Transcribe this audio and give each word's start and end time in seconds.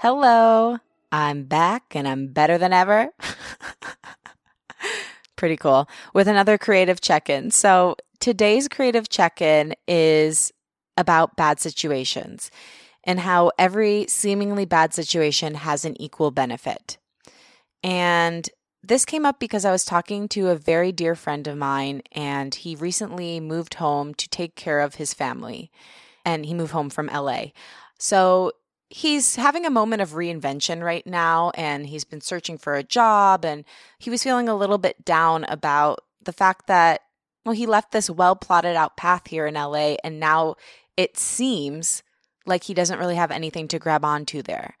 Hello, 0.00 0.78
I'm 1.10 1.42
back 1.42 1.96
and 1.96 2.06
I'm 2.06 2.28
better 2.28 2.56
than 2.56 2.72
ever. 2.72 3.10
Pretty 5.36 5.56
cool. 5.56 5.88
With 6.14 6.28
another 6.28 6.56
creative 6.56 7.00
check 7.00 7.28
in. 7.28 7.50
So, 7.50 7.96
today's 8.20 8.68
creative 8.68 9.08
check 9.08 9.42
in 9.42 9.74
is 9.88 10.52
about 10.96 11.34
bad 11.34 11.58
situations 11.58 12.52
and 13.02 13.18
how 13.18 13.50
every 13.58 14.06
seemingly 14.06 14.64
bad 14.64 14.94
situation 14.94 15.54
has 15.54 15.84
an 15.84 16.00
equal 16.00 16.30
benefit. 16.30 16.96
And 17.82 18.48
this 18.84 19.04
came 19.04 19.26
up 19.26 19.40
because 19.40 19.64
I 19.64 19.72
was 19.72 19.84
talking 19.84 20.28
to 20.28 20.50
a 20.50 20.54
very 20.54 20.92
dear 20.92 21.16
friend 21.16 21.48
of 21.48 21.56
mine, 21.56 22.02
and 22.12 22.54
he 22.54 22.76
recently 22.76 23.40
moved 23.40 23.74
home 23.74 24.14
to 24.14 24.28
take 24.28 24.54
care 24.54 24.78
of 24.78 24.94
his 24.94 25.12
family. 25.12 25.72
And 26.24 26.46
he 26.46 26.54
moved 26.54 26.70
home 26.70 26.88
from 26.88 27.08
LA. 27.08 27.46
So 27.98 28.52
he's 28.90 29.36
having 29.36 29.66
a 29.66 29.70
moment 29.70 30.02
of 30.02 30.12
reinvention 30.12 30.82
right 30.82 31.06
now 31.06 31.50
and 31.54 31.86
he's 31.86 32.04
been 32.04 32.20
searching 32.20 32.56
for 32.56 32.74
a 32.74 32.82
job 32.82 33.44
and 33.44 33.64
he 33.98 34.10
was 34.10 34.22
feeling 34.22 34.48
a 34.48 34.56
little 34.56 34.78
bit 34.78 35.04
down 35.04 35.44
about 35.44 36.00
the 36.22 36.32
fact 36.32 36.66
that 36.66 37.02
well 37.44 37.54
he 37.54 37.66
left 37.66 37.92
this 37.92 38.08
well 38.08 38.34
plotted 38.34 38.76
out 38.76 38.96
path 38.96 39.26
here 39.26 39.46
in 39.46 39.54
LA 39.54 39.96
and 40.02 40.18
now 40.18 40.54
it 40.96 41.18
seems 41.18 42.02
like 42.46 42.64
he 42.64 42.74
doesn't 42.74 42.98
really 42.98 43.14
have 43.14 43.30
anything 43.30 43.68
to 43.68 43.78
grab 43.78 44.04
onto 44.04 44.42
there. 44.42 44.76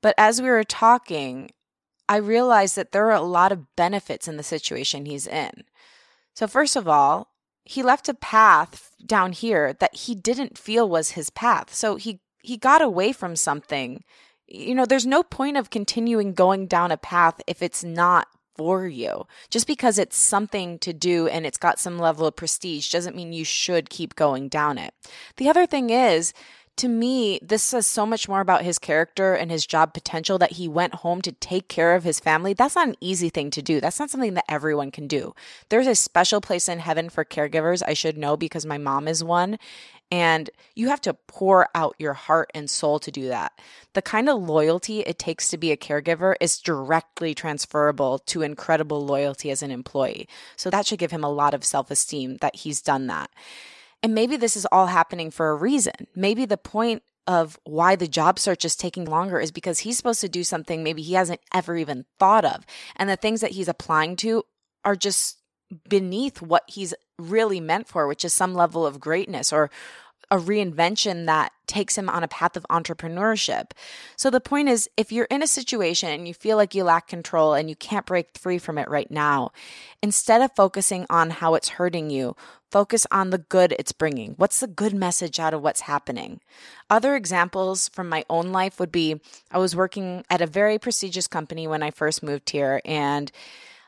But 0.00 0.14
as 0.18 0.40
we 0.40 0.48
were 0.48 0.64
talking, 0.64 1.50
I 2.08 2.16
realized 2.16 2.76
that 2.76 2.92
there 2.92 3.06
are 3.06 3.14
a 3.14 3.20
lot 3.20 3.52
of 3.52 3.76
benefits 3.76 4.26
in 4.26 4.36
the 4.36 4.42
situation 4.42 5.06
he's 5.06 5.26
in. 5.26 5.64
So 6.34 6.46
first 6.46 6.74
of 6.74 6.88
all, 6.88 7.28
he 7.64 7.82
left 7.82 8.08
a 8.08 8.14
path 8.14 8.92
down 9.04 9.32
here 9.32 9.72
that 9.74 9.94
he 9.94 10.14
didn't 10.14 10.58
feel 10.58 10.88
was 10.88 11.10
his 11.10 11.30
path. 11.30 11.74
So 11.74 11.96
he 11.96 12.20
he 12.46 12.56
got 12.56 12.80
away 12.80 13.12
from 13.12 13.34
something. 13.34 14.04
You 14.46 14.74
know, 14.74 14.86
there's 14.86 15.06
no 15.06 15.24
point 15.24 15.56
of 15.56 15.70
continuing 15.70 16.32
going 16.32 16.68
down 16.68 16.92
a 16.92 16.96
path 16.96 17.40
if 17.48 17.60
it's 17.60 17.82
not 17.82 18.28
for 18.54 18.86
you. 18.86 19.26
Just 19.50 19.66
because 19.66 19.98
it's 19.98 20.16
something 20.16 20.78
to 20.78 20.92
do 20.92 21.26
and 21.26 21.44
it's 21.44 21.58
got 21.58 21.80
some 21.80 21.98
level 21.98 22.24
of 22.24 22.36
prestige 22.36 22.90
doesn't 22.92 23.16
mean 23.16 23.32
you 23.32 23.44
should 23.44 23.90
keep 23.90 24.14
going 24.14 24.48
down 24.48 24.78
it. 24.78 24.94
The 25.38 25.48
other 25.48 25.66
thing 25.66 25.90
is, 25.90 26.32
to 26.76 26.88
me, 26.88 27.40
this 27.42 27.62
says 27.62 27.86
so 27.86 28.04
much 28.04 28.28
more 28.28 28.40
about 28.40 28.62
his 28.62 28.78
character 28.78 29.34
and 29.34 29.50
his 29.50 29.66
job 29.66 29.94
potential 29.94 30.36
that 30.38 30.52
he 30.52 30.68
went 30.68 30.96
home 30.96 31.22
to 31.22 31.32
take 31.32 31.68
care 31.68 31.94
of 31.94 32.04
his 32.04 32.20
family. 32.20 32.52
That's 32.52 32.76
not 32.76 32.88
an 32.88 32.96
easy 33.00 33.30
thing 33.30 33.50
to 33.52 33.62
do. 33.62 33.80
That's 33.80 33.98
not 33.98 34.10
something 34.10 34.34
that 34.34 34.44
everyone 34.48 34.90
can 34.90 35.06
do. 35.06 35.34
There's 35.70 35.86
a 35.86 35.94
special 35.94 36.42
place 36.42 36.68
in 36.68 36.78
heaven 36.78 37.08
for 37.08 37.24
caregivers. 37.24 37.82
I 37.86 37.94
should 37.94 38.18
know 38.18 38.36
because 38.36 38.66
my 38.66 38.76
mom 38.76 39.08
is 39.08 39.24
one. 39.24 39.58
And 40.10 40.50
you 40.74 40.88
have 40.88 41.00
to 41.02 41.14
pour 41.14 41.68
out 41.74 41.96
your 41.98 42.12
heart 42.12 42.50
and 42.54 42.70
soul 42.70 42.98
to 43.00 43.10
do 43.10 43.28
that. 43.28 43.60
The 43.94 44.02
kind 44.02 44.28
of 44.28 44.40
loyalty 44.40 45.00
it 45.00 45.18
takes 45.18 45.48
to 45.48 45.58
be 45.58 45.72
a 45.72 45.76
caregiver 45.76 46.36
is 46.40 46.58
directly 46.58 47.34
transferable 47.34 48.20
to 48.20 48.42
incredible 48.42 49.04
loyalty 49.04 49.50
as 49.50 49.62
an 49.62 49.72
employee. 49.72 50.28
So 50.54 50.70
that 50.70 50.86
should 50.86 51.00
give 51.00 51.10
him 51.10 51.24
a 51.24 51.30
lot 51.30 51.54
of 51.54 51.64
self 51.64 51.90
esteem 51.90 52.36
that 52.36 52.56
he's 52.56 52.80
done 52.80 53.08
that. 53.08 53.30
And 54.02 54.14
maybe 54.14 54.36
this 54.36 54.56
is 54.56 54.66
all 54.70 54.86
happening 54.86 55.30
for 55.30 55.50
a 55.50 55.56
reason. 55.56 56.06
Maybe 56.14 56.44
the 56.44 56.56
point 56.56 57.02
of 57.26 57.58
why 57.64 57.96
the 57.96 58.06
job 58.06 58.38
search 58.38 58.64
is 58.64 58.76
taking 58.76 59.04
longer 59.04 59.40
is 59.40 59.50
because 59.50 59.80
he's 59.80 59.96
supposed 59.96 60.20
to 60.20 60.28
do 60.28 60.44
something 60.44 60.82
maybe 60.82 61.02
he 61.02 61.14
hasn't 61.14 61.40
ever 61.52 61.76
even 61.76 62.04
thought 62.18 62.44
of. 62.44 62.64
And 62.94 63.10
the 63.10 63.16
things 63.16 63.40
that 63.40 63.52
he's 63.52 63.66
applying 63.66 64.14
to 64.16 64.44
are 64.84 64.94
just 64.94 65.38
beneath 65.88 66.40
what 66.42 66.64
he's 66.66 66.94
really 67.18 67.60
meant 67.60 67.88
for, 67.88 68.06
which 68.06 68.24
is 68.24 68.32
some 68.32 68.54
level 68.54 68.86
of 68.86 69.00
greatness 69.00 69.52
or 69.52 69.70
a 70.30 70.38
reinvention 70.38 71.26
that 71.26 71.52
takes 71.66 71.96
him 71.96 72.08
on 72.08 72.24
a 72.24 72.28
path 72.28 72.56
of 72.56 72.66
entrepreneurship. 72.68 73.70
So 74.16 74.30
the 74.30 74.40
point 74.40 74.68
is 74.68 74.88
if 74.96 75.12
you're 75.12 75.26
in 75.26 75.42
a 75.42 75.46
situation 75.46 76.10
and 76.10 76.26
you 76.26 76.34
feel 76.34 76.56
like 76.56 76.74
you 76.74 76.84
lack 76.84 77.06
control 77.06 77.54
and 77.54 77.68
you 77.68 77.76
can't 77.76 78.06
break 78.06 78.36
free 78.36 78.58
from 78.58 78.78
it 78.78 78.88
right 78.88 79.10
now, 79.10 79.50
instead 80.02 80.42
of 80.42 80.54
focusing 80.56 81.06
on 81.10 81.30
how 81.30 81.54
it's 81.54 81.70
hurting 81.70 82.10
you, 82.10 82.36
focus 82.70 83.06
on 83.10 83.30
the 83.30 83.38
good 83.38 83.74
it's 83.78 83.92
bringing. 83.92 84.32
What's 84.32 84.60
the 84.60 84.66
good 84.66 84.94
message 84.94 85.38
out 85.38 85.54
of 85.54 85.62
what's 85.62 85.82
happening? 85.82 86.40
Other 86.90 87.14
examples 87.14 87.88
from 87.88 88.08
my 88.08 88.24
own 88.28 88.52
life 88.52 88.80
would 88.80 88.92
be 88.92 89.20
I 89.50 89.58
was 89.58 89.76
working 89.76 90.24
at 90.28 90.40
a 90.40 90.46
very 90.46 90.78
prestigious 90.78 91.28
company 91.28 91.68
when 91.68 91.82
I 91.82 91.90
first 91.90 92.22
moved 92.22 92.50
here 92.50 92.80
and 92.84 93.30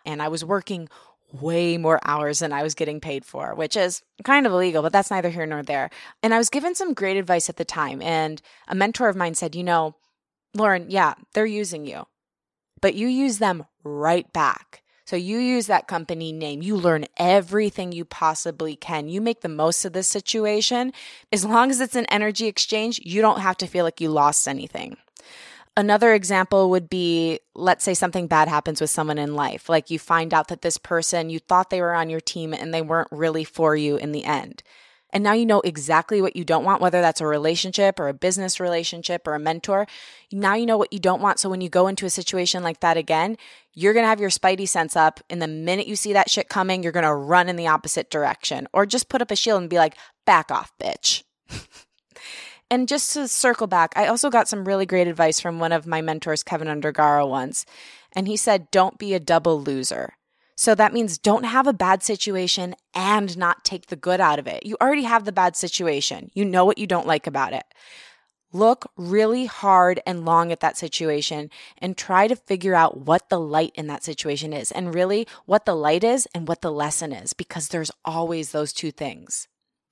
and 0.05 0.22
I 0.22 0.28
was 0.28 0.44
working 0.44 0.88
way 1.33 1.77
more 1.77 2.00
hours 2.05 2.39
than 2.39 2.53
I 2.53 2.62
was 2.62 2.75
getting 2.75 3.00
paid 3.00 3.25
for, 3.25 3.55
which 3.55 3.77
is 3.77 4.03
kind 4.25 4.47
of 4.47 4.53
illegal, 4.53 4.83
but 4.83 4.93
that's 4.93 5.11
neither 5.11 5.28
here 5.28 5.47
nor 5.47 5.62
there. 5.62 5.91
And 6.22 6.33
I 6.33 6.39
was 6.39 6.49
given 6.49 6.75
some 6.75 6.94
great 6.94 7.16
advice 7.16 7.49
at 7.49 7.56
the 7.56 7.65
time. 7.65 8.00
And 8.00 8.41
a 8.66 8.75
mentor 8.75 9.09
of 9.09 9.16
mine 9.16 9.34
said, 9.34 9.55
You 9.55 9.65
know, 9.65 9.97
Lauren, 10.55 10.87
yeah, 10.88 11.15
they're 11.34 11.47
using 11.47 11.87
you, 11.87 12.06
but 12.81 12.94
you 12.94 13.09
use 13.09 13.38
them 13.38 13.67
right 13.84 14.31
back. 14.33 14.83
So 15.09 15.17
you 15.17 15.38
use 15.38 15.69
that 15.69 15.88
company 15.88 16.33
name. 16.33 16.61
You 16.61 16.77
learn 16.77 17.06
everything 17.17 17.93
you 17.93 18.05
possibly 18.05 18.77
can. 18.77 19.09
You 19.09 19.22
make 19.22 19.41
the 19.41 19.49
most 19.49 19.87
of 19.87 19.94
this 19.94 20.06
situation. 20.06 20.93
As 21.33 21.47
long 21.47 21.71
as 21.71 21.81
it's 21.81 21.97
an 21.97 22.05
energy 22.11 22.47
exchange, 22.47 23.00
you 23.03 23.22
don't 23.22 23.41
have 23.41 23.56
to 23.59 23.67
feel 23.67 23.87
like 23.87 24.03
you 24.03 24.11
lost 24.11 24.47
anything. 24.47 24.99
Another 25.78 26.12
example 26.12 26.70
would 26.70 26.91
be 26.91 27.38
let's 27.55 27.85
say 27.85 27.94
something 27.94 28.26
bad 28.26 28.49
happens 28.49 28.81
with 28.81 28.91
someone 28.91 29.17
in 29.17 29.37
life. 29.37 29.69
Like 29.69 29.91
you 29.91 29.99
find 30.00 30.35
out 30.35 30.49
that 30.49 30.62
this 30.62 30.76
person, 30.76 31.31
you 31.31 31.38
thought 31.38 31.70
they 31.70 31.81
were 31.81 31.94
on 31.94 32.11
your 32.11 32.19
team 32.19 32.53
and 32.53 32.75
they 32.75 32.82
weren't 32.82 33.06
really 33.12 33.44
for 33.44 33.76
you 33.76 33.97
in 33.97 34.11
the 34.11 34.25
end. 34.25 34.64
And 35.11 35.23
now 35.23 35.35
you 35.35 35.47
know 35.47 35.61
exactly 35.61 36.20
what 36.20 36.35
you 36.35 36.44
don't 36.44 36.64
want, 36.64 36.82
whether 36.82 37.00
that's 37.00 37.20
a 37.20 37.29
relationship 37.29 38.00
or 38.00 38.08
a 38.08 38.12
business 38.12 38.58
relationship 38.58 39.25
or 39.25 39.37
a 39.37 39.38
mentor. 39.38 39.87
Now 40.32 40.56
you 40.56 40.67
know 40.67 40.76
what 40.76 40.93
you 40.93 40.99
don't 40.99 41.23
want. 41.23 41.38
So 41.38 41.49
when 41.49 41.61
you 41.61 41.69
go 41.69 41.87
into 41.87 42.06
a 42.06 42.11
situation 42.11 42.64
like 42.64 42.81
that 42.81 42.97
again, 42.97 43.37
you're 43.73 43.93
going 43.93 44.03
to 44.03 44.08
have 44.08 44.20
your 44.20 44.31
spidey 44.31 44.67
sense 44.67 44.97
up. 44.97 45.20
And 45.31 45.41
the 45.41 45.47
minute 45.47 45.87
you 45.87 45.94
see 45.94 46.12
that 46.12 46.29
shit 46.29 46.49
coming, 46.49 46.82
you're 46.82 46.91
going 46.91 47.05
to 47.05 47.14
run 47.14 47.49
in 47.49 47.55
the 47.55 47.69
opposite 47.69 48.11
direction 48.11 48.67
or 48.73 48.85
just 48.85 49.08
put 49.08 49.23
up 49.23 49.31
a 49.31 49.37
shield 49.37 49.61
and 49.61 49.70
be 49.70 49.79
like, 49.79 49.94
back 50.26 50.50
off, 50.50 50.73
bitch. 50.82 51.23
And 52.70 52.87
just 52.88 53.15
to 53.15 53.29
circle 53.29 53.67
back, 53.67 53.93
I 53.97 54.06
also 54.06 54.29
got 54.29 54.49
some 54.49 54.67
really 54.67 54.85
great 54.85 55.09
advice 55.09 55.41
from 55.41 55.59
one 55.59 55.73
of 55.73 55.87
my 55.87 56.03
mentors, 56.03 56.43
Kevin 56.43 56.69
Undergaro, 56.69 57.29
once. 57.29 57.65
And 58.15 58.29
he 58.29 58.37
said, 58.37 58.70
don't 58.70 58.99
be 58.99 59.15
a 59.15 59.20
double 59.20 59.61
loser. 59.61 60.15
So 60.55 60.75
that 60.75 60.93
means 60.93 61.19
don't 61.19 61.44
have 61.44 61.67
a 61.67 61.73
bad 61.73 62.03
situation 62.03 62.75
and 62.93 63.38
not 63.38 63.65
take 63.65 63.87
the 63.87 63.97
good 63.97 64.20
out 64.20 64.38
of 64.38 64.47
it. 64.47 64.67
You 64.67 64.76
already 64.81 65.05
have 65.05 65.25
the 65.25 65.32
bad 65.32 65.56
situation. 65.56 66.31
You 66.35 66.44
know 66.44 66.65
what 66.65 66.79
you 66.79 66.87
don't 66.87 67.06
like 67.06 67.26
about 67.26 67.53
it. 67.53 67.65
Look 68.53 68.91
really 68.97 69.47
hard 69.47 70.00
and 70.05 70.25
long 70.25 70.50
at 70.50 70.61
that 70.61 70.76
situation 70.76 71.50
and 71.79 71.97
try 71.97 72.26
to 72.26 72.35
figure 72.35 72.75
out 72.75 72.99
what 72.99 73.29
the 73.29 73.38
light 73.38 73.73
in 73.76 73.87
that 73.87 74.03
situation 74.03 74.53
is 74.53 74.73
and 74.73 74.94
really 74.94 75.29
what 75.47 75.65
the 75.65 75.76
light 75.76 76.03
is 76.03 76.26
and 76.35 76.49
what 76.49 76.62
the 76.62 76.73
lesson 76.73 77.12
is 77.12 77.35
because 77.35 77.69
there's 77.69 77.93
always 78.05 78.50
those 78.50 78.73
two 78.73 78.91
things. 78.91 79.49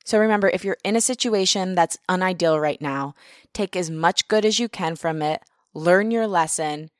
So 0.07 0.19
remember, 0.19 0.49
if 0.49 0.65
you're 0.65 0.79
in 0.83 0.97
a 0.97 1.01
situation 1.03 1.75
that's 1.75 1.99
unideal 2.09 2.59
right 2.59 2.81
now, 2.81 3.15
take 3.53 3.77
as 3.77 3.91
much 3.91 4.29
good 4.29 4.47
as 4.47 4.59
you 4.59 4.69
can 4.69 4.97
from 4.97 5.21
it, 5.21 5.43
learn 5.75 6.11
your 6.11 6.27
lesson, 6.27 6.91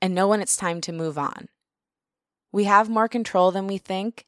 and 0.00 0.14
know 0.14 0.28
when 0.28 0.40
it's 0.40 0.56
time 0.56 0.80
to 0.82 0.92
move 0.92 1.18
on. 1.18 1.48
We 2.52 2.64
have 2.64 2.88
more 2.88 3.08
control 3.08 3.50
than 3.50 3.66
we 3.66 3.76
think, 3.76 4.24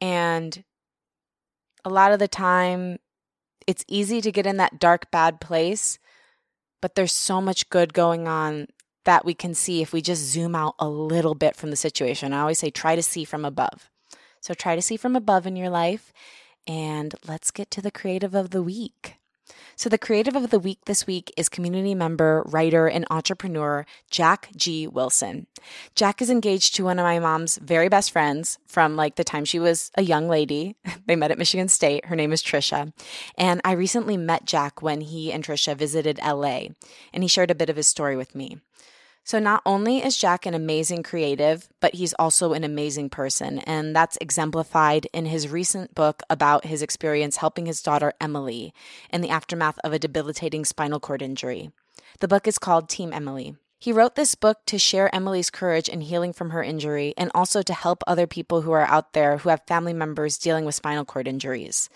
and 0.00 0.62
a 1.84 1.88
lot 1.88 2.12
of 2.12 2.18
the 2.18 2.28
time, 2.28 2.98
it's 3.66 3.84
easy 3.88 4.20
to 4.20 4.30
get 4.30 4.46
in 4.46 4.58
that 4.58 4.78
dark, 4.78 5.10
bad 5.10 5.40
place 5.40 5.98
but 6.80 6.94
there's 6.94 7.12
so 7.12 7.40
much 7.40 7.68
good 7.70 7.92
going 7.92 8.28
on 8.28 8.68
that 9.04 9.24
we 9.24 9.34
can 9.34 9.54
see 9.54 9.82
if 9.82 9.92
we 9.92 10.00
just 10.00 10.22
zoom 10.22 10.54
out 10.54 10.74
a 10.78 10.88
little 10.88 11.34
bit 11.34 11.56
from 11.56 11.70
the 11.70 11.76
situation. 11.76 12.32
I 12.32 12.40
always 12.40 12.58
say 12.58 12.70
try 12.70 12.96
to 12.96 13.02
see 13.02 13.24
from 13.24 13.44
above. 13.44 13.90
So 14.40 14.54
try 14.54 14.76
to 14.76 14.82
see 14.82 14.96
from 14.96 15.16
above 15.16 15.46
in 15.46 15.56
your 15.56 15.70
life. 15.70 16.12
And 16.66 17.14
let's 17.26 17.50
get 17.50 17.70
to 17.72 17.82
the 17.82 17.90
creative 17.90 18.34
of 18.34 18.50
the 18.50 18.62
week. 18.62 19.16
So, 19.76 19.88
the 19.88 19.98
creative 19.98 20.34
of 20.34 20.50
the 20.50 20.58
week 20.58 20.80
this 20.86 21.06
week 21.06 21.32
is 21.36 21.48
community 21.48 21.94
member, 21.94 22.42
writer, 22.46 22.88
and 22.88 23.04
entrepreneur 23.10 23.84
Jack 24.10 24.48
G. 24.56 24.86
Wilson. 24.86 25.46
Jack 25.94 26.22
is 26.22 26.30
engaged 26.30 26.74
to 26.74 26.84
one 26.84 26.98
of 26.98 27.04
my 27.04 27.18
mom's 27.18 27.58
very 27.58 27.88
best 27.88 28.10
friends 28.10 28.58
from 28.66 28.96
like 28.96 29.16
the 29.16 29.24
time 29.24 29.44
she 29.44 29.58
was 29.58 29.90
a 29.94 30.02
young 30.02 30.28
lady. 30.28 30.76
they 31.06 31.14
met 31.14 31.30
at 31.30 31.38
Michigan 31.38 31.68
State. 31.68 32.06
Her 32.06 32.16
name 32.16 32.32
is 32.32 32.42
Trisha. 32.42 32.92
And 33.36 33.60
I 33.64 33.72
recently 33.72 34.16
met 34.16 34.46
Jack 34.46 34.82
when 34.82 35.02
he 35.02 35.30
and 35.30 35.44
Trisha 35.44 35.76
visited 35.76 36.18
LA, 36.24 36.68
and 37.12 37.22
he 37.22 37.28
shared 37.28 37.50
a 37.50 37.54
bit 37.54 37.70
of 37.70 37.76
his 37.76 37.86
story 37.86 38.16
with 38.16 38.34
me. 38.34 38.58
So, 39.26 39.40
not 39.40 39.60
only 39.66 40.04
is 40.04 40.16
Jack 40.16 40.46
an 40.46 40.54
amazing 40.54 41.02
creative, 41.02 41.68
but 41.80 41.96
he's 41.96 42.12
also 42.12 42.52
an 42.52 42.62
amazing 42.62 43.10
person. 43.10 43.58
And 43.58 43.94
that's 43.94 44.16
exemplified 44.20 45.08
in 45.12 45.26
his 45.26 45.48
recent 45.48 45.96
book 45.96 46.22
about 46.30 46.64
his 46.64 46.80
experience 46.80 47.38
helping 47.38 47.66
his 47.66 47.82
daughter 47.82 48.12
Emily 48.20 48.72
in 49.10 49.22
the 49.22 49.30
aftermath 49.30 49.80
of 49.82 49.92
a 49.92 49.98
debilitating 49.98 50.64
spinal 50.64 51.00
cord 51.00 51.22
injury. 51.22 51.72
The 52.20 52.28
book 52.28 52.46
is 52.46 52.56
called 52.56 52.88
Team 52.88 53.12
Emily. 53.12 53.56
He 53.80 53.92
wrote 53.92 54.14
this 54.14 54.36
book 54.36 54.58
to 54.66 54.78
share 54.78 55.12
Emily's 55.12 55.50
courage 55.50 55.88
in 55.88 56.02
healing 56.02 56.32
from 56.32 56.50
her 56.50 56.62
injury 56.62 57.12
and 57.18 57.32
also 57.34 57.62
to 57.62 57.74
help 57.74 58.04
other 58.06 58.28
people 58.28 58.62
who 58.62 58.70
are 58.70 58.86
out 58.86 59.12
there 59.12 59.38
who 59.38 59.48
have 59.48 59.66
family 59.66 59.92
members 59.92 60.38
dealing 60.38 60.64
with 60.64 60.76
spinal 60.76 61.04
cord 61.04 61.26
injuries. 61.26 61.88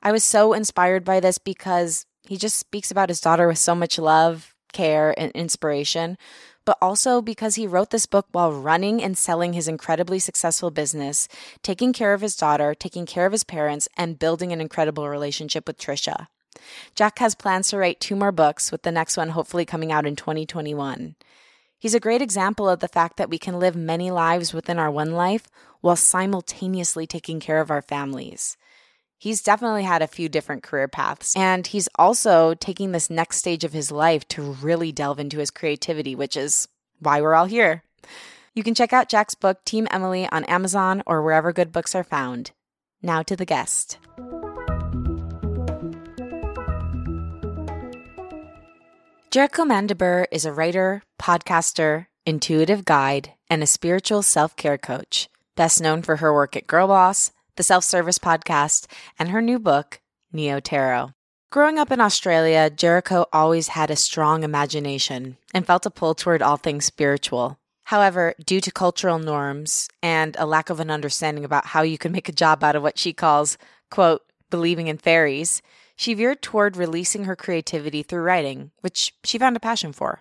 I 0.00 0.12
was 0.12 0.22
so 0.22 0.52
inspired 0.52 1.04
by 1.04 1.18
this 1.18 1.38
because 1.38 2.06
he 2.22 2.36
just 2.36 2.56
speaks 2.56 2.92
about 2.92 3.08
his 3.08 3.20
daughter 3.20 3.48
with 3.48 3.58
so 3.58 3.74
much 3.74 3.98
love, 3.98 4.54
care, 4.72 5.18
and 5.18 5.32
inspiration, 5.32 6.16
but 6.68 6.76
also 6.82 7.22
because 7.22 7.54
he 7.54 7.66
wrote 7.66 7.88
this 7.88 8.04
book 8.04 8.26
while 8.30 8.52
running 8.52 9.02
and 9.02 9.16
selling 9.16 9.54
his 9.54 9.68
incredibly 9.68 10.18
successful 10.18 10.70
business, 10.70 11.26
taking 11.62 11.94
care 11.94 12.12
of 12.12 12.20
his 12.20 12.36
daughter, 12.36 12.74
taking 12.74 13.06
care 13.06 13.24
of 13.24 13.32
his 13.32 13.42
parents, 13.42 13.88
and 13.96 14.18
building 14.18 14.52
an 14.52 14.60
incredible 14.60 15.08
relationship 15.08 15.66
with 15.66 15.78
Trisha. 15.78 16.26
Jack 16.94 17.20
has 17.20 17.34
plans 17.34 17.70
to 17.70 17.78
write 17.78 18.00
two 18.00 18.14
more 18.14 18.32
books, 18.32 18.70
with 18.70 18.82
the 18.82 18.92
next 18.92 19.16
one 19.16 19.30
hopefully 19.30 19.64
coming 19.64 19.90
out 19.90 20.04
in 20.04 20.14
2021. 20.14 21.14
He's 21.78 21.94
a 21.94 22.00
great 22.00 22.20
example 22.20 22.68
of 22.68 22.80
the 22.80 22.86
fact 22.86 23.16
that 23.16 23.30
we 23.30 23.38
can 23.38 23.58
live 23.58 23.74
many 23.74 24.10
lives 24.10 24.52
within 24.52 24.78
our 24.78 24.90
one 24.90 25.12
life 25.12 25.48
while 25.80 25.96
simultaneously 25.96 27.06
taking 27.06 27.40
care 27.40 27.62
of 27.62 27.70
our 27.70 27.80
families 27.80 28.58
he's 29.18 29.42
definitely 29.42 29.82
had 29.82 30.00
a 30.00 30.06
few 30.06 30.28
different 30.28 30.62
career 30.62 30.88
paths. 30.88 31.36
And 31.36 31.66
he's 31.66 31.88
also 31.96 32.54
taking 32.54 32.92
this 32.92 33.10
next 33.10 33.36
stage 33.36 33.64
of 33.64 33.72
his 33.72 33.90
life 33.90 34.26
to 34.28 34.42
really 34.42 34.92
delve 34.92 35.18
into 35.18 35.38
his 35.38 35.50
creativity, 35.50 36.14
which 36.14 36.36
is 36.36 36.68
why 37.00 37.20
we're 37.20 37.34
all 37.34 37.46
here. 37.46 37.82
You 38.54 38.62
can 38.62 38.74
check 38.74 38.92
out 38.92 39.08
Jack's 39.08 39.34
book, 39.34 39.64
Team 39.64 39.86
Emily, 39.90 40.28
on 40.30 40.44
Amazon 40.44 41.02
or 41.06 41.22
wherever 41.22 41.52
good 41.52 41.72
books 41.72 41.94
are 41.94 42.04
found. 42.04 42.52
Now 43.02 43.22
to 43.22 43.36
the 43.36 43.44
guest. 43.44 43.98
Jerico 49.30 49.66
Mandybur 49.66 50.24
is 50.32 50.46
a 50.46 50.52
writer, 50.52 51.02
podcaster, 51.20 52.06
intuitive 52.24 52.84
guide, 52.84 53.34
and 53.50 53.62
a 53.62 53.66
spiritual 53.66 54.22
self 54.22 54.56
care 54.56 54.78
coach, 54.78 55.28
best 55.54 55.82
known 55.82 56.02
for 56.02 56.16
her 56.16 56.32
work 56.32 56.56
at 56.56 56.66
Girl 56.66 56.88
Boss, 56.88 57.30
the 57.58 57.64
Self 57.64 57.82
Service 57.82 58.20
Podcast, 58.20 58.86
and 59.18 59.30
her 59.30 59.42
new 59.42 59.58
book, 59.58 60.00
Neo 60.32 60.60
Tarot. 60.60 61.10
Growing 61.50 61.76
up 61.76 61.90
in 61.90 62.00
Australia, 62.00 62.70
Jerico 62.70 63.26
always 63.32 63.68
had 63.68 63.90
a 63.90 63.96
strong 63.96 64.44
imagination 64.44 65.38
and 65.52 65.66
felt 65.66 65.84
a 65.84 65.90
pull 65.90 66.14
toward 66.14 66.40
all 66.40 66.56
things 66.56 66.84
spiritual. 66.84 67.58
However, 67.86 68.34
due 68.46 68.60
to 68.60 68.70
cultural 68.70 69.18
norms 69.18 69.88
and 70.00 70.36
a 70.38 70.46
lack 70.46 70.70
of 70.70 70.78
an 70.78 70.88
understanding 70.88 71.44
about 71.44 71.66
how 71.66 71.82
you 71.82 71.98
can 71.98 72.12
make 72.12 72.28
a 72.28 72.32
job 72.32 72.62
out 72.62 72.76
of 72.76 72.82
what 72.84 72.96
she 72.96 73.12
calls, 73.12 73.58
quote, 73.90 74.22
believing 74.50 74.86
in 74.86 74.96
fairies, 74.96 75.60
she 75.96 76.14
veered 76.14 76.42
toward 76.42 76.76
releasing 76.76 77.24
her 77.24 77.34
creativity 77.34 78.04
through 78.04 78.22
writing, 78.22 78.70
which 78.82 79.14
she 79.24 79.36
found 79.36 79.56
a 79.56 79.60
passion 79.60 79.92
for. 79.92 80.20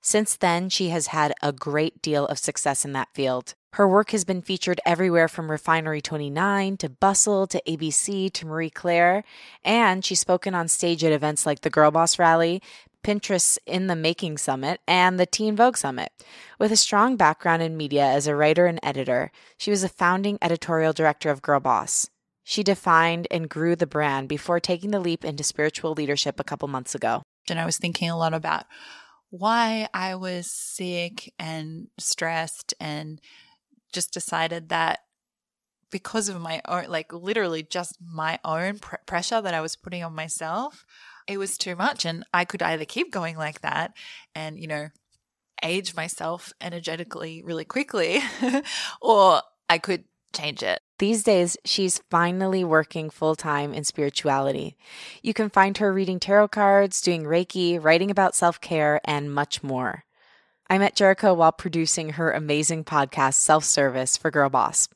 Since 0.00 0.36
then, 0.36 0.68
she 0.68 0.88
has 0.90 1.08
had 1.08 1.34
a 1.42 1.52
great 1.52 2.00
deal 2.00 2.26
of 2.26 2.38
success 2.38 2.84
in 2.84 2.92
that 2.92 3.08
field. 3.14 3.54
Her 3.74 3.86
work 3.86 4.12
has 4.12 4.24
been 4.24 4.40
featured 4.40 4.80
everywhere 4.86 5.28
from 5.28 5.50
Refinery 5.50 6.00
29 6.00 6.78
to 6.78 6.88
Bustle 6.88 7.46
to 7.48 7.62
ABC 7.68 8.32
to 8.32 8.46
Marie 8.46 8.70
Claire, 8.70 9.24
and 9.62 10.04
she's 10.04 10.20
spoken 10.20 10.54
on 10.54 10.68
stage 10.68 11.04
at 11.04 11.12
events 11.12 11.44
like 11.44 11.60
the 11.60 11.70
Girl 11.70 11.90
Boss 11.90 12.18
Rally, 12.18 12.62
Pinterest 13.04 13.58
in 13.66 13.86
the 13.86 13.94
Making 13.94 14.38
Summit, 14.38 14.80
and 14.88 15.20
the 15.20 15.26
Teen 15.26 15.54
Vogue 15.54 15.76
Summit. 15.76 16.10
With 16.58 16.72
a 16.72 16.76
strong 16.76 17.16
background 17.16 17.62
in 17.62 17.76
media 17.76 18.04
as 18.04 18.26
a 18.26 18.34
writer 18.34 18.66
and 18.66 18.80
editor, 18.82 19.30
she 19.58 19.70
was 19.70 19.84
a 19.84 19.88
founding 19.88 20.38
editorial 20.40 20.92
director 20.92 21.30
of 21.30 21.42
Girl 21.42 21.60
Boss. 21.60 22.08
She 22.44 22.62
defined 22.62 23.28
and 23.30 23.50
grew 23.50 23.76
the 23.76 23.86
brand 23.86 24.28
before 24.28 24.60
taking 24.60 24.90
the 24.90 25.00
leap 25.00 25.24
into 25.24 25.44
spiritual 25.44 25.92
leadership 25.92 26.40
a 26.40 26.44
couple 26.44 26.66
months 26.66 26.94
ago. 26.94 27.22
And 27.50 27.60
I 27.60 27.66
was 27.66 27.76
thinking 27.76 28.08
a 28.08 28.16
lot 28.16 28.32
about 28.32 28.64
why 29.30 29.88
I 29.92 30.14
was 30.14 30.50
sick 30.50 31.32
and 31.38 31.88
stressed 31.98 32.74
and 32.80 33.20
just 33.92 34.12
decided 34.12 34.68
that 34.70 35.00
because 35.90 36.28
of 36.28 36.40
my 36.40 36.60
own, 36.66 36.86
like 36.88 37.12
literally 37.12 37.62
just 37.62 37.96
my 38.00 38.38
own 38.44 38.78
pr- 38.78 38.96
pressure 39.06 39.40
that 39.40 39.54
I 39.54 39.60
was 39.60 39.76
putting 39.76 40.04
on 40.04 40.14
myself, 40.14 40.84
it 41.26 41.38
was 41.38 41.56
too 41.56 41.76
much. 41.76 42.04
And 42.04 42.24
I 42.32 42.44
could 42.44 42.62
either 42.62 42.84
keep 42.84 43.12
going 43.12 43.36
like 43.36 43.60
that 43.62 43.92
and, 44.34 44.58
you 44.58 44.66
know, 44.66 44.88
age 45.62 45.94
myself 45.94 46.52
energetically 46.60 47.42
really 47.44 47.64
quickly, 47.64 48.20
or 49.02 49.42
I 49.68 49.78
could 49.78 50.04
change 50.34 50.62
it. 50.62 50.80
These 50.98 51.22
days, 51.22 51.56
she's 51.64 52.02
finally 52.10 52.64
working 52.64 53.08
full 53.08 53.36
time 53.36 53.72
in 53.72 53.84
spirituality. 53.84 54.76
You 55.22 55.32
can 55.32 55.48
find 55.48 55.78
her 55.78 55.92
reading 55.92 56.18
tarot 56.18 56.48
cards, 56.48 57.00
doing 57.00 57.22
Reiki, 57.22 57.82
writing 57.82 58.10
about 58.10 58.34
self 58.34 58.60
care, 58.60 59.00
and 59.04 59.32
much 59.32 59.62
more. 59.62 60.04
I 60.68 60.76
met 60.76 60.96
Jerico 60.96 61.36
while 61.36 61.52
producing 61.52 62.10
her 62.10 62.32
amazing 62.32 62.84
podcast, 62.84 63.34
Self 63.34 63.64
Service, 63.64 64.16
for 64.16 64.32
Girl 64.32 64.50
Boss. 64.50 64.88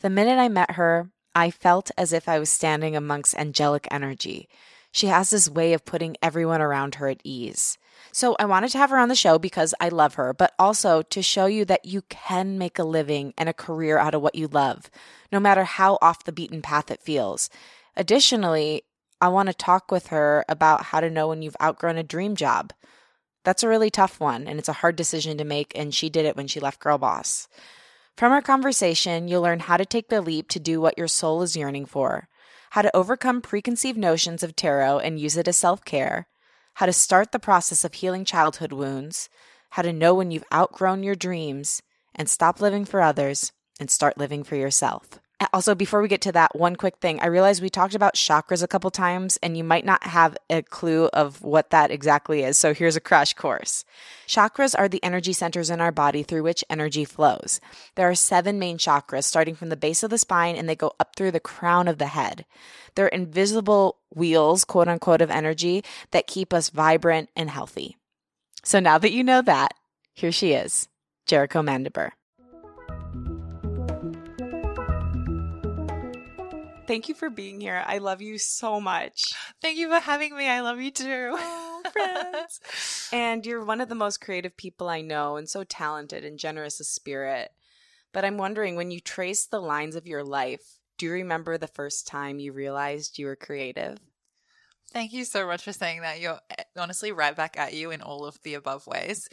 The 0.00 0.10
minute 0.10 0.38
I 0.38 0.48
met 0.48 0.72
her, 0.72 1.10
I 1.36 1.50
felt 1.50 1.90
as 1.96 2.12
if 2.12 2.28
I 2.28 2.40
was 2.40 2.50
standing 2.50 2.96
amongst 2.96 3.36
angelic 3.36 3.86
energy. 3.90 4.48
She 4.90 5.06
has 5.06 5.30
this 5.30 5.48
way 5.48 5.72
of 5.72 5.84
putting 5.84 6.16
everyone 6.20 6.60
around 6.60 6.96
her 6.96 7.08
at 7.08 7.20
ease. 7.24 7.78
So 8.12 8.36
I 8.38 8.44
wanted 8.44 8.70
to 8.70 8.78
have 8.78 8.90
her 8.90 8.98
on 8.98 9.08
the 9.08 9.14
show 9.14 9.38
because 9.38 9.74
I 9.80 9.88
love 9.88 10.14
her, 10.14 10.32
but 10.32 10.52
also 10.58 11.02
to 11.02 11.22
show 11.22 11.46
you 11.46 11.64
that 11.64 11.84
you 11.84 12.02
can 12.02 12.58
make 12.58 12.78
a 12.78 12.84
living 12.84 13.34
and 13.36 13.48
a 13.48 13.52
career 13.54 13.98
out 13.98 14.14
of 14.14 14.22
what 14.22 14.34
you 14.34 14.46
love, 14.46 14.90
no 15.32 15.40
matter 15.40 15.64
how 15.64 15.98
off 16.00 16.24
the 16.24 16.32
beaten 16.32 16.62
path 16.62 16.90
it 16.90 17.02
feels. 17.02 17.50
Additionally, 17.96 18.82
I 19.20 19.28
want 19.28 19.48
to 19.48 19.54
talk 19.54 19.90
with 19.90 20.08
her 20.08 20.44
about 20.48 20.84
how 20.84 21.00
to 21.00 21.10
know 21.10 21.28
when 21.28 21.42
you've 21.42 21.56
outgrown 21.62 21.96
a 21.96 22.02
dream 22.02 22.36
job. 22.36 22.72
That's 23.44 23.62
a 23.62 23.68
really 23.68 23.90
tough 23.90 24.20
one, 24.20 24.46
and 24.48 24.58
it's 24.58 24.68
a 24.68 24.74
hard 24.74 24.96
decision 24.96 25.38
to 25.38 25.44
make, 25.44 25.72
and 25.74 25.94
she 25.94 26.08
did 26.08 26.24
it 26.24 26.36
when 26.36 26.46
she 26.46 26.60
left 26.60 26.80
Girl 26.80 26.98
Boss. 26.98 27.48
From 28.16 28.32
our 28.32 28.42
conversation, 28.42 29.28
you'll 29.28 29.42
learn 29.42 29.60
how 29.60 29.76
to 29.76 29.84
take 29.84 30.08
the 30.08 30.20
leap 30.20 30.48
to 30.50 30.60
do 30.60 30.80
what 30.80 30.96
your 30.96 31.08
soul 31.08 31.42
is 31.42 31.56
yearning 31.56 31.84
for, 31.84 32.28
how 32.70 32.82
to 32.82 32.96
overcome 32.96 33.40
preconceived 33.40 33.98
notions 33.98 34.42
of 34.42 34.56
tarot 34.56 35.00
and 35.00 35.18
use 35.18 35.36
it 35.36 35.48
as 35.48 35.56
self 35.56 35.84
care, 35.84 36.26
how 36.74 36.86
to 36.86 36.92
start 36.92 37.32
the 37.32 37.38
process 37.38 37.84
of 37.84 37.94
healing 37.94 38.24
childhood 38.24 38.72
wounds, 38.72 39.28
how 39.70 39.82
to 39.82 39.92
know 39.92 40.14
when 40.14 40.30
you've 40.30 40.44
outgrown 40.52 41.02
your 41.02 41.14
dreams 41.14 41.82
and 42.14 42.28
stop 42.28 42.60
living 42.60 42.84
for 42.84 43.00
others 43.00 43.52
and 43.80 43.90
start 43.90 44.18
living 44.18 44.44
for 44.44 44.56
yourself. 44.56 45.20
Also, 45.52 45.74
before 45.74 46.00
we 46.00 46.08
get 46.08 46.20
to 46.22 46.32
that, 46.32 46.56
one 46.56 46.76
quick 46.76 46.96
thing. 46.98 47.20
I 47.20 47.26
realized 47.26 47.62
we 47.62 47.70
talked 47.70 47.94
about 47.94 48.14
chakras 48.14 48.62
a 48.62 48.68
couple 48.68 48.90
times, 48.90 49.38
and 49.42 49.56
you 49.56 49.64
might 49.64 49.84
not 49.84 50.04
have 50.04 50.36
a 50.48 50.62
clue 50.62 51.06
of 51.06 51.42
what 51.42 51.70
that 51.70 51.90
exactly 51.90 52.42
is. 52.42 52.56
So, 52.56 52.72
here's 52.72 52.96
a 52.96 53.00
crash 53.00 53.34
course. 53.34 53.84
Chakras 54.26 54.74
are 54.78 54.88
the 54.88 55.02
energy 55.02 55.32
centers 55.32 55.70
in 55.70 55.80
our 55.80 55.92
body 55.92 56.22
through 56.22 56.42
which 56.42 56.64
energy 56.70 57.04
flows. 57.04 57.60
There 57.94 58.08
are 58.08 58.14
seven 58.14 58.58
main 58.58 58.78
chakras, 58.78 59.24
starting 59.24 59.54
from 59.54 59.68
the 59.68 59.76
base 59.76 60.02
of 60.02 60.10
the 60.10 60.18
spine, 60.18 60.56
and 60.56 60.68
they 60.68 60.76
go 60.76 60.92
up 61.00 61.16
through 61.16 61.32
the 61.32 61.40
crown 61.40 61.88
of 61.88 61.98
the 61.98 62.06
head. 62.06 62.44
They're 62.94 63.08
invisible 63.08 63.98
wheels, 64.14 64.64
quote 64.64 64.88
unquote, 64.88 65.20
of 65.20 65.30
energy 65.30 65.84
that 66.12 66.26
keep 66.26 66.54
us 66.54 66.70
vibrant 66.70 67.30
and 67.34 67.50
healthy. 67.50 67.96
So, 68.62 68.80
now 68.80 68.98
that 68.98 69.12
you 69.12 69.24
know 69.24 69.42
that, 69.42 69.74
here 70.14 70.32
she 70.32 70.52
is, 70.52 70.88
Jerico 71.26 71.64
Mandybur. 71.64 72.12
Thank 76.86 77.08
you 77.08 77.14
for 77.14 77.30
being 77.30 77.60
here. 77.60 77.82
I 77.86 77.98
love 77.98 78.20
you 78.20 78.36
so 78.38 78.80
much. 78.80 79.32
Thank 79.62 79.78
you 79.78 79.88
for 79.88 80.00
having 80.00 80.36
me. 80.36 80.48
I 80.48 80.60
love 80.60 80.80
you 80.80 80.90
too. 80.90 81.30
Oh, 81.32 81.82
friends. 81.92 83.08
and 83.12 83.44
you're 83.46 83.64
one 83.64 83.80
of 83.80 83.88
the 83.88 83.94
most 83.94 84.20
creative 84.20 84.56
people 84.56 84.88
I 84.88 85.00
know 85.00 85.36
and 85.36 85.48
so 85.48 85.64
talented 85.64 86.24
and 86.24 86.38
generous 86.38 86.80
of 86.80 86.86
spirit. 86.86 87.50
But 88.12 88.24
I'm 88.24 88.36
wondering 88.36 88.76
when 88.76 88.90
you 88.90 89.00
trace 89.00 89.46
the 89.46 89.60
lines 89.60 89.96
of 89.96 90.06
your 90.06 90.22
life, 90.22 90.78
do 90.98 91.06
you 91.06 91.12
remember 91.12 91.56
the 91.56 91.66
first 91.66 92.06
time 92.06 92.38
you 92.38 92.52
realized 92.52 93.18
you 93.18 93.26
were 93.26 93.36
creative? 93.36 93.98
Thank 94.92 95.12
you 95.12 95.24
so 95.24 95.46
much 95.46 95.64
for 95.64 95.72
saying 95.72 96.02
that. 96.02 96.20
You're 96.20 96.38
eh, 96.56 96.62
honestly 96.76 97.10
right 97.10 97.34
back 97.34 97.58
at 97.58 97.74
you 97.74 97.90
in 97.90 98.00
all 98.00 98.24
of 98.26 98.40
the 98.42 98.54
above 98.54 98.86
ways. 98.86 99.28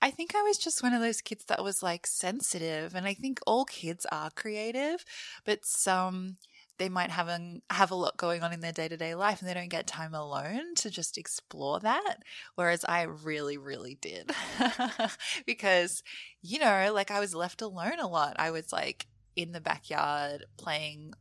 I 0.00 0.10
think 0.10 0.34
I 0.34 0.40
was 0.42 0.56
just 0.56 0.82
one 0.82 0.94
of 0.94 1.02
those 1.02 1.20
kids 1.20 1.44
that 1.46 1.62
was 1.62 1.82
like 1.82 2.06
sensitive, 2.06 2.94
and 2.94 3.06
I 3.06 3.12
think 3.12 3.38
all 3.46 3.66
kids 3.66 4.06
are 4.10 4.30
creative, 4.30 5.04
but 5.44 5.66
some 5.66 6.38
they 6.78 6.88
might 6.88 7.10
have 7.10 7.28
a, 7.28 7.60
have 7.70 7.90
a 7.90 7.94
lot 7.94 8.16
going 8.16 8.42
on 8.42 8.52
in 8.52 8.60
their 8.60 8.72
day 8.72 8.88
to 8.88 8.96
day 8.96 9.14
life 9.14 9.40
and 9.40 9.48
they 9.48 9.54
don't 9.54 9.68
get 9.68 9.86
time 9.86 10.14
alone 10.14 10.74
to 10.76 10.90
just 10.90 11.18
explore 11.18 11.80
that. 11.80 12.18
Whereas 12.54 12.84
I 12.88 13.02
really, 13.02 13.56
really 13.58 13.96
did. 14.00 14.32
because, 15.46 16.02
you 16.42 16.58
know, 16.58 16.90
like 16.92 17.10
I 17.10 17.20
was 17.20 17.34
left 17.34 17.62
alone 17.62 18.00
a 18.00 18.08
lot. 18.08 18.36
I 18.38 18.50
was 18.50 18.72
like 18.72 19.06
in 19.36 19.52
the 19.52 19.60
backyard 19.60 20.44
playing 20.56 21.12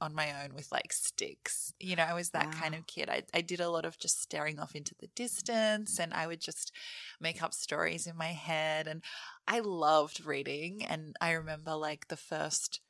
on 0.00 0.14
my 0.14 0.32
own 0.42 0.54
with 0.54 0.70
like 0.70 0.92
sticks. 0.92 1.72
You 1.80 1.96
know, 1.96 2.04
I 2.04 2.14
was 2.14 2.30
that 2.30 2.46
wow. 2.46 2.60
kind 2.60 2.74
of 2.74 2.86
kid. 2.86 3.08
I, 3.08 3.22
I 3.34 3.40
did 3.40 3.60
a 3.60 3.70
lot 3.70 3.84
of 3.84 3.98
just 3.98 4.20
staring 4.20 4.58
off 4.58 4.74
into 4.74 4.94
the 4.98 5.08
distance 5.08 5.98
and 5.98 6.14
I 6.14 6.26
would 6.26 6.40
just 6.40 6.72
make 7.20 7.42
up 7.42 7.52
stories 7.52 8.06
in 8.06 8.16
my 8.16 8.32
head. 8.32 8.86
And 8.86 9.02
I 9.46 9.60
loved 9.60 10.24
reading. 10.24 10.84
And 10.84 11.16
I 11.20 11.32
remember 11.32 11.74
like 11.74 12.08
the 12.08 12.16
first 12.16 12.80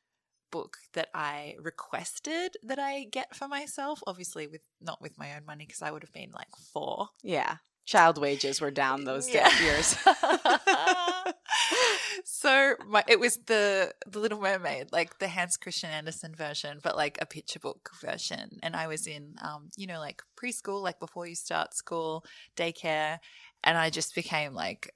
book 0.50 0.76
that 0.94 1.08
I 1.14 1.56
requested 1.60 2.56
that 2.62 2.78
I 2.78 3.04
get 3.04 3.34
for 3.34 3.48
myself. 3.48 4.02
Obviously, 4.06 4.46
with 4.46 4.62
not 4.80 5.00
with 5.00 5.18
my 5.18 5.34
own 5.34 5.44
money 5.46 5.64
because 5.66 5.82
I 5.82 5.90
would 5.90 6.02
have 6.02 6.12
been 6.12 6.30
like 6.32 6.54
four. 6.72 7.08
Yeah, 7.22 7.56
child 7.88 8.18
wages 8.18 8.60
were 8.60 8.70
down 8.70 9.04
those 9.04 9.32
yeah. 9.32 9.48
years. 9.62 9.96
so 12.24 12.74
my, 12.86 13.02
it 13.08 13.18
was 13.18 13.38
the 13.46 13.92
the 14.06 14.18
Little 14.18 14.40
Mermaid, 14.40 14.92
like 14.92 15.18
the 15.18 15.28
Hans 15.28 15.56
Christian 15.56 15.90
Andersen 15.90 16.34
version, 16.34 16.80
but 16.82 16.96
like 16.96 17.18
a 17.20 17.26
picture 17.26 17.58
book 17.58 17.90
version. 18.00 18.58
And 18.62 18.76
I 18.76 18.88
was 18.88 19.06
in, 19.06 19.34
um, 19.42 19.70
you 19.76 19.86
know, 19.86 20.00
like 20.00 20.22
preschool, 20.36 20.82
like 20.82 21.00
before 21.00 21.26
you 21.26 21.34
start 21.34 21.74
school, 21.74 22.24
daycare, 22.56 23.18
and 23.64 23.78
I 23.78 23.90
just 23.90 24.14
became 24.14 24.52
like 24.52 24.94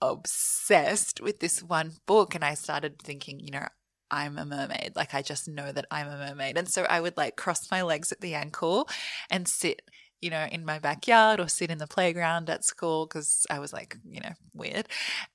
obsessed 0.00 1.20
with 1.20 1.40
this 1.40 1.62
one 1.62 1.92
book 2.06 2.34
and 2.34 2.44
I 2.44 2.54
started 2.54 3.02
thinking, 3.02 3.40
you 3.40 3.50
know, 3.50 3.66
I'm 4.10 4.38
a 4.38 4.44
mermaid. 4.44 4.92
Like 4.96 5.14
I 5.14 5.22
just 5.22 5.48
know 5.48 5.70
that 5.72 5.86
I'm 5.90 6.08
a 6.08 6.16
mermaid. 6.16 6.56
And 6.56 6.68
so 6.68 6.84
I 6.84 7.00
would 7.00 7.16
like 7.16 7.36
cross 7.36 7.70
my 7.70 7.82
legs 7.82 8.12
at 8.12 8.20
the 8.20 8.34
ankle 8.34 8.88
and 9.30 9.46
sit, 9.46 9.82
you 10.20 10.30
know, 10.30 10.46
in 10.50 10.64
my 10.64 10.78
backyard 10.78 11.40
or 11.40 11.48
sit 11.48 11.70
in 11.70 11.78
the 11.78 11.86
playground 11.86 12.50
at 12.50 12.64
school 12.64 13.06
because 13.06 13.46
I 13.50 13.58
was 13.58 13.72
like, 13.72 13.96
you 14.08 14.20
know, 14.20 14.32
weird 14.54 14.88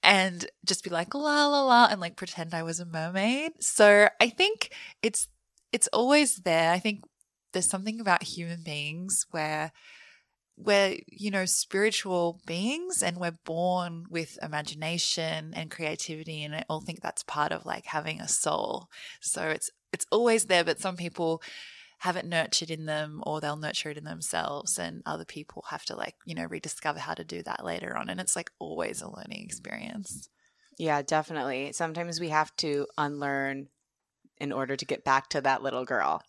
and 0.03 0.46
just 0.65 0.84
be 0.84 0.89
like 0.89 1.13
la 1.13 1.48
la 1.48 1.63
la 1.63 1.88
and 1.89 2.01
like 2.01 2.15
pretend 2.15 2.53
I 2.53 2.63
was 2.63 2.79
a 2.79 2.86
mermaid. 2.86 3.53
So 3.60 4.10
I 4.20 4.29
think 4.29 4.72
it's 5.01 5.27
it's 5.72 5.88
always 5.88 6.38
there. 6.38 6.72
I 6.72 6.79
think 6.79 7.03
there's 7.53 7.70
something 7.70 8.00
about 8.00 8.24
human 8.24 8.63
beings 8.63 9.25
where 9.32 9.72
we're, 10.57 10.97
you 11.07 11.31
know, 11.31 11.45
spiritual 11.45 12.39
beings 12.45 13.03
and 13.03 13.17
we're 13.17 13.38
born 13.43 14.05
with 14.09 14.38
imagination 14.41 15.53
and 15.53 15.69
creativity. 15.69 16.43
And 16.43 16.55
I 16.55 16.63
all 16.69 16.81
think 16.81 17.01
that's 17.01 17.24
part 17.24 17.51
of 17.51 17.65
like 17.65 17.85
having 17.85 18.21
a 18.21 18.27
soul. 18.27 18.88
So 19.21 19.50
it's, 19.50 19.69
it's 19.91 20.05
always 20.12 20.45
there, 20.45 20.63
but 20.63 20.79
some 20.79 20.95
people 20.95 21.41
have 22.00 22.15
it 22.15 22.25
nurtured 22.25 22.71
in 22.71 22.85
them 22.85 23.21
or 23.25 23.41
they'll 23.41 23.57
nurture 23.57 23.89
it 23.89 23.97
in 23.97 24.03
themselves 24.03 24.77
and 24.77 25.01
other 25.05 25.25
people 25.25 25.65
have 25.69 25.83
to 25.85 25.95
like, 25.95 26.15
you 26.25 26.35
know, 26.35 26.45
rediscover 26.45 27.00
how 27.00 27.13
to 27.13 27.24
do 27.24 27.41
that 27.43 27.65
later 27.65 27.97
on. 27.97 28.09
And 28.09 28.19
it's 28.19 28.35
like 28.35 28.51
always 28.59 29.01
a 29.01 29.09
learning 29.09 29.43
experience. 29.43 30.29
Yeah, 30.77 31.01
definitely. 31.01 31.71
Sometimes 31.74 32.19
we 32.19 32.29
have 32.29 32.55
to 32.57 32.88
unlearn 32.97 33.67
in 34.38 34.51
order 34.51 34.75
to 34.75 34.85
get 34.85 35.03
back 35.03 35.29
to 35.29 35.41
that 35.41 35.63
little 35.63 35.85
girl. 35.85 36.21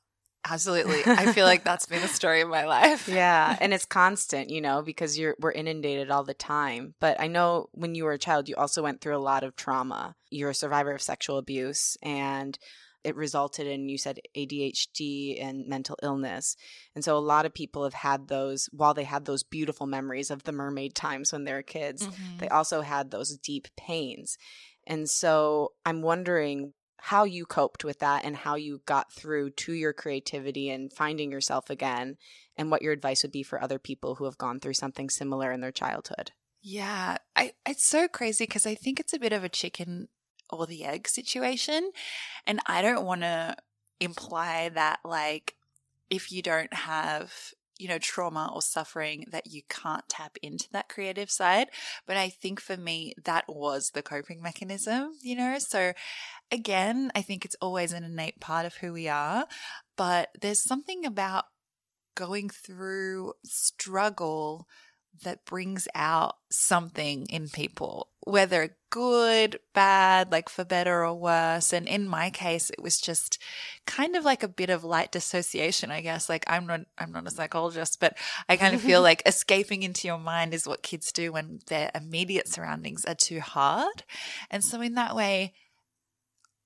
Absolutely. 0.49 1.03
I 1.05 1.33
feel 1.33 1.47
like 1.47 1.65
that's 1.65 1.87
been 1.87 2.03
the 2.03 2.09
story 2.09 2.41
of 2.41 2.49
my 2.49 2.65
life. 2.65 3.09
yeah, 3.13 3.57
and 3.61 3.75
it's 3.75 3.85
constant, 3.85 4.51
you 4.51 4.61
know, 4.61 4.83
because 4.83 5.19
you're 5.19 5.37
we're 5.41 5.53
inundated 5.53 6.11
all 6.11 6.25
the 6.25 6.35
time. 6.35 6.95
But 7.01 7.21
I 7.21 7.27
know 7.27 7.69
when 7.73 7.95
you 7.95 8.05
were 8.05 8.13
a 8.13 8.19
child 8.19 8.49
you 8.49 8.57
also 8.57 8.83
went 8.83 9.01
through 9.01 9.17
a 9.17 9.19
lot 9.19 9.43
of 9.43 9.57
trauma. 9.57 10.15
You're 10.31 10.51
a 10.51 10.55
survivor 10.55 10.93
of 10.93 11.03
sexual 11.03 11.39
abuse 11.39 11.97
and 12.03 12.59
it 13.05 13.15
resulted 13.15 13.69
in 13.69 13.89
you 13.89 13.99
said 13.99 14.19
ADHD 14.37 15.41
and 15.41 15.69
mental 15.69 15.97
illness. 16.03 16.57
And 16.95 17.05
so 17.05 17.17
a 17.17 17.21
lot 17.21 17.47
of 17.47 17.55
people 17.55 17.85
have 17.85 17.95
had 17.95 18.27
those 18.27 18.69
while 18.73 18.95
they 18.95 19.05
had 19.05 19.25
those 19.25 19.45
beautiful 19.45 19.87
memories 19.87 20.31
of 20.31 20.43
the 20.43 20.53
mermaid 20.53 20.95
times 20.95 21.33
when 21.33 21.45
they 21.45 21.53
were 21.53 21.63
kids, 21.63 22.07
mm-hmm. 22.07 22.39
they 22.39 22.49
also 22.49 22.81
had 22.81 23.11
those 23.11 23.37
deep 23.39 23.69
pains. 23.77 24.37
And 24.87 25.09
so 25.09 25.73
I'm 25.85 26.03
wondering 26.03 26.73
how 26.99 27.25
you 27.25 27.47
coped 27.47 27.85
with 27.85 27.99
that 28.01 28.25
and 28.25 28.37
how 28.37 28.55
you 28.55 28.81
got 28.87 29.13
through 29.13 29.51
to 29.51 29.73
your 29.73 29.93
creativity 29.93 30.71
and 30.71 30.93
finding 30.93 31.31
yourself 31.31 31.71
again 31.71 32.17
and 32.57 32.71
what 32.71 32.83
your 32.83 32.93
advice 32.93 33.23
would 33.23 33.33
be 33.33 33.43
for 33.43 33.63
other 33.63 33.79
people 33.79 34.17
who 34.17 34.25
have 34.25 34.39
gone 34.39 34.61
through 34.61 34.75
something 34.75 35.11
similar 35.11 35.53
in 35.53 35.61
their 35.61 35.73
childhood. 35.73 36.33
Yeah, 36.63 37.19
I 37.37 37.53
it's 37.67 37.87
so 37.87 38.09
crazy 38.09 38.45
because 38.45 38.67
I 38.67 38.75
think 38.75 38.99
it's 38.99 39.13
a 39.13 39.19
bit 39.19 39.33
of 39.33 39.45
a 39.45 39.49
chicken 39.49 40.09
or 40.51 40.67
the 40.67 40.85
egg 40.85 41.09
situation 41.09 41.91
and 42.47 42.61
I 42.67 42.83
don't 42.83 43.05
want 43.05 43.21
to 43.21 43.57
imply 44.01 44.71
that 44.71 45.01
like 45.05 45.55
if 46.11 46.31
you 46.33 46.43
don't 46.43 46.73
have 46.73 47.33
you 47.79 47.89
know, 47.89 47.99
trauma 47.99 48.51
or 48.55 48.63
suffering 48.63 49.27
that 49.31 49.47
you 49.47 49.63
can't 49.69 50.09
tap 50.09 50.37
into 50.43 50.69
that 50.73 50.89
creative 50.89 51.31
side. 51.31 51.69
But 52.07 52.17
I 52.17 52.29
think 52.29 52.61
for 52.61 52.77
me, 52.77 53.15
that 53.25 53.45
was 53.49 53.91
the 53.91 54.03
coping 54.03 54.43
mechanism, 54.43 55.13
you 55.23 55.37
know? 55.37 55.59
So 55.59 55.93
again, 56.51 57.11
I 57.15 57.23
think 57.23 57.45
it's 57.45 57.57
always 57.61 57.93
an 57.93 58.05
innate 58.05 58.41
part 58.41 58.67
of 58.67 58.77
who 58.77 58.93
we 58.93 59.09
are, 59.09 59.47
but 59.97 60.31
there's 60.41 60.63
something 60.63 61.05
about 61.05 61.45
going 62.15 62.49
through 62.49 63.35
struggle 63.45 64.67
that 65.23 65.45
brings 65.45 65.89
out 65.95 66.37
something 66.51 67.27
in 67.27 67.49
people, 67.49 68.09
whether 68.21 68.77
good, 68.97 69.61
bad, 69.75 70.33
like 70.33 70.49
for 70.49 70.65
better 70.65 71.05
or 71.05 71.13
worse. 71.13 71.75
And 71.75 71.87
in 71.87 72.09
my 72.09 72.31
case, 72.31 72.71
it 72.71 72.83
was 72.83 72.99
just 72.99 73.39
kind 73.87 74.17
of 74.17 74.25
like 74.25 74.43
a 74.43 74.49
bit 74.49 74.71
of 74.71 74.85
light 74.85 75.13
dissociation, 75.13 75.91
I 75.91 76.01
guess. 76.01 76.31
Like 76.31 76.45
I'm 76.47 76.67
not, 76.67 76.81
I'm 76.97 77.13
not 77.13 77.27
a 77.27 77.31
psychologist, 77.31 78.01
but 78.01 78.17
I 78.49 78.57
kind 78.57 78.75
of 78.75 78.81
feel 78.81 79.03
like 79.11 79.23
escaping 79.27 79.83
into 79.83 80.09
your 80.09 80.17
mind 80.19 80.55
is 80.55 80.67
what 80.67 80.83
kids 80.83 81.13
do 81.13 81.31
when 81.31 81.59
their 81.67 81.91
immediate 81.95 82.49
surroundings 82.49 83.05
are 83.05 83.15
too 83.15 83.41
hard. 83.41 84.03
And 84.51 84.65
so 84.65 84.81
in 84.81 84.95
that 84.95 85.15
way, 85.15 85.53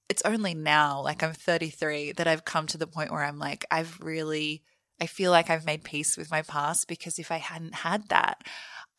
it's 0.08 0.22
only 0.24 0.54
now, 0.54 1.02
like 1.02 1.24
I'm 1.24 1.32
33, 1.32 2.12
that 2.12 2.28
I've 2.28 2.44
come 2.44 2.68
to 2.68 2.78
the 2.78 2.86
point 2.86 3.10
where 3.10 3.24
I'm 3.24 3.40
like, 3.40 3.64
I've 3.72 3.98
really 4.00 4.62
I 5.02 5.06
feel 5.06 5.30
like 5.30 5.48
I've 5.48 5.64
made 5.64 5.82
peace 5.82 6.18
with 6.18 6.30
my 6.30 6.42
past 6.42 6.86
because 6.86 7.18
if 7.18 7.32
I 7.32 7.38
hadn't 7.38 7.76
had 7.76 8.08
that, 8.08 8.42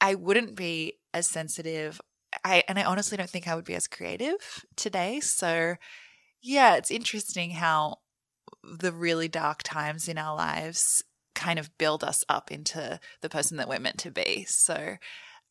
I 0.01 0.15
wouldn't 0.15 0.55
be 0.55 0.97
as 1.13 1.27
sensitive. 1.27 2.01
I 2.43 2.63
and 2.67 2.79
I 2.79 2.83
honestly 2.83 3.17
don't 3.17 3.29
think 3.29 3.47
I 3.47 3.55
would 3.55 3.65
be 3.65 3.75
as 3.75 3.87
creative 3.87 4.65
today. 4.75 5.19
So 5.19 5.75
yeah, 6.41 6.75
it's 6.75 6.91
interesting 6.91 7.51
how 7.51 7.97
the 8.63 8.91
really 8.91 9.27
dark 9.27 9.63
times 9.63 10.07
in 10.07 10.17
our 10.17 10.35
lives 10.35 11.03
kind 11.35 11.59
of 11.59 11.77
build 11.77 12.03
us 12.03 12.23
up 12.29 12.51
into 12.51 12.99
the 13.21 13.29
person 13.29 13.57
that 13.57 13.69
we're 13.69 13.79
meant 13.79 13.99
to 13.99 14.11
be. 14.11 14.45
So 14.47 14.97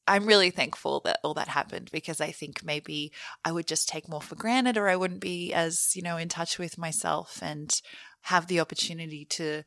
I'm 0.07 0.27
really 0.27 0.51
thankful 0.51 1.01
that 1.05 1.21
all 1.23 1.35
that 1.35 1.49
happened 1.49 1.91
because 1.93 2.21
I 2.21 2.33
think 2.33 2.65
maybe 2.65 3.13
I 3.45 3.53
would 3.53 3.67
just 3.67 3.89
take 3.89 4.09
more 4.09 4.21
for 4.21 4.35
granted 4.35 4.77
or 4.77 4.89
I 4.89 4.97
wouldn't 4.97 5.21
be 5.21 5.53
as, 5.53 5.93
you 5.95 6.03
know, 6.03 6.17
in 6.17 6.29
touch 6.29 6.59
with 6.59 6.79
myself 6.79 7.39
and 7.43 7.73
have 8.23 8.47
the 8.47 8.61
opportunity 8.61 9.25
to 9.31 9.63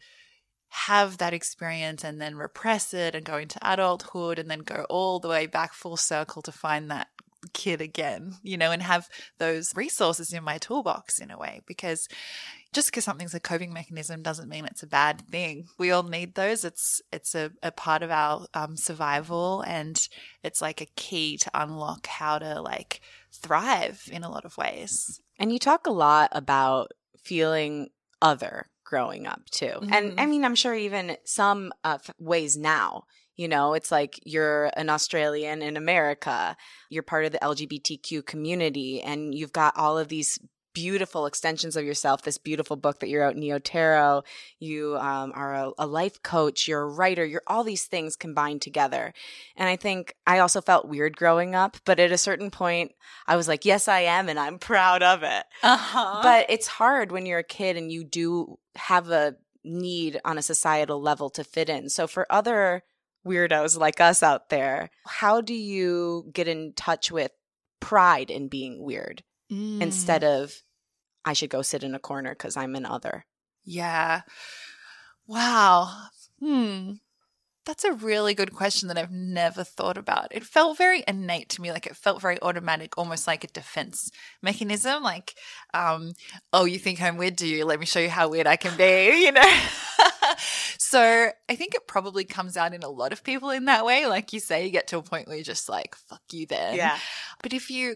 have 0.73 1.19
that 1.19 1.33
experience 1.33 2.03
and 2.03 2.19
then 2.19 2.35
repress 2.35 2.95
it 2.95 3.13
and 3.13 3.23
go 3.23 3.37
into 3.37 3.59
adulthood 3.61 4.39
and 4.39 4.49
then 4.49 4.59
go 4.59 4.87
all 4.89 5.19
the 5.19 5.27
way 5.27 5.45
back 5.45 5.71
full 5.71 5.95
circle 5.95 6.41
to 6.41 6.51
find 6.51 6.89
that 6.89 7.09
kid 7.53 7.79
again, 7.79 8.33
you 8.41 8.57
know, 8.57 8.71
and 8.71 8.81
have 8.81 9.07
those 9.37 9.75
resources 9.75 10.33
in 10.33 10.43
my 10.43 10.57
toolbox 10.57 11.19
in 11.19 11.29
a 11.29 11.37
way 11.37 11.61
because 11.67 12.07
just 12.73 12.87
because 12.87 13.03
something's 13.03 13.35
a 13.35 13.39
coping 13.39 13.71
mechanism 13.71 14.23
doesn't 14.23 14.49
mean 14.49 14.65
it's 14.65 14.81
a 14.81 14.87
bad 14.87 15.21
thing. 15.29 15.67
We 15.77 15.91
all 15.91 16.01
need 16.01 16.33
those. 16.33 16.65
It's 16.65 17.03
it's 17.11 17.35
a, 17.35 17.51
a 17.61 17.71
part 17.71 18.01
of 18.01 18.09
our 18.09 18.47
um, 18.55 18.75
survival, 18.75 19.61
and 19.67 20.07
it's 20.41 20.59
like 20.59 20.81
a 20.81 20.87
key 20.95 21.37
to 21.37 21.51
unlock 21.53 22.07
how 22.07 22.39
to 22.39 22.61
like 22.61 23.01
thrive 23.31 24.09
in 24.11 24.23
a 24.23 24.31
lot 24.31 24.45
of 24.45 24.57
ways. 24.57 25.21
And 25.37 25.51
you 25.51 25.59
talk 25.59 25.85
a 25.85 25.91
lot 25.91 26.29
about 26.31 26.93
feeling 27.21 27.89
other 28.23 28.69
growing 28.93 29.25
up 29.25 29.41
too, 29.49 29.65
mm-hmm. 29.65 29.91
and 29.91 30.19
I 30.19 30.27
mean, 30.27 30.45
I'm 30.45 30.53
sure 30.53 30.75
even 30.75 31.17
some 31.25 31.73
uh, 31.83 31.97
ways 32.19 32.55
now. 32.55 33.05
You 33.35 33.47
know, 33.47 33.73
it's 33.73 33.91
like 33.91 34.19
you're 34.23 34.69
an 34.77 34.91
Australian 34.91 35.63
in 35.63 35.75
America, 35.75 36.55
you're 36.91 37.01
part 37.01 37.25
of 37.25 37.31
the 37.31 37.39
LGBTQ 37.39 38.23
community, 38.23 39.01
and 39.01 39.33
you've 39.33 39.51
got 39.51 39.75
all 39.75 39.97
of 39.97 40.09
these 40.09 40.37
beautiful 40.73 41.25
extensions 41.25 41.75
of 41.75 41.85
yourself. 41.85 42.23
This 42.23 42.37
beautiful 42.37 42.75
book 42.75 42.99
that 42.99 43.09
you're 43.09 43.23
out, 43.23 43.35
Neo 43.35 43.59
Tarot. 43.59 44.23
You 44.59 44.97
um, 44.97 45.31
are 45.35 45.53
a, 45.53 45.71
a, 45.77 45.87
life 45.87 46.21
coach. 46.23 46.67
You're 46.67 46.81
a 46.81 46.87
writer. 46.87 47.25
You're 47.25 47.43
all 47.47 47.63
these 47.63 47.85
things 47.85 48.15
combined 48.15 48.61
together. 48.61 49.13
And 49.55 49.69
I 49.69 49.75
think 49.75 50.15
I 50.25 50.39
also 50.39 50.61
felt 50.61 50.87
weird 50.87 51.15
growing 51.15 51.55
up, 51.55 51.77
but 51.85 51.99
at 51.99 52.11
a 52.11 52.17
certain 52.17 52.51
point, 52.51 52.93
I 53.27 53.35
was 53.35 53.47
like, 53.47 53.65
yes, 53.65 53.87
I 53.87 54.01
am, 54.01 54.29
and 54.29 54.39
I'm 54.39 54.59
proud 54.59 55.03
of 55.03 55.23
it. 55.23 55.45
Uh-huh. 55.61 56.19
But 56.23 56.47
it's 56.49 56.67
hard 56.67 57.11
when 57.11 57.25
you're 57.25 57.39
a 57.39 57.43
kid 57.43 57.77
and 57.77 57.91
you 57.91 58.03
do 58.03 58.57
have 58.75 59.09
a 59.09 59.35
need 59.63 60.19
on 60.25 60.37
a 60.37 60.41
societal 60.41 61.01
level 61.01 61.29
to 61.31 61.43
fit 61.43 61.69
in. 61.69 61.89
So 61.89 62.07
for 62.07 62.25
other 62.29 62.83
weirdos 63.25 63.77
like 63.77 64.01
us 64.01 64.21
out 64.21 64.49
there, 64.49 64.89
how 65.05 65.41
do 65.41 65.53
you 65.53 66.29
get 66.33 66.47
in 66.47 66.73
touch 66.73 67.11
with 67.11 67.31
pride 67.79 68.29
in 68.29 68.47
being 68.47 68.83
weird? 68.83 69.23
Mm. 69.53 69.81
instead 69.81 70.23
of 70.23 70.63
I 71.25 71.33
should 71.33 71.49
go 71.49 71.61
sit 71.61 71.83
in 71.83 71.95
a 71.95 71.99
corner 71.99 72.31
because 72.31 72.57
I'm 72.57 72.75
an 72.75 72.85
other. 72.85 73.25
Yeah. 73.63 74.21
Wow. 75.27 76.07
Hmm. 76.39 76.93
That's 77.65 77.85
a 77.85 77.93
really 77.93 78.33
good 78.33 78.53
question 78.53 78.89
that 78.89 78.97
I've 78.97 79.11
never 79.11 79.63
thought 79.63 79.97
about. 79.97 80.35
It 80.35 80.43
felt 80.43 80.77
very 80.77 81.01
innate 81.07 81.47
to 81.49 81.61
me, 81.61 81.71
like 81.71 81.87
it 81.87 81.95
felt 81.95 82.21
very 82.21 82.41
automatic, 82.41 82.97
almost 82.97 83.25
like 83.25 83.45
a 83.45 83.47
defense 83.47 84.11
mechanism. 84.41 85.01
Like, 85.01 85.35
um, 85.73 86.11
oh, 86.51 86.65
you 86.65 86.77
think 86.77 87.01
I'm 87.01 87.15
weird, 87.15 87.37
do 87.37 87.47
you? 87.47 87.63
Let 87.63 87.79
me 87.79 87.85
show 87.85 88.01
you 88.01 88.09
how 88.09 88.27
weird 88.27 88.47
I 88.47 88.57
can 88.57 88.75
be, 88.75 89.23
you 89.23 89.31
know? 89.31 89.53
so 90.77 91.29
I 91.47 91.55
think 91.55 91.73
it 91.73 91.87
probably 91.87 92.25
comes 92.25 92.57
out 92.57 92.73
in 92.73 92.83
a 92.83 92.89
lot 92.89 93.13
of 93.13 93.23
people 93.23 93.49
in 93.49 93.63
that 93.65 93.85
way. 93.85 94.07
Like 94.07 94.33
you 94.33 94.41
say, 94.41 94.65
you 94.65 94.71
get 94.71 94.87
to 94.87 94.97
a 94.97 95.01
point 95.03 95.27
where 95.27 95.37
you're 95.37 95.45
just 95.45 95.69
like, 95.69 95.95
fuck 95.95 96.23
you 96.33 96.45
then. 96.45 96.75
Yeah. 96.75 96.97
But 97.41 97.53
if 97.53 97.71
you 97.71 97.95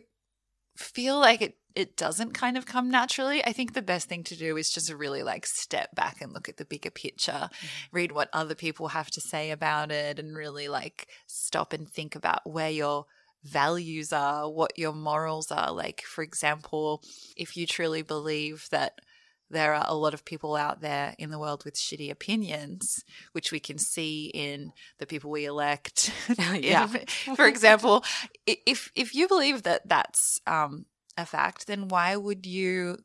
feel 0.77 1.19
like 1.19 1.41
it 1.41 1.57
it 1.75 1.95
doesn't 1.95 2.33
kind 2.33 2.57
of 2.57 2.65
come 2.65 2.89
naturally, 2.89 3.45
I 3.45 3.53
think 3.53 3.73
the 3.73 3.83
best 3.83 4.09
thing 4.09 4.23
to 4.23 4.35
do 4.35 4.57
is 4.57 4.71
just 4.71 4.91
really 4.91 5.21
like 5.21 5.45
step 5.45 5.93
back 5.93 6.21
and 6.21 6.33
look 6.33 6.49
at 6.49 6.57
the 6.57 6.65
bigger 6.65 6.89
picture, 6.89 7.31
mm-hmm. 7.31 7.67
read 7.91 8.11
what 8.11 8.29
other 8.33 8.55
people 8.55 8.87
have 8.87 9.11
to 9.11 9.21
say 9.21 9.51
about 9.51 9.91
it, 9.91 10.17
and 10.17 10.35
really 10.35 10.69
like 10.69 11.07
stop 11.27 11.73
and 11.73 11.87
think 11.87 12.15
about 12.15 12.49
where 12.49 12.71
your 12.71 13.05
values 13.43 14.11
are, 14.11 14.49
what 14.49 14.77
your 14.77 14.93
morals 14.93 15.51
are. 15.51 15.71
Like, 15.71 16.01
for 16.01 16.23
example, 16.23 17.03
if 17.35 17.55
you 17.55 17.67
truly 17.67 18.01
believe 18.01 18.67
that 18.71 18.99
there 19.49 19.73
are 19.73 19.85
a 19.87 19.95
lot 19.95 20.13
of 20.13 20.25
people 20.25 20.55
out 20.55 20.81
there 20.81 21.15
in 21.17 21.29
the 21.29 21.39
world 21.39 21.63
with 21.63 21.75
shitty 21.75 22.11
opinions, 22.11 23.03
which 23.31 23.51
we 23.51 23.59
can 23.59 23.77
see 23.77 24.31
in 24.33 24.71
the 24.99 25.05
people 25.05 25.31
we 25.31 25.45
elect. 25.45 26.11
yeah. 26.53 26.87
For 27.35 27.47
example, 27.47 28.03
if 28.45 28.91
if 28.95 29.15
you 29.15 29.27
believe 29.27 29.63
that 29.63 29.87
that's 29.87 30.41
um, 30.45 30.85
a 31.17 31.25
fact, 31.25 31.67
then 31.67 31.87
why 31.87 32.15
would 32.15 32.45
you 32.45 32.97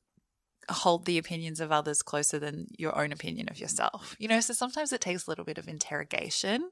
hold 0.68 1.04
the 1.04 1.18
opinions 1.18 1.60
of 1.60 1.72
others 1.72 2.02
closer 2.02 2.38
than 2.38 2.66
your 2.76 2.96
own 2.98 3.12
opinion 3.12 3.48
of 3.48 3.58
yourself? 3.58 4.16
You 4.18 4.28
know, 4.28 4.40
so 4.40 4.52
sometimes 4.52 4.92
it 4.92 5.00
takes 5.00 5.26
a 5.26 5.30
little 5.30 5.44
bit 5.44 5.58
of 5.58 5.68
interrogation, 5.68 6.70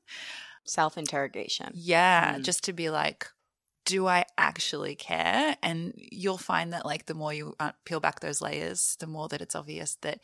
self 0.64 0.98
interrogation. 0.98 1.70
Yeah, 1.74 2.34
mm. 2.34 2.42
just 2.42 2.64
to 2.64 2.72
be 2.72 2.90
like, 2.90 3.28
do 3.90 4.06
I 4.06 4.24
actually 4.38 4.94
care? 4.94 5.56
And 5.62 5.92
you'll 5.96 6.38
find 6.38 6.72
that, 6.72 6.86
like, 6.86 7.06
the 7.06 7.14
more 7.14 7.34
you 7.34 7.54
uh, 7.58 7.72
peel 7.84 8.00
back 8.00 8.20
those 8.20 8.40
layers, 8.40 8.96
the 9.00 9.08
more 9.08 9.28
that 9.28 9.42
it's 9.42 9.56
obvious 9.56 9.96
that 10.02 10.20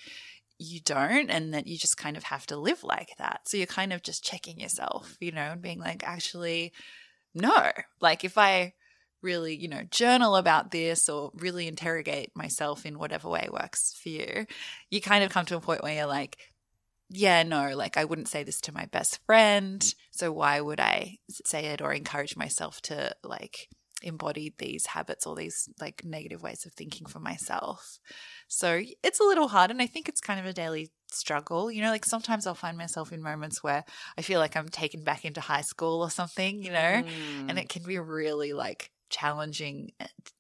you 0.59 0.81
don't 0.81 1.29
and 1.31 1.53
that 1.53 1.67
you 1.67 1.77
just 1.77 1.97
kind 1.97 2.17
of 2.17 2.23
have 2.23 2.47
to 2.47 2.57
live 2.57 2.85
like 2.85 3.11
that. 3.19 3.41
So 3.45 3.57
you're 3.57 3.67
kind 3.67 3.93
of 3.93 4.03
just 4.03 4.25
checking 4.25 4.61
yourself, 4.61 5.17
you 5.21 5.33
know, 5.33 5.51
and 5.53 5.61
being 5.61 5.81
like, 5.81 6.07
actually, 6.07 6.73
no. 7.35 7.73
Like, 8.01 8.25
if 8.25 8.39
I 8.39 8.75
really, 9.21 9.57
you 9.57 9.69
know, 9.69 9.83
journal 9.91 10.37
about 10.37 10.71
this 10.71 11.09
or 11.09 11.33
really 11.35 11.67
interrogate 11.67 12.31
myself 12.37 12.87
in 12.87 12.99
whatever 12.99 13.29
way 13.29 13.49
works 13.51 13.99
for 14.01 14.11
you, 14.11 14.47
you 14.91 15.01
kind 15.01 15.25
of 15.25 15.31
come 15.31 15.45
to 15.47 15.57
a 15.57 15.61
point 15.61 15.83
where 15.83 15.95
you're 15.95 16.07
like, 16.07 16.39
yeah, 17.09 17.43
no, 17.43 17.75
like 17.77 17.97
I 17.97 18.05
wouldn't 18.05 18.29
say 18.29 18.43
this 18.43 18.61
to 18.63 18.75
my 18.75 18.87
best 18.87 19.21
friend. 19.27 19.85
So 20.11 20.33
why 20.33 20.61
would 20.61 20.81
I 20.81 21.19
say 21.45 21.67
it 21.67 21.81
or 21.81 21.93
encourage 21.93 22.37
myself 22.37 22.81
to 22.83 23.15
like 23.23 23.69
embody 24.03 24.55
these 24.59 24.87
habits 24.87 25.27
or 25.27 25.35
these 25.35 25.69
like 25.81 26.05
negative 26.05 26.43
ways 26.43 26.67
of 26.67 26.73
thinking 26.73 27.07
for 27.07 27.21
myself? 27.21 28.01
So 28.49 28.83
it's 29.03 29.21
a 29.21 29.25
little 29.25 29.49
hard. 29.49 29.71
And 29.71 29.81
I 29.81 29.87
think 29.87 30.09
it's 30.09 30.21
kind 30.21 30.41
of 30.41 30.47
a 30.47 30.53
daily 30.53 30.91
struggle. 31.13 31.71
You 31.71 31.83
know, 31.83 31.91
like 31.91 32.05
sometimes 32.05 32.47
I'll 32.47 32.55
find 32.55 32.77
myself 32.77 33.13
in 33.13 33.23
moments 33.23 33.63
where 33.63 33.85
I 34.19 34.23
feel 34.23 34.41
like 34.41 34.57
I'm 34.57 34.69
taken 34.69 35.05
back 35.05 35.25
into 35.25 35.41
high 35.41 35.63
school 35.63 36.03
or 36.03 36.11
something, 36.11 36.63
you 36.63 36.73
know, 36.73 37.03
mm. 37.03 37.49
and 37.49 37.59
it 37.59 37.69
can 37.69 37.85
be 37.85 37.99
really 37.99 38.53
like 38.53 38.91
challenging 39.11 39.93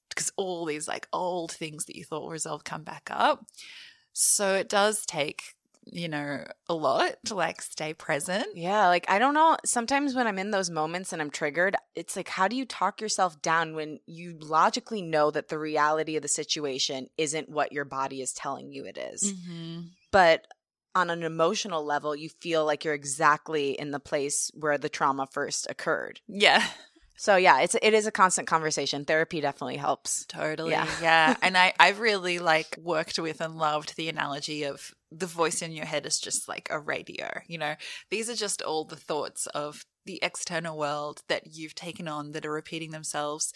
because 0.09 0.33
all 0.37 0.65
these 0.65 0.89
like 0.89 1.07
old 1.13 1.53
things 1.53 1.85
that 1.85 1.97
you 1.97 2.05
thought 2.05 2.25
were 2.25 2.33
resolved 2.33 2.65
come 2.65 2.83
back 2.83 3.09
up. 3.13 3.47
So 4.13 4.55
it 4.55 4.69
does 4.69 5.05
take 5.05 5.56
you 5.87 6.09
know, 6.09 6.45
a 6.69 6.75
lot 6.75 7.13
to 7.27 7.35
like 7.35 7.63
stay 7.63 7.95
present. 7.95 8.47
Yeah, 8.55 8.89
like 8.89 9.09
I 9.09 9.19
don't 9.19 9.35
know. 9.35 9.57
Sometimes 9.65 10.15
when 10.15 10.27
I'm 10.27 10.39
in 10.39 10.51
those 10.51 10.69
moments 10.69 11.13
and 11.13 11.23
I'm 11.23 11.31
triggered, 11.31 11.77
it's 11.95 12.17
like, 12.17 12.29
how 12.29 12.49
do 12.49 12.57
you 12.57 12.65
talk 12.65 13.01
yourself 13.01 13.41
down 13.41 13.75
when 13.75 14.01
you 14.07 14.37
logically 14.41 15.01
know 15.01 15.31
that 15.31 15.49
the 15.49 15.59
reality 15.59 16.17
of 16.17 16.23
the 16.23 16.29
situation 16.29 17.09
isn't 17.17 17.49
what 17.49 17.73
your 17.73 17.85
body 17.85 18.21
is 18.21 18.33
telling 18.33 18.73
you 18.73 18.85
it 18.85 18.99
is? 18.99 19.33
Mm-hmm. 19.33 19.81
But 20.11 20.47
on 20.97 21.11
an 21.11 21.23
emotional 21.23 21.85
level, 21.85 22.17
you 22.17 22.29
feel 22.29 22.65
like 22.65 22.85
you're 22.85 22.95
exactly 22.95 23.79
in 23.79 23.91
the 23.91 24.01
place 24.01 24.51
where 24.55 24.79
the 24.79 24.89
trauma 24.89 25.29
first 25.31 25.69
occurred. 25.71 26.21
Yeah. 26.27 26.67
So 27.17 27.37
yeah, 27.37 27.61
it's 27.61 27.75
it 27.81 27.95
is 27.95 28.07
a 28.07 28.11
constant 28.11 28.47
conversation. 28.47 29.05
Therapy 29.05 29.41
definitely 29.41 29.77
helps. 29.77 30.27
Totally. 30.27 30.73
Yeah. 30.73 30.89
yeah. 31.01 31.37
and 31.43 31.57
I 31.57 31.73
I've 31.81 32.01
really 32.01 32.39
like 32.39 32.77
worked 32.83 33.19
with 33.19 33.41
and 33.41 33.57
loved 33.57 33.97
the 33.97 34.09
analogy 34.09 34.65
of 34.65 34.95
the 35.13 35.27
voice 35.27 35.63
in 35.63 35.73
your 35.73 35.87
head 35.87 36.05
is 36.07 36.19
just 36.19 36.49
like 36.49 36.69
a 36.71 36.81
radio, 36.81 37.29
you 37.47 37.59
know. 37.59 37.75
These 38.11 38.29
are 38.29 38.35
just 38.35 38.63
all 38.63 38.85
the 38.85 38.97
thoughts 38.97 39.47
of 39.49 39.85
the 40.05 40.19
external 40.23 40.79
world 40.79 41.23
that 41.29 41.55
you've 41.57 41.75
taken 41.75 42.09
on 42.09 42.33
that 42.33 42.47
are 42.47 42.53
repeating 42.53 42.91
themselves 42.91 43.53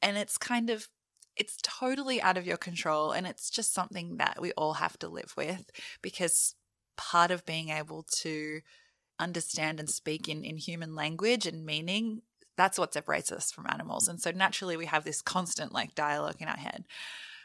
and 0.00 0.16
it's 0.16 0.38
kind 0.38 0.70
of 0.70 0.88
it's 1.36 1.56
totally 1.62 2.20
out 2.20 2.36
of 2.36 2.46
your 2.46 2.56
control 2.56 3.12
and 3.12 3.26
it's 3.26 3.50
just 3.50 3.72
something 3.72 4.16
that 4.16 4.38
we 4.40 4.52
all 4.52 4.74
have 4.74 4.98
to 4.98 5.08
live 5.08 5.34
with 5.36 5.70
because 6.02 6.54
part 6.96 7.30
of 7.30 7.46
being 7.46 7.68
able 7.68 8.04
to 8.10 8.60
understand 9.20 9.78
and 9.78 9.88
speak 9.88 10.28
in, 10.28 10.44
in 10.44 10.56
human 10.56 10.94
language 10.94 11.46
and 11.46 11.64
meaning 11.64 12.22
that's 12.56 12.78
what 12.78 12.92
separates 12.92 13.30
us 13.30 13.52
from 13.52 13.66
animals. 13.68 14.08
And 14.08 14.20
so 14.20 14.32
naturally, 14.32 14.76
we 14.76 14.86
have 14.86 15.04
this 15.04 15.22
constant 15.22 15.72
like 15.72 15.94
dialogue 15.94 16.36
in 16.40 16.48
our 16.48 16.56
head. 16.56 16.84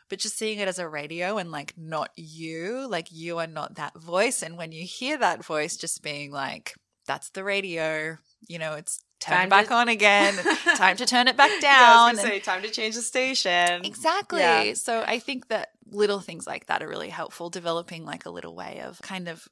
But 0.10 0.20
just 0.20 0.38
seeing 0.38 0.60
it 0.60 0.68
as 0.68 0.80
a 0.80 0.88
radio 0.88 1.38
and 1.38 1.52
like 1.52 1.74
not 1.78 2.12
you, 2.16 2.88
like 2.90 3.08
you 3.12 3.40
are 3.40 3.48
not 3.48 3.76
that 3.76 3.96
voice. 3.98 4.42
And 4.42 4.58
when 4.58 4.72
you 4.72 4.84
hear 4.86 5.18
that 5.18 5.44
voice, 5.44 5.78
just 5.78 6.04
being 6.04 6.32
like, 6.32 6.74
that's 7.08 7.30
the 7.32 7.44
radio, 7.44 8.18
you 8.48 8.60
know, 8.60 8.74
it's 8.76 9.04
turn 9.20 9.50
back 9.50 9.68
to- 9.68 9.74
on 9.74 9.90
again, 9.90 10.34
time 10.78 10.98
to 10.98 11.06
turn 11.06 11.28
it 11.28 11.38
back 11.38 11.62
down. 11.62 12.16
Yeah, 12.16 12.22
say, 12.22 12.40
time 12.40 12.62
to 12.62 12.70
change 12.70 12.96
the 12.96 13.02
station. 13.02 13.86
Exactly. 13.86 14.42
Yeah. 14.42 14.74
So 14.74 15.04
I 15.06 15.20
think 15.20 15.48
that 15.48 15.70
little 15.88 16.20
things 16.20 16.46
like 16.48 16.68
that 16.68 16.82
are 16.84 16.88
really 16.88 17.10
helpful, 17.10 17.50
developing 17.50 18.06
like 18.06 18.26
a 18.26 18.30
little 18.30 18.56
way 18.56 18.82
of 18.86 19.02
kind 19.02 19.28
of 19.28 19.48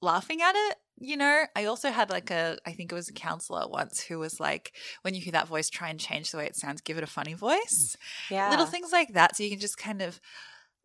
laughing 0.00 0.40
at 0.42 0.54
it 0.54 0.76
you 1.00 1.16
know, 1.16 1.44
I 1.54 1.66
also 1.66 1.90
had 1.90 2.10
like 2.10 2.30
a, 2.30 2.58
I 2.66 2.72
think 2.72 2.90
it 2.90 2.94
was 2.94 3.08
a 3.08 3.12
counselor 3.12 3.68
once 3.68 4.00
who 4.00 4.18
was 4.18 4.40
like, 4.40 4.72
when 5.02 5.14
you 5.14 5.20
hear 5.20 5.32
that 5.32 5.48
voice, 5.48 5.70
try 5.70 5.88
and 5.88 6.00
change 6.00 6.30
the 6.30 6.38
way 6.38 6.46
it 6.46 6.56
sounds, 6.56 6.80
give 6.80 6.98
it 6.98 7.04
a 7.04 7.08
funny 7.08 7.34
voice. 7.34 7.96
Yeah. 8.30 8.50
Little 8.50 8.66
things 8.66 8.92
like 8.92 9.12
that. 9.14 9.36
So 9.36 9.42
you 9.42 9.50
can 9.50 9.60
just 9.60 9.78
kind 9.78 10.02
of 10.02 10.20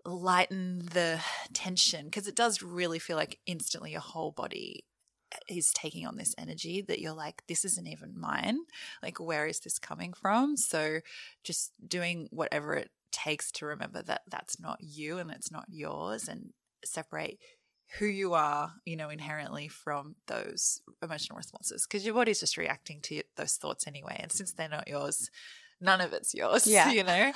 lighten 0.05 0.79
the 0.93 1.19
tension 1.53 2.05
because 2.05 2.27
it 2.27 2.35
does 2.35 2.61
really 2.61 2.99
feel 2.99 3.17
like 3.17 3.39
instantly 3.45 3.91
your 3.91 4.01
whole 4.01 4.31
body 4.31 4.85
eh, 5.33 5.55
is 5.55 5.71
taking 5.73 6.05
on 6.05 6.17
this 6.17 6.35
energy 6.37 6.81
that 6.87 6.99
you're 6.99 7.13
like, 7.13 7.43
this 7.47 7.65
isn't 7.65 7.87
even 7.87 8.19
mine. 8.19 8.59
Like, 9.01 9.19
where 9.19 9.47
is 9.47 9.61
this 9.61 9.79
coming 9.79 10.13
from? 10.13 10.57
So 10.57 10.99
just 11.43 11.71
doing 11.85 12.27
whatever 12.31 12.73
it 12.75 12.91
takes 13.11 13.51
to 13.53 13.65
remember 13.65 14.01
that 14.03 14.21
that's 14.27 14.59
not 14.59 14.77
you 14.81 15.17
and 15.17 15.31
it's 15.31 15.51
not 15.51 15.65
yours 15.69 16.27
and 16.27 16.51
separate 16.83 17.39
who 17.99 18.05
you 18.05 18.33
are, 18.33 18.71
you 18.85 18.95
know, 18.95 19.09
inherently 19.09 19.67
from 19.67 20.15
those 20.27 20.81
emotional 21.01 21.37
responses 21.37 21.85
because 21.87 22.05
your 22.05 22.15
body's 22.15 22.39
just 22.39 22.57
reacting 22.57 23.01
to 23.01 23.21
those 23.35 23.53
thoughts 23.53 23.85
anyway. 23.87 24.17
And 24.19 24.31
since 24.31 24.51
they're 24.53 24.69
not 24.69 24.87
yours, 24.87 25.29
none 25.79 26.01
of 26.01 26.13
it's 26.13 26.33
yours. 26.33 26.65
Yeah. 26.67 26.91
You 26.97 27.03
know? 27.03 27.33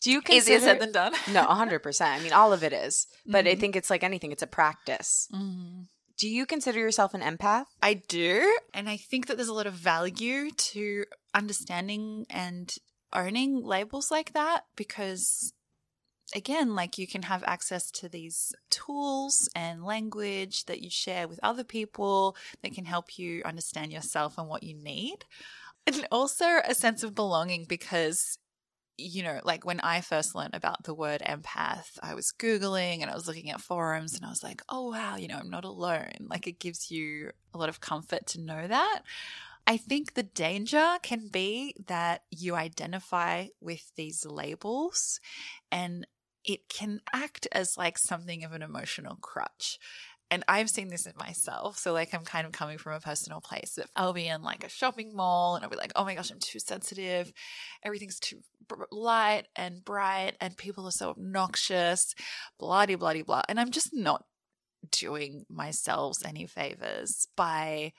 Do 0.00 0.10
you 0.10 0.20
consider 0.22 0.56
Easier 0.56 0.60
said 0.60 0.80
than 0.80 0.92
done. 0.92 1.12
No, 1.32 1.44
100%. 1.44 2.00
I 2.00 2.20
mean, 2.20 2.32
all 2.32 2.52
of 2.52 2.64
it 2.64 2.72
is. 2.72 3.06
But 3.26 3.46
I 3.46 3.54
Mhm. 3.54 3.60
think 3.60 3.76
it's 3.76 3.90
like 3.90 4.02
anything, 4.02 4.32
it's 4.32 4.42
a 4.42 4.46
practice. 4.46 5.28
Mm. 5.32 5.86
Do 6.18 6.28
you 6.28 6.46
consider 6.46 6.78
yourself 6.78 7.14
an 7.14 7.20
empath? 7.20 7.64
I 7.82 7.94
do. 7.94 8.56
And 8.74 8.88
I 8.88 8.96
think 8.96 9.26
that 9.26 9.36
there's 9.36 9.48
a 9.48 9.54
lot 9.54 9.66
of 9.66 9.74
value 9.74 10.50
to 10.50 11.04
understanding 11.34 12.26
and 12.30 12.74
owning 13.12 13.62
labels 13.62 14.10
like 14.10 14.32
that 14.32 14.64
because, 14.76 15.52
again, 16.34 16.74
like 16.74 16.98
you 16.98 17.06
can 17.06 17.22
have 17.22 17.44
access 17.44 17.90
to 17.92 18.08
these 18.08 18.52
tools 18.70 19.48
and 19.54 19.84
language 19.84 20.64
that 20.66 20.82
you 20.82 20.90
share 20.90 21.28
with 21.28 21.40
other 21.42 21.64
people 21.64 22.36
that 22.62 22.74
can 22.74 22.84
help 22.84 23.18
you 23.18 23.42
understand 23.44 23.92
yourself 23.92 24.38
and 24.38 24.48
what 24.48 24.62
you 24.62 24.74
need. 24.74 25.24
And 25.86 26.06
also 26.12 26.46
a 26.64 26.74
sense 26.74 27.02
of 27.02 27.14
belonging 27.14 27.64
because 27.64 28.38
you 28.98 29.22
know, 29.22 29.40
like 29.42 29.64
when 29.64 29.80
I 29.80 30.00
first 30.00 30.34
learned 30.34 30.54
about 30.54 30.84
the 30.84 30.94
word 30.94 31.22
empath, 31.26 31.98
I 32.02 32.14
was 32.14 32.32
Googling 32.38 33.00
and 33.00 33.10
I 33.10 33.14
was 33.14 33.26
looking 33.26 33.50
at 33.50 33.60
forums 33.60 34.14
and 34.14 34.24
I 34.24 34.28
was 34.28 34.42
like, 34.42 34.62
oh, 34.68 34.90
wow, 34.90 35.16
you 35.16 35.28
know, 35.28 35.38
I'm 35.38 35.50
not 35.50 35.64
alone. 35.64 36.12
Like 36.28 36.46
it 36.46 36.60
gives 36.60 36.90
you 36.90 37.30
a 37.54 37.58
lot 37.58 37.68
of 37.68 37.80
comfort 37.80 38.26
to 38.28 38.40
know 38.40 38.66
that. 38.66 39.02
I 39.66 39.76
think 39.76 40.14
the 40.14 40.24
danger 40.24 40.96
can 41.02 41.28
be 41.28 41.74
that 41.86 42.22
you 42.30 42.54
identify 42.54 43.46
with 43.60 43.92
these 43.96 44.26
labels 44.26 45.20
and 45.70 46.06
it 46.44 46.68
can 46.68 47.00
act 47.12 47.46
as 47.52 47.76
like 47.76 47.98
something 47.98 48.44
of 48.44 48.52
an 48.52 48.62
emotional 48.62 49.16
crutch. 49.20 49.78
And 50.30 50.44
I've 50.48 50.70
seen 50.70 50.88
this 50.88 51.04
in 51.04 51.12
myself. 51.18 51.76
So, 51.76 51.92
like, 51.92 52.14
I'm 52.14 52.24
kind 52.24 52.46
of 52.46 52.52
coming 52.52 52.78
from 52.78 52.94
a 52.94 53.00
personal 53.00 53.42
place 53.42 53.74
that 53.76 53.90
I'll 53.94 54.14
be 54.14 54.26
in 54.26 54.42
like 54.42 54.64
a 54.64 54.68
shopping 54.70 55.14
mall 55.14 55.54
and 55.54 55.62
I'll 55.62 55.68
be 55.68 55.76
like, 55.76 55.92
oh 55.94 56.04
my 56.04 56.14
gosh, 56.14 56.30
I'm 56.30 56.38
too 56.38 56.58
sensitive. 56.58 57.30
Everything's 57.84 58.18
too 58.18 58.38
light 58.90 59.42
and 59.56 59.84
bright 59.84 60.36
and 60.40 60.56
people 60.56 60.86
are 60.86 60.90
so 60.90 61.10
obnoxious, 61.10 62.14
blah, 62.58 62.86
blah, 62.86 62.96
blah, 62.96 63.22
blah. 63.22 63.42
And 63.46 63.60
I'm 63.60 63.70
just 63.70 63.90
not 63.92 64.24
doing 64.90 65.44
myself 65.50 66.16
any 66.24 66.46
favors 66.46 67.28
by 67.36 67.92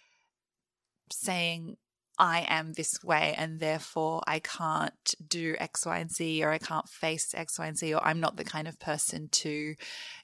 saying, 1.12 1.78
I 2.18 2.46
am 2.48 2.74
this 2.74 3.04
way 3.04 3.34
and 3.38 3.60
therefore 3.60 4.22
I 4.28 4.40
can't 4.40 5.16
do 5.28 5.56
X, 5.60 5.86
Y, 5.86 5.98
and 5.98 6.12
Z, 6.12 6.44
or 6.44 6.52
I 6.52 6.58
can't 6.60 6.88
face 6.88 7.34
X, 7.36 7.58
Y, 7.58 7.66
and 7.68 7.78
Z, 7.78 7.94
or 7.94 8.06
I'm 8.06 8.20
not 8.20 8.38
the 8.38 8.44
kind 8.44 8.68
of 8.68 8.80
person 8.80 9.30
to 9.30 9.76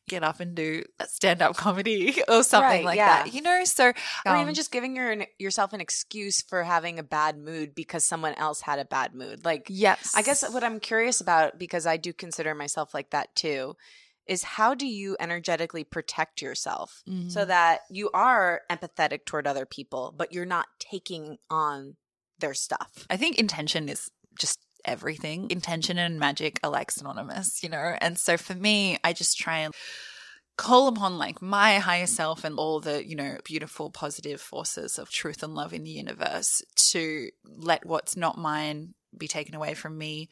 get 0.07 0.23
up 0.23 0.39
and 0.39 0.55
do 0.55 0.83
stand 1.07 1.41
up 1.41 1.55
comedy 1.55 2.21
or 2.27 2.43
something 2.43 2.69
Right, 2.69 2.85
like 2.85 2.97
yeah. 2.97 3.23
that. 3.23 3.33
You 3.33 3.41
know, 3.41 3.63
so 3.65 3.87
or 4.25 4.35
um, 4.35 4.41
even 4.41 4.53
just 4.53 4.71
giving 4.71 4.95
your, 4.95 5.25
yourself 5.37 5.73
an 5.73 5.81
excuse 5.81 6.41
for 6.41 6.63
having 6.63 6.99
a 6.99 7.03
bad 7.03 7.37
mood 7.37 7.73
because 7.73 8.03
someone 8.03 8.33
else 8.35 8.61
had 8.61 8.79
a 8.79 8.85
bad 8.85 9.15
mood. 9.15 9.45
Like, 9.45 9.67
yes, 9.69 10.13
I 10.15 10.21
guess 10.21 10.47
what 10.51 10.63
I'm 10.63 10.79
curious 10.79 11.21
about, 11.21 11.57
because 11.57 11.85
I 11.85 11.97
do 11.97 12.13
consider 12.13 12.53
myself 12.53 12.93
like 12.93 13.11
that 13.11 13.35
too, 13.35 13.75
is 14.29 14.43
how 14.43 14.75
do 14.75 14.85
you 14.85 15.17
energetically 15.19 15.83
protect 15.83 16.41
yourself 16.41 17.03
Mm-hmm. 17.09 17.29
so 17.29 17.43
that 17.45 17.81
you 17.89 18.09
are 18.13 18.61
empathetic 18.71 19.25
toward 19.25 19.47
other 19.47 19.65
people, 19.65 20.13
but 20.15 20.31
you're 20.31 20.45
not 20.45 20.67
taking 20.79 21.37
on 21.49 21.95
their 22.39 22.53
stuff? 22.53 23.07
I 23.09 23.17
think 23.17 23.37
intention 23.39 23.89
is 23.89 24.09
just 24.39 24.59
everything. 24.85 25.49
Intention 25.49 25.97
and 25.97 26.19
magic 26.19 26.59
are 26.63 26.69
like 26.69 26.91
synonymous, 26.91 27.63
you 27.63 27.69
know? 27.69 27.95
And 27.99 28.17
so 28.17 28.37
for 28.37 28.53
me, 28.53 28.97
I 29.03 29.13
just 29.13 29.37
try 29.37 29.59
and 29.59 29.73
call 30.57 30.87
upon 30.87 31.17
like 31.17 31.41
my 31.41 31.79
higher 31.79 32.05
self 32.05 32.43
and 32.43 32.57
all 32.57 32.79
the, 32.79 33.05
you 33.05 33.15
know, 33.15 33.37
beautiful 33.43 33.89
positive 33.89 34.39
forces 34.39 34.99
of 34.99 35.09
truth 35.09 35.41
and 35.41 35.55
love 35.55 35.73
in 35.73 35.83
the 35.83 35.89
universe 35.89 36.61
to 36.91 37.29
let 37.45 37.85
what's 37.85 38.15
not 38.15 38.37
mine 38.37 38.93
be 39.17 39.27
taken 39.27 39.55
away 39.55 39.73
from 39.73 39.97
me, 39.97 40.29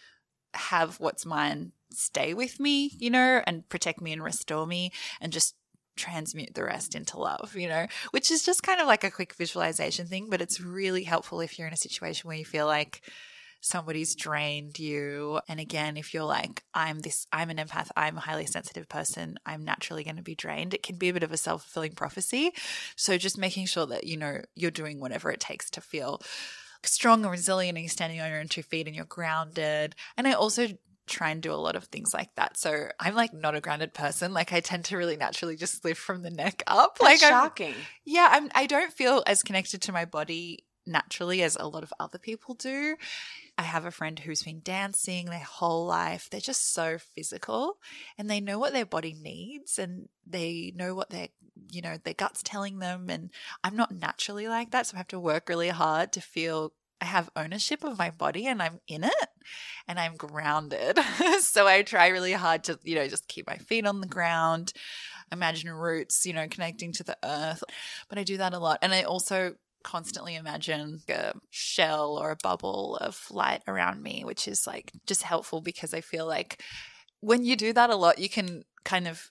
have 0.53 0.99
what's 0.99 1.25
mine 1.25 1.71
stay 1.91 2.33
with 2.33 2.59
me, 2.59 2.91
you 2.97 3.09
know, 3.09 3.41
and 3.45 3.67
protect 3.69 4.01
me 4.01 4.13
and 4.13 4.23
restore 4.23 4.67
me 4.67 4.91
and 5.21 5.33
just 5.33 5.55
transmute 5.95 6.53
the 6.53 6.63
rest 6.63 6.95
into 6.95 7.19
love, 7.19 7.55
you 7.55 7.67
know, 7.67 7.87
which 8.11 8.31
is 8.31 8.43
just 8.43 8.63
kind 8.63 8.79
of 8.79 8.87
like 8.87 9.03
a 9.03 9.11
quick 9.11 9.33
visualization 9.33 10.05
thing, 10.05 10.27
but 10.29 10.41
it's 10.41 10.61
really 10.61 11.03
helpful 11.03 11.41
if 11.41 11.57
you're 11.57 11.67
in 11.67 11.73
a 11.73 11.77
situation 11.77 12.27
where 12.27 12.37
you 12.37 12.45
feel 12.45 12.67
like 12.67 13.01
somebody's 13.59 14.15
drained 14.15 14.79
you. 14.79 15.39
And 15.49 15.59
again, 15.59 15.97
if 15.97 16.13
you're 16.13 16.23
like, 16.23 16.63
I'm 16.73 16.99
this, 16.99 17.27
I'm 17.33 17.49
an 17.49 17.57
empath, 17.57 17.89
I'm 17.95 18.17
a 18.17 18.21
highly 18.21 18.45
sensitive 18.45 18.87
person, 18.87 19.37
I'm 19.45 19.65
naturally 19.65 20.03
going 20.03 20.17
to 20.17 20.23
be 20.23 20.35
drained, 20.35 20.73
it 20.73 20.83
can 20.83 20.97
be 20.97 21.09
a 21.09 21.13
bit 21.13 21.23
of 21.23 21.31
a 21.31 21.37
self 21.37 21.63
fulfilling 21.63 21.93
prophecy. 21.93 22.51
So 22.95 23.17
just 23.17 23.37
making 23.37 23.65
sure 23.65 23.87
that, 23.87 24.05
you 24.05 24.17
know, 24.17 24.41
you're 24.55 24.71
doing 24.71 24.99
whatever 24.99 25.31
it 25.31 25.39
takes 25.39 25.69
to 25.71 25.81
feel 25.81 26.21
strong 26.83 27.23
and 27.23 27.31
resilient 27.31 27.77
and 27.77 27.83
you're 27.83 27.89
standing 27.89 28.21
on 28.21 28.29
your 28.29 28.39
own 28.39 28.47
two 28.47 28.63
feet 28.63 28.87
and 28.87 28.95
you're 28.95 29.05
grounded. 29.05 29.95
And 30.15 30.27
I 30.27 30.33
also 30.33 30.67
try 31.07 31.29
and 31.29 31.41
do 31.41 31.53
a 31.53 31.55
lot 31.55 31.75
of 31.75 31.85
things 31.85 32.13
like 32.13 32.33
that. 32.35 32.57
So 32.57 32.89
I'm 32.99 33.15
like 33.15 33.33
not 33.33 33.55
a 33.55 33.61
grounded 33.61 33.93
person. 33.93 34.33
Like 34.33 34.53
I 34.53 34.59
tend 34.59 34.85
to 34.85 34.97
really 34.97 35.17
naturally 35.17 35.55
just 35.55 35.83
live 35.83 35.97
from 35.97 36.21
the 36.21 36.29
neck 36.29 36.63
up. 36.67 36.97
That's 36.99 37.21
like 37.21 37.31
I'm, 37.31 37.43
shocking. 37.43 37.75
yeah, 38.05 38.29
I'm 38.31 38.49
I 38.53 38.65
don't 38.65 38.93
feel 38.93 39.23
as 39.25 39.43
connected 39.43 39.81
to 39.83 39.91
my 39.91 40.05
body 40.05 40.65
naturally 40.85 41.43
as 41.43 41.57
a 41.57 41.67
lot 41.67 41.83
of 41.83 41.93
other 41.99 42.17
people 42.17 42.55
do. 42.55 42.95
I 43.57 43.63
have 43.63 43.85
a 43.85 43.91
friend 43.91 44.17
who's 44.17 44.43
been 44.43 44.61
dancing 44.63 45.25
their 45.25 45.39
whole 45.39 45.85
life. 45.85 46.29
They're 46.29 46.39
just 46.39 46.73
so 46.73 46.97
physical 46.97 47.77
and 48.17 48.29
they 48.29 48.39
know 48.39 48.57
what 48.59 48.73
their 48.73 48.85
body 48.85 49.13
needs 49.13 49.77
and 49.77 50.07
they 50.25 50.71
know 50.75 50.95
what 50.95 51.09
their 51.09 51.29
you 51.71 51.81
know, 51.81 51.97
their 52.03 52.13
gut's 52.13 52.43
telling 52.43 52.79
them 52.79 53.09
and 53.09 53.31
I'm 53.63 53.75
not 53.75 53.91
naturally 53.91 54.47
like 54.47 54.71
that, 54.71 54.87
so 54.87 54.95
I 54.95 54.99
have 54.99 55.07
to 55.07 55.19
work 55.19 55.49
really 55.49 55.69
hard 55.69 56.11
to 56.13 56.21
feel 56.21 56.71
I 57.01 57.05
have 57.05 57.29
ownership 57.35 57.83
of 57.83 57.97
my 57.97 58.09
body 58.09 58.47
and 58.47 58.61
I'm 58.61 58.79
in 58.87 59.03
it 59.03 59.27
and 59.87 59.99
I'm 59.99 60.15
grounded. 60.15 60.99
so 61.39 61.67
I 61.67 61.83
try 61.83 62.07
really 62.07 62.33
hard 62.33 62.63
to, 62.65 62.79
you 62.83 62.95
know, 62.95 63.07
just 63.07 63.27
keep 63.27 63.47
my 63.47 63.57
feet 63.57 63.85
on 63.85 64.01
the 64.01 64.07
ground, 64.07 64.73
imagine 65.31 65.69
roots, 65.71 66.25
you 66.25 66.33
know, 66.33 66.47
connecting 66.49 66.91
to 66.93 67.03
the 67.03 67.17
earth. 67.23 67.63
But 68.09 68.17
I 68.17 68.23
do 68.23 68.37
that 68.37 68.53
a 68.53 68.59
lot. 68.59 68.79
And 68.81 68.93
I 68.93 69.03
also 69.03 69.55
constantly 69.83 70.35
imagine 70.35 71.01
a 71.09 71.33
shell 71.49 72.17
or 72.17 72.31
a 72.31 72.37
bubble 72.43 72.97
of 72.97 73.25
light 73.29 73.61
around 73.67 74.01
me, 74.01 74.23
which 74.25 74.47
is 74.47 74.65
like 74.65 74.91
just 75.05 75.23
helpful 75.23 75.61
because 75.61 75.93
I 75.93 76.01
feel 76.01 76.25
like 76.25 76.61
when 77.21 77.43
you 77.43 77.55
do 77.55 77.73
that 77.73 77.89
a 77.89 77.95
lot, 77.95 78.19
you 78.19 78.29
can 78.29 78.63
kind 78.83 79.07
of 79.07 79.29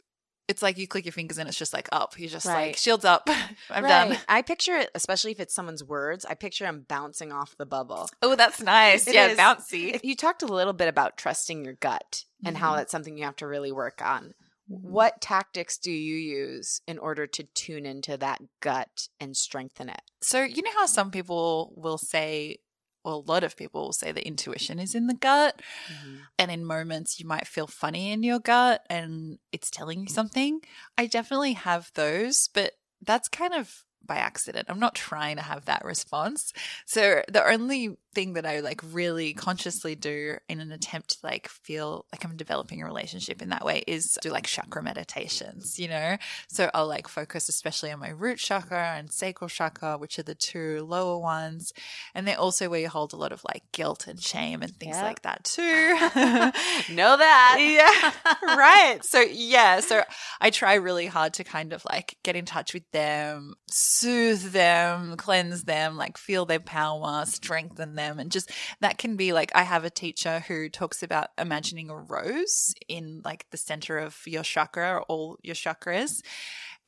it's 0.49 0.63
like 0.63 0.79
you 0.79 0.87
click 0.87 1.05
your 1.05 1.13
fingers 1.13 1.39
and 1.39 1.49
it's 1.49 1.59
just 1.59 1.73
like 1.73 1.89
up. 1.93 2.19
You're 2.19 2.29
just 2.31 2.47
Right. 2.47 2.69
like 2.69 2.77
shields 2.77 3.05
up. 3.05 3.29
I'm 3.71 3.85
Right. 3.85 4.09
done. 4.11 4.19
I 4.29 4.43
picture 4.43 4.77
it, 4.77 4.91
especially 4.95 5.33
if 5.33 5.41
it's 5.41 5.55
someone's 5.55 5.83
words, 5.83 6.25
I 6.25 6.35
picture 6.35 6.65
them 6.65 6.85
bouncing 6.89 7.33
off 7.33 7.57
the 7.57 7.67
bubble. 7.67 8.09
Oh, 8.23 8.37
that's 8.37 8.61
nice. 8.63 9.07
It 9.09 9.15
yeah, 9.15 9.27
is. 9.29 9.39
bouncy. 9.39 10.01
You 10.05 10.15
talked 10.15 10.43
a 10.43 10.47
little 10.47 10.73
bit 10.73 10.89
about 10.89 11.17
trusting 11.17 11.65
your 11.65 11.75
gut 11.75 12.25
and 12.45 12.57
how 12.57 12.73
Mhm. 12.73 12.77
that's 12.77 12.93
something 12.93 13.19
you 13.19 13.25
have 13.25 13.37
to 13.37 13.47
really 13.47 13.73
work 13.73 14.01
on. 14.03 14.35
Mm-hmm. 14.71 14.89
What 14.91 15.21
tactics 15.21 15.79
do 15.79 15.93
you 15.93 16.17
use 16.17 16.81
in 16.89 16.99
order 16.99 17.27
to 17.29 17.45
tune 17.45 17.87
into 17.87 18.17
that 18.17 18.41
gut 18.61 19.09
and 19.21 19.37
strengthen 19.37 19.89
it? 19.89 20.03
So, 20.23 20.43
you 20.43 20.61
know 20.63 20.73
how 20.77 20.87
some 20.87 21.11
people 21.13 21.73
will 21.77 21.99
say, 21.99 22.59
well, 23.07 23.23
a 23.25 23.31
lot 23.31 23.45
of 23.45 23.57
people 23.57 23.83
will 23.83 23.93
say 23.93 24.11
that 24.11 24.27
intuition 24.27 24.81
is 24.81 24.93
in 24.93 25.07
the 25.07 25.15
gut. 25.15 25.63
Mm-hmm. 25.89 26.17
And 26.41 26.51
in 26.51 26.65
moments, 26.65 27.21
you 27.21 27.27
might 27.27 27.47
feel 27.47 27.69
funny 27.69 28.11
in 28.11 28.25
your 28.25 28.41
gut 28.41 28.85
and 28.91 29.39
it's 29.53 29.71
telling 29.71 30.01
you 30.01 30.09
something. 30.09 30.61
I 30.99 31.07
definitely 31.07 31.53
have 31.53 31.93
those, 31.95 32.49
but 32.53 32.73
that's 33.01 33.29
kind 33.29 33.55
of 33.55 33.85
by 34.05 34.17
accident. 34.17 34.67
I'm 34.69 34.81
not 34.81 34.97
trying 34.97 35.37
to 35.37 35.43
have 35.43 35.67
that 35.67 35.85
response. 35.85 36.53
So 36.85 37.23
the 37.29 37.49
only 37.49 37.97
thing 38.17 38.33
that 38.33 38.47
I 38.47 38.61
like 38.61 38.81
really 38.93 39.35
consciously 39.35 39.95
do 39.95 40.39
in 40.49 40.61
an 40.61 40.73
attempt 40.73 41.11
to 41.11 41.17
like 41.23 41.49
feel 41.49 42.07
like 42.11 42.25
I'm 42.25 42.35
developing 42.37 42.81
a 42.81 42.87
relationship 42.87 43.43
in 43.43 43.51
that 43.51 43.63
way 43.65 43.85
is 43.87 44.17
do 44.23 44.31
like 44.31 44.47
chakra 44.47 44.83
meditations, 44.83 45.79
you 45.79 45.87
know? 45.89 46.17
So 46.49 46.71
I'll 46.73 46.89
like 46.89 47.09
focus 47.09 47.51
especially 47.51 47.93
on 47.93 48.01
my 48.01 48.09
root 48.09 48.39
chakra 48.39 48.95
and 48.97 49.13
sacral 49.13 49.49
chakra, 49.51 49.99
which 49.99 50.19
are 50.19 50.23
the 50.23 50.35
two 50.35 50.83
lower 50.89 51.19
ones. 51.19 51.73
And 52.15 52.27
they're 52.27 52.41
also 52.41 52.71
where 52.71 52.81
you 52.81 52.89
hold 52.89 53.13
a 53.13 53.17
lot 53.17 53.33
of 53.33 53.43
like 53.45 53.65
guilt 53.73 54.07
and 54.07 54.19
shame 54.21 54.63
and 54.63 54.75
things 54.75 54.97
Yep. 54.97 55.05
like 55.05 55.23
that 55.23 55.45
too. 55.45 55.63
know 56.95 57.17
that. 57.19 57.57
yeah, 57.61 58.13
right. 58.57 59.05
So 59.05 59.21
yeah, 59.21 59.81
so 59.81 60.03
I 60.41 60.49
try 60.51 60.75
really 60.75 61.07
hard 61.07 61.35
to 61.35 61.45
kind 61.45 61.75
of 61.75 61.85
like 61.85 62.17
get 62.25 62.35
in 62.35 62.47
touch 62.47 62.73
with 62.73 62.91
them, 62.93 63.55
soothe 63.71 64.53
them, 64.53 65.17
cleanse 65.19 65.65
them, 65.65 65.97
like 65.99 66.17
feel 66.17 66.47
their 66.47 66.61
power, 66.61 67.25
strengthen 67.27 67.95
them, 67.97 68.06
and 68.19 68.31
just 68.31 68.51
that 68.81 68.99
can 68.99 69.17
be 69.17 69.33
like 69.33 69.51
I 69.55 69.63
have 69.63 69.85
a 69.85 69.91
teacher 69.91 70.41
who 70.41 70.69
talks 70.69 71.03
about 71.03 71.29
imagining 71.39 71.91
a 71.91 71.97
rose 71.97 72.75
in 72.89 73.23
like 73.25 73.47
the 73.51 73.57
center 73.57 73.99
of 73.99 74.19
your 74.27 74.43
chakra 74.43 74.95
or 74.97 75.03
all 75.03 75.39
your 75.43 75.55
chakras, 75.55 76.23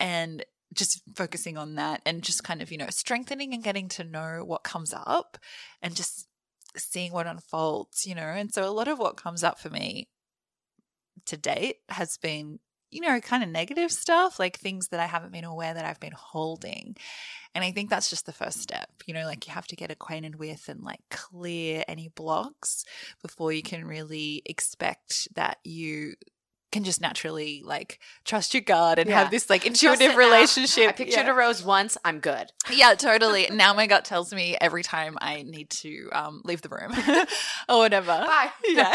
and 0.00 0.44
just 0.74 1.02
focusing 1.16 1.56
on 1.56 1.76
that 1.76 2.02
and 2.04 2.22
just 2.22 2.44
kind 2.44 2.62
of 2.62 2.70
you 2.70 2.78
know 2.78 2.90
strengthening 2.90 3.54
and 3.54 3.64
getting 3.64 3.88
to 3.88 4.04
know 4.04 4.42
what 4.44 4.62
comes 4.62 4.94
up 4.94 5.38
and 5.82 5.96
just 5.96 6.26
seeing 6.76 7.12
what 7.12 7.26
unfolds 7.26 8.06
you 8.06 8.14
know 8.14 8.22
and 8.22 8.52
so 8.52 8.68
a 8.68 8.70
lot 8.70 8.88
of 8.88 8.98
what 8.98 9.16
comes 9.16 9.42
up 9.42 9.58
for 9.58 9.70
me 9.70 10.08
to 11.24 11.36
date 11.36 11.76
has 11.88 12.16
been 12.18 12.58
you 12.90 13.00
know, 13.00 13.20
kind 13.20 13.42
of 13.42 13.48
negative 13.48 13.92
stuff, 13.92 14.38
like 14.38 14.58
things 14.58 14.88
that 14.88 15.00
I 15.00 15.06
haven't 15.06 15.32
been 15.32 15.44
aware 15.44 15.74
that 15.74 15.84
I've 15.84 16.00
been 16.00 16.12
holding. 16.12 16.96
And 17.54 17.64
I 17.64 17.72
think 17.72 17.90
that's 17.90 18.10
just 18.10 18.26
the 18.26 18.32
first 18.32 18.60
step. 18.60 18.88
You 19.06 19.14
know, 19.14 19.24
like 19.24 19.46
you 19.46 19.52
have 19.52 19.66
to 19.68 19.76
get 19.76 19.90
acquainted 19.90 20.36
with 20.36 20.68
and 20.68 20.82
like 20.82 21.00
clear 21.10 21.84
any 21.88 22.08
blocks 22.08 22.84
before 23.22 23.52
you 23.52 23.62
can 23.62 23.84
really 23.84 24.42
expect 24.46 25.28
that 25.34 25.58
you 25.64 26.14
can 26.70 26.84
just 26.84 27.00
naturally 27.00 27.62
like 27.64 27.98
trust 28.24 28.52
your 28.54 28.60
gut 28.60 28.98
and 28.98 29.08
Yeah. 29.08 29.20
have 29.22 29.30
this 29.30 29.48
like 29.48 29.64
intuitive 29.66 30.16
relationship. 30.16 30.88
I 30.88 30.92
pictured 30.92 31.24
yeah. 31.26 31.30
a 31.30 31.34
rose 31.34 31.64
once. 31.64 31.96
I'm 32.04 32.20
good. 32.20 32.52
Yeah, 32.70 32.94
totally. 32.94 33.48
now 33.50 33.72
my 33.72 33.86
gut 33.86 34.04
tells 34.04 34.32
me 34.32 34.54
every 34.60 34.82
time 34.82 35.16
I 35.22 35.42
need 35.42 35.70
to 35.70 36.10
um, 36.12 36.42
leave 36.44 36.60
the 36.60 36.68
room 36.68 36.92
or 37.68 37.78
whatever. 37.78 38.08
Bye. 38.08 38.50
Yeah. 38.68 38.94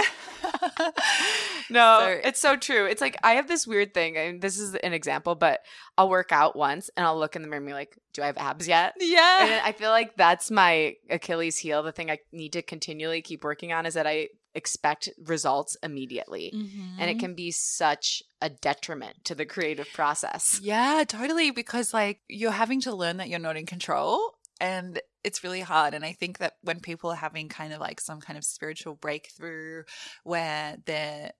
No, 1.69 1.99
So- 2.01 2.19
it's 2.27 2.39
so 2.39 2.55
true. 2.55 2.85
It's 2.85 3.01
like 3.01 3.17
I 3.23 3.33
have 3.33 3.47
this 3.47 3.65
weird 3.65 3.93
thing, 3.93 4.17
and 4.17 4.41
this 4.41 4.59
is 4.59 4.75
an 4.75 4.93
example, 4.93 5.35
but 5.35 5.61
I'll 5.97 6.09
work 6.09 6.31
out 6.31 6.55
once 6.55 6.89
and 6.95 7.05
I'll 7.05 7.17
look 7.17 7.35
in 7.35 7.41
the 7.41 7.47
mirror 7.47 7.57
and 7.57 7.65
be 7.67 7.73
like, 7.73 7.97
"Do 8.13 8.21
I 8.21 8.27
have 8.27 8.37
abs 8.37 8.67
yet?" 8.67 8.93
yeah. 8.99 9.45
And 9.45 9.61
I 9.65 9.71
feel 9.71 9.89
like 9.89 10.15
that's 10.15 10.51
my 10.51 10.95
Achilles 11.09 11.57
heel. 11.57 11.81
The 11.83 11.91
thing 11.91 12.11
I 12.11 12.19
need 12.31 12.53
to 12.53 12.61
continually 12.61 13.21
keep 13.21 13.43
working 13.43 13.71
on 13.73 13.85
is 13.85 13.93
that 13.95 14.05
I 14.05 14.29
expect 14.55 15.09
results 15.25 15.77
immediately. 15.83 16.51
Mm-hmm. 16.53 16.99
And 16.99 17.09
it 17.09 17.19
can 17.19 17.33
be 17.33 17.51
such 17.51 18.23
a 18.41 18.49
detriment 18.49 19.25
to 19.25 19.35
the 19.35 19.45
creative 19.45 19.87
process. 19.93 20.59
Yeah, 20.61 21.03
totally. 21.07 21.51
Because 21.51 21.93
like 21.93 22.21
you're 22.27 22.51
having 22.51 22.81
to 22.81 22.95
learn 22.95 23.17
that 23.17 23.29
you're 23.29 23.39
not 23.39 23.57
in 23.57 23.65
control 23.65 24.35
and 24.59 25.01
it's 25.23 25.43
really 25.43 25.61
hard. 25.61 25.93
And 25.93 26.05
I 26.05 26.13
think 26.13 26.37
that 26.39 26.53
when 26.61 26.79
people 26.79 27.11
are 27.11 27.15
having 27.15 27.49
kind 27.49 27.73
of 27.73 27.79
like 27.79 27.99
some 27.99 28.19
kind 28.19 28.37
of 28.37 28.43
spiritual 28.43 28.95
breakthrough 28.95 29.83
where 30.23 30.77
they're 30.85 31.31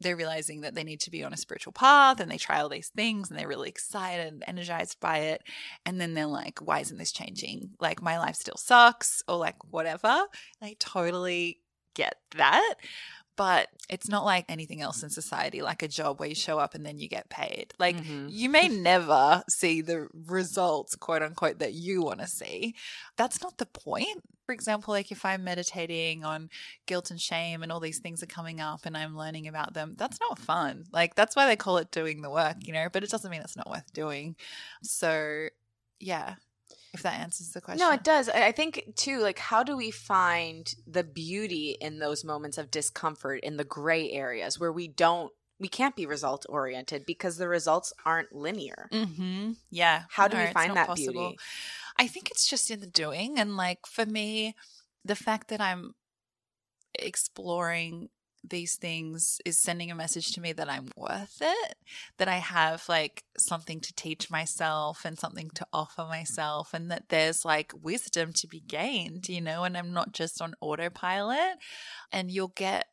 they're 0.00 0.16
realizing 0.16 0.60
that 0.60 0.76
they 0.76 0.84
need 0.84 1.00
to 1.00 1.10
be 1.10 1.24
on 1.24 1.32
a 1.32 1.36
spiritual 1.36 1.72
path 1.72 2.20
and 2.20 2.30
they 2.30 2.38
try 2.38 2.60
all 2.60 2.68
these 2.68 2.90
things 2.94 3.30
and 3.30 3.38
they're 3.38 3.48
really 3.48 3.68
excited 3.68 4.32
and 4.32 4.44
energized 4.46 5.00
by 5.00 5.18
it. 5.18 5.42
And 5.84 6.00
then 6.00 6.14
they're 6.14 6.26
like, 6.26 6.60
why 6.60 6.78
isn't 6.80 6.98
this 6.98 7.10
changing? 7.10 7.70
Like 7.80 8.00
my 8.00 8.18
life 8.18 8.36
still 8.36 8.56
sucks 8.56 9.22
or 9.26 9.36
like 9.36 9.56
whatever. 9.70 10.26
I 10.62 10.76
totally 10.78 11.58
get 11.94 12.16
that. 12.36 12.74
But 13.36 13.68
it's 13.88 14.08
not 14.08 14.24
like 14.24 14.46
anything 14.48 14.82
else 14.82 15.04
in 15.04 15.10
society, 15.10 15.62
like 15.62 15.84
a 15.84 15.88
job 15.88 16.18
where 16.18 16.28
you 16.28 16.34
show 16.34 16.58
up 16.58 16.74
and 16.74 16.84
then 16.84 16.98
you 16.98 17.08
get 17.08 17.28
paid. 17.28 17.72
Like 17.78 17.96
Mhm. 17.96 18.26
you 18.28 18.48
may 18.48 18.66
never 18.66 19.44
see 19.48 19.80
the 19.80 20.08
results, 20.12 20.96
quote 20.96 21.22
unquote, 21.22 21.60
that 21.60 21.72
you 21.72 22.02
want 22.02 22.18
to 22.18 22.26
see. 22.26 22.74
That's 23.16 23.40
not 23.40 23.58
the 23.58 23.66
point. 23.66 24.24
For 24.44 24.52
example, 24.52 24.92
like 24.92 25.12
if 25.12 25.24
I'm 25.24 25.44
meditating 25.44 26.24
on 26.24 26.50
guilt 26.86 27.12
and 27.12 27.20
shame 27.20 27.62
and 27.62 27.70
all 27.70 27.78
these 27.78 28.00
things 28.00 28.24
are 28.24 28.26
coming 28.26 28.60
up 28.60 28.80
and 28.86 28.96
I'm 28.96 29.16
learning 29.16 29.46
about 29.46 29.72
them, 29.72 29.94
that's 29.96 30.18
not 30.18 30.40
fun. 30.40 30.86
Like 30.92 31.14
that's 31.14 31.36
why 31.36 31.46
they 31.46 31.54
call 31.54 31.76
it 31.78 31.92
doing 31.92 32.22
the 32.22 32.30
work, 32.30 32.56
you 32.66 32.72
know, 32.72 32.88
but 32.92 33.04
it 33.04 33.10
doesn't 33.10 33.30
mean 33.30 33.42
it's 33.42 33.56
not 33.56 33.70
worth 33.70 33.92
doing. 33.92 34.34
So, 34.82 35.48
yeah, 36.00 36.36
if 36.94 37.02
that 37.02 37.20
answers 37.20 37.50
the 37.50 37.60
question. 37.60 37.86
No, 37.86 37.92
it 37.92 38.02
does. 38.02 38.28
I 38.28 38.52
think 38.52 38.92
too, 38.96 39.20
like, 39.20 39.38
how 39.38 39.62
do 39.62 39.76
we 39.76 39.90
find 39.90 40.72
the 40.86 41.04
beauty 41.04 41.76
in 41.80 41.98
those 41.98 42.24
moments 42.24 42.58
of 42.58 42.70
discomfort 42.70 43.40
in 43.42 43.56
the 43.56 43.64
gray 43.64 44.10
areas 44.10 44.58
where 44.58 44.72
we 44.72 44.88
don't, 44.88 45.32
we 45.60 45.68
can't 45.68 45.96
be 45.96 46.06
result 46.06 46.46
oriented 46.48 47.04
because 47.04 47.36
the 47.36 47.48
results 47.48 47.92
aren't 48.06 48.32
linear. 48.32 48.88
Mm-hmm. 48.92 49.52
Yeah. 49.70 50.04
How 50.08 50.28
do 50.28 50.36
No, 50.36 50.44
we 50.44 50.52
find 50.52 50.76
that 50.76 50.86
possible. 50.86 51.12
beauty? 51.12 51.38
I 51.98 52.06
think 52.06 52.30
it's 52.30 52.48
just 52.48 52.70
in 52.70 52.80
the 52.80 52.86
doing. 52.86 53.38
And 53.38 53.56
like 53.56 53.80
for 53.86 54.06
me, 54.06 54.54
the 55.04 55.16
fact 55.16 55.48
that 55.48 55.60
I'm 55.60 55.94
exploring 56.94 58.08
these 58.42 58.76
things 58.76 59.40
is 59.44 59.58
sending 59.58 59.90
a 59.90 59.94
message 59.94 60.32
to 60.32 60.40
me 60.40 60.52
that 60.52 60.70
I'm 60.70 60.90
worth 60.96 61.38
it, 61.40 61.74
that 62.18 62.28
I 62.28 62.36
have 62.36 62.84
like 62.88 63.24
something 63.36 63.80
to 63.80 63.92
teach 63.94 64.30
myself 64.30 65.04
and 65.04 65.18
something 65.18 65.50
to 65.54 65.66
offer 65.72 66.04
myself, 66.04 66.72
and 66.72 66.90
that 66.90 67.08
there's 67.08 67.44
like 67.44 67.72
wisdom 67.82 68.32
to 68.34 68.46
be 68.46 68.60
gained, 68.60 69.28
you 69.28 69.40
know, 69.40 69.64
and 69.64 69.76
I'm 69.76 69.92
not 69.92 70.12
just 70.12 70.40
on 70.40 70.54
autopilot. 70.60 71.58
And 72.12 72.30
you'll 72.30 72.52
get 72.54 72.86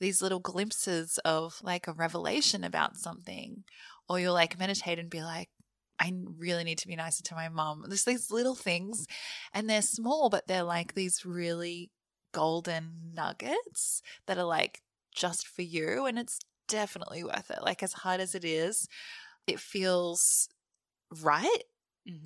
these 0.00 0.20
little 0.20 0.40
glimpses 0.40 1.18
of 1.24 1.58
like 1.62 1.86
a 1.86 1.92
revelation 1.92 2.64
about 2.64 2.96
something, 2.96 3.64
or 4.08 4.20
you'll 4.20 4.34
like 4.34 4.58
meditate 4.58 4.98
and 4.98 5.10
be 5.10 5.22
like, 5.22 5.48
I 5.98 6.12
really 6.38 6.64
need 6.64 6.78
to 6.78 6.88
be 6.88 6.96
nicer 6.96 7.22
to 7.22 7.34
my 7.34 7.48
mom. 7.48 7.84
There's 7.88 8.04
these 8.04 8.30
little 8.30 8.54
things, 8.54 9.06
and 9.54 9.68
they're 9.68 9.82
small, 9.82 10.28
but 10.28 10.46
they're 10.46 10.62
like 10.62 10.94
these 10.94 11.24
really 11.24 11.90
golden 12.32 13.12
nuggets 13.14 14.02
that 14.26 14.36
are 14.36 14.44
like 14.44 14.82
just 15.16 15.48
for 15.48 15.62
you. 15.62 16.06
And 16.06 16.18
it's 16.18 16.38
definitely 16.68 17.24
worth 17.24 17.50
it. 17.50 17.62
Like, 17.62 17.82
as 17.82 17.92
hard 17.92 18.20
as 18.20 18.34
it 18.34 18.44
is, 18.44 18.86
it 19.46 19.58
feels 19.58 20.48
right. 21.22 21.62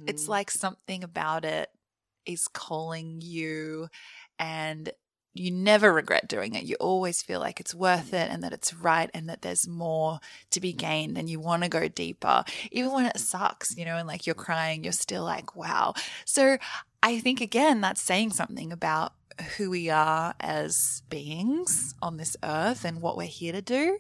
It's 0.07 0.25
Mm-hmm. 0.25 0.31
like 0.31 0.51
something 0.51 1.03
about 1.03 1.47
it 1.47 1.71
is 2.27 2.49
calling 2.49 3.21
you, 3.23 3.89
and 4.39 4.93
you 5.33 5.51
never 5.51 5.93
regret 5.93 6.29
doing 6.29 6.55
it. 6.55 6.65
You 6.65 6.77
always 6.81 7.23
feel 7.23 7.41
like 7.41 7.61
it's 7.61 7.75
worth 7.75 8.13
it 8.13 8.17
mm-hmm. 8.17 8.35
and 8.35 8.43
that 8.43 8.53
it's 8.53 8.75
right 8.75 9.09
and 9.15 9.29
that 9.29 9.43
there's 9.43 9.69
more 9.69 10.19
to 10.51 10.61
be 10.61 10.71
mm-hmm. 10.71 10.79
gained 10.79 11.19
and 11.19 11.31
you 11.31 11.41
want 11.41 11.63
to 11.63 11.69
go 11.69 11.89
deeper. 11.89 12.45
Even 12.73 12.93
when 12.93 13.07
it 13.07 13.19
sucks, 13.19 13.77
you 13.77 13.85
know, 13.85 13.97
and 13.97 14.09
like 14.09 14.27
you're 14.27 14.35
mm-hmm. 14.35 14.45
crying, 14.45 14.85
you're 14.85 14.93
still 14.93 15.25
like, 15.25 15.55
wow. 15.55 15.95
So 16.25 16.59
I 17.03 17.19
think, 17.19 17.41
again, 17.41 17.81
that's 17.81 18.03
saying 18.03 18.31
something 18.33 18.73
about 18.73 19.13
who 19.57 19.71
we 19.71 19.89
are 19.89 20.35
as 20.41 21.03
beings 21.09 21.95
on 22.03 22.17
this 22.17 22.37
earth 22.43 22.85
and 22.85 23.01
what 23.01 23.17
we're 23.17 23.27
here 23.27 23.53
to 23.53 23.63
do. 23.63 23.99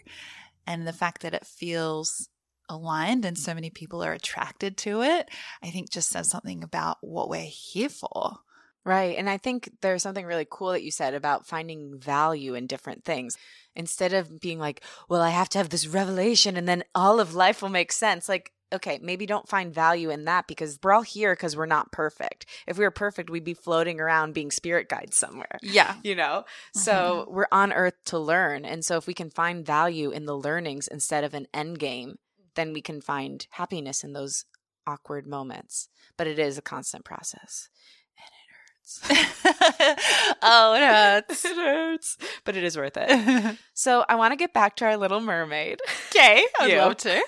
And 0.66 0.86
the 0.86 0.92
fact 0.92 1.22
that 1.22 1.34
it 1.34 1.46
feels 1.46 2.28
aligned 2.68 3.24
and 3.24 3.36
so 3.38 3.54
many 3.54 3.70
people 3.70 4.04
are 4.04 4.12
attracted 4.12 4.76
to 4.78 5.02
it, 5.02 5.28
I 5.62 5.70
think 5.70 5.90
just 5.90 6.10
says 6.10 6.30
something 6.30 6.62
about 6.62 6.98
what 7.00 7.28
we're 7.28 7.40
here 7.40 7.88
for. 7.88 8.36
Right. 8.84 9.16
And 9.18 9.28
I 9.28 9.36
think 9.36 9.70
there's 9.82 10.02
something 10.02 10.24
really 10.24 10.46
cool 10.50 10.72
that 10.72 10.82
you 10.82 10.90
said 10.90 11.14
about 11.14 11.46
finding 11.46 11.98
value 11.98 12.54
in 12.54 12.66
different 12.66 13.04
things. 13.04 13.36
Instead 13.76 14.14
of 14.14 14.40
being 14.40 14.58
like, 14.58 14.82
well, 15.08 15.20
I 15.20 15.30
have 15.30 15.48
to 15.50 15.58
have 15.58 15.68
this 15.68 15.86
revelation 15.86 16.56
and 16.56 16.66
then 16.66 16.84
all 16.94 17.20
of 17.20 17.34
life 17.34 17.62
will 17.62 17.68
make 17.68 17.92
sense. 17.92 18.28
Like, 18.28 18.52
okay, 18.72 18.98
maybe 19.02 19.26
don't 19.26 19.48
find 19.48 19.74
value 19.74 20.10
in 20.10 20.24
that 20.24 20.46
because 20.46 20.78
we're 20.82 20.92
all 20.92 21.02
here 21.02 21.34
because 21.34 21.56
we're 21.56 21.66
not 21.66 21.92
perfect. 21.92 22.46
If 22.66 22.78
we 22.78 22.84
were 22.84 22.90
perfect, 22.90 23.30
we'd 23.30 23.44
be 23.44 23.54
floating 23.54 24.00
around 24.00 24.34
being 24.34 24.50
spirit 24.50 24.88
guides 24.88 25.16
somewhere. 25.16 25.58
Yeah. 25.62 25.96
You 26.02 26.14
know? 26.14 26.44
So 26.74 26.92
mm-hmm. 27.26 27.34
we're 27.34 27.46
on 27.52 27.72
earth 27.72 27.96
to 28.06 28.18
learn. 28.18 28.64
And 28.64 28.84
so 28.84 28.96
if 28.96 29.06
we 29.06 29.14
can 29.14 29.30
find 29.30 29.64
value 29.66 30.10
in 30.10 30.24
the 30.26 30.36
learnings 30.36 30.88
instead 30.88 31.24
of 31.24 31.34
an 31.34 31.46
end 31.52 31.78
game, 31.78 32.16
then 32.54 32.72
we 32.72 32.80
can 32.82 33.00
find 33.00 33.46
happiness 33.50 34.02
in 34.04 34.12
those 34.12 34.44
awkward 34.86 35.26
moments. 35.26 35.88
But 36.16 36.26
it 36.26 36.38
is 36.38 36.58
a 36.58 36.62
constant 36.62 37.04
process. 37.04 37.68
And 38.16 39.12
it 39.12 39.16
hurts. 39.16 39.96
Oh, 40.42 40.74
it 40.74 40.80
hurts. 40.80 41.44
it 41.44 41.56
hurts, 41.56 42.16
but 42.44 42.56
it 42.56 42.64
is 42.64 42.76
worth 42.76 42.96
it. 42.96 43.58
So 43.74 44.04
I 44.08 44.14
want 44.16 44.32
to 44.32 44.36
get 44.36 44.52
back 44.52 44.76
to 44.76 44.84
our 44.84 44.96
Little 44.96 45.20
Mermaid. 45.20 45.80
okay, 46.10 46.44
I'd 46.60 46.70
You. 46.70 46.78
love 46.78 46.96
to. 46.98 47.22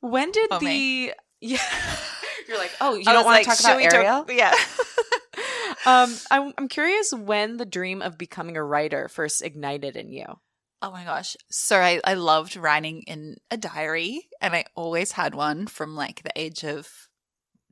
When 0.00 0.30
did 0.32 0.48
Oh, 0.50 0.58
the 0.58 0.64
me. 0.66 1.12
yeah? 1.40 1.58
You're 2.48 2.58
like, 2.58 2.72
oh, 2.80 2.94
you 2.94 3.04
I 3.06 3.12
don't 3.12 3.24
want 3.24 3.36
like, 3.36 3.44
to 3.44 3.50
talk 3.50 3.60
about 3.60 3.76
we 3.76 3.84
talk- 3.84 3.94
Ariel? 3.94 4.24
yeah. 4.30 4.54
um, 5.86 6.14
I'm 6.30 6.52
I'm 6.56 6.68
curious 6.68 7.12
when 7.12 7.56
the 7.56 7.66
dream 7.66 8.00
of 8.02 8.16
becoming 8.18 8.56
a 8.56 8.64
writer 8.64 9.08
first 9.08 9.42
ignited 9.42 9.96
in 9.96 10.10
you. 10.10 10.24
Oh 10.80 10.90
my 10.90 11.04
gosh. 11.04 11.36
So 11.50 11.78
I, 11.78 12.00
I 12.04 12.14
loved 12.14 12.56
writing 12.56 13.02
in 13.06 13.36
a 13.50 13.56
diary 13.56 14.28
and 14.40 14.54
I 14.54 14.64
always 14.76 15.12
had 15.12 15.34
one 15.34 15.66
from 15.66 15.96
like 15.96 16.22
the 16.22 16.30
age 16.36 16.62
of 16.64 16.88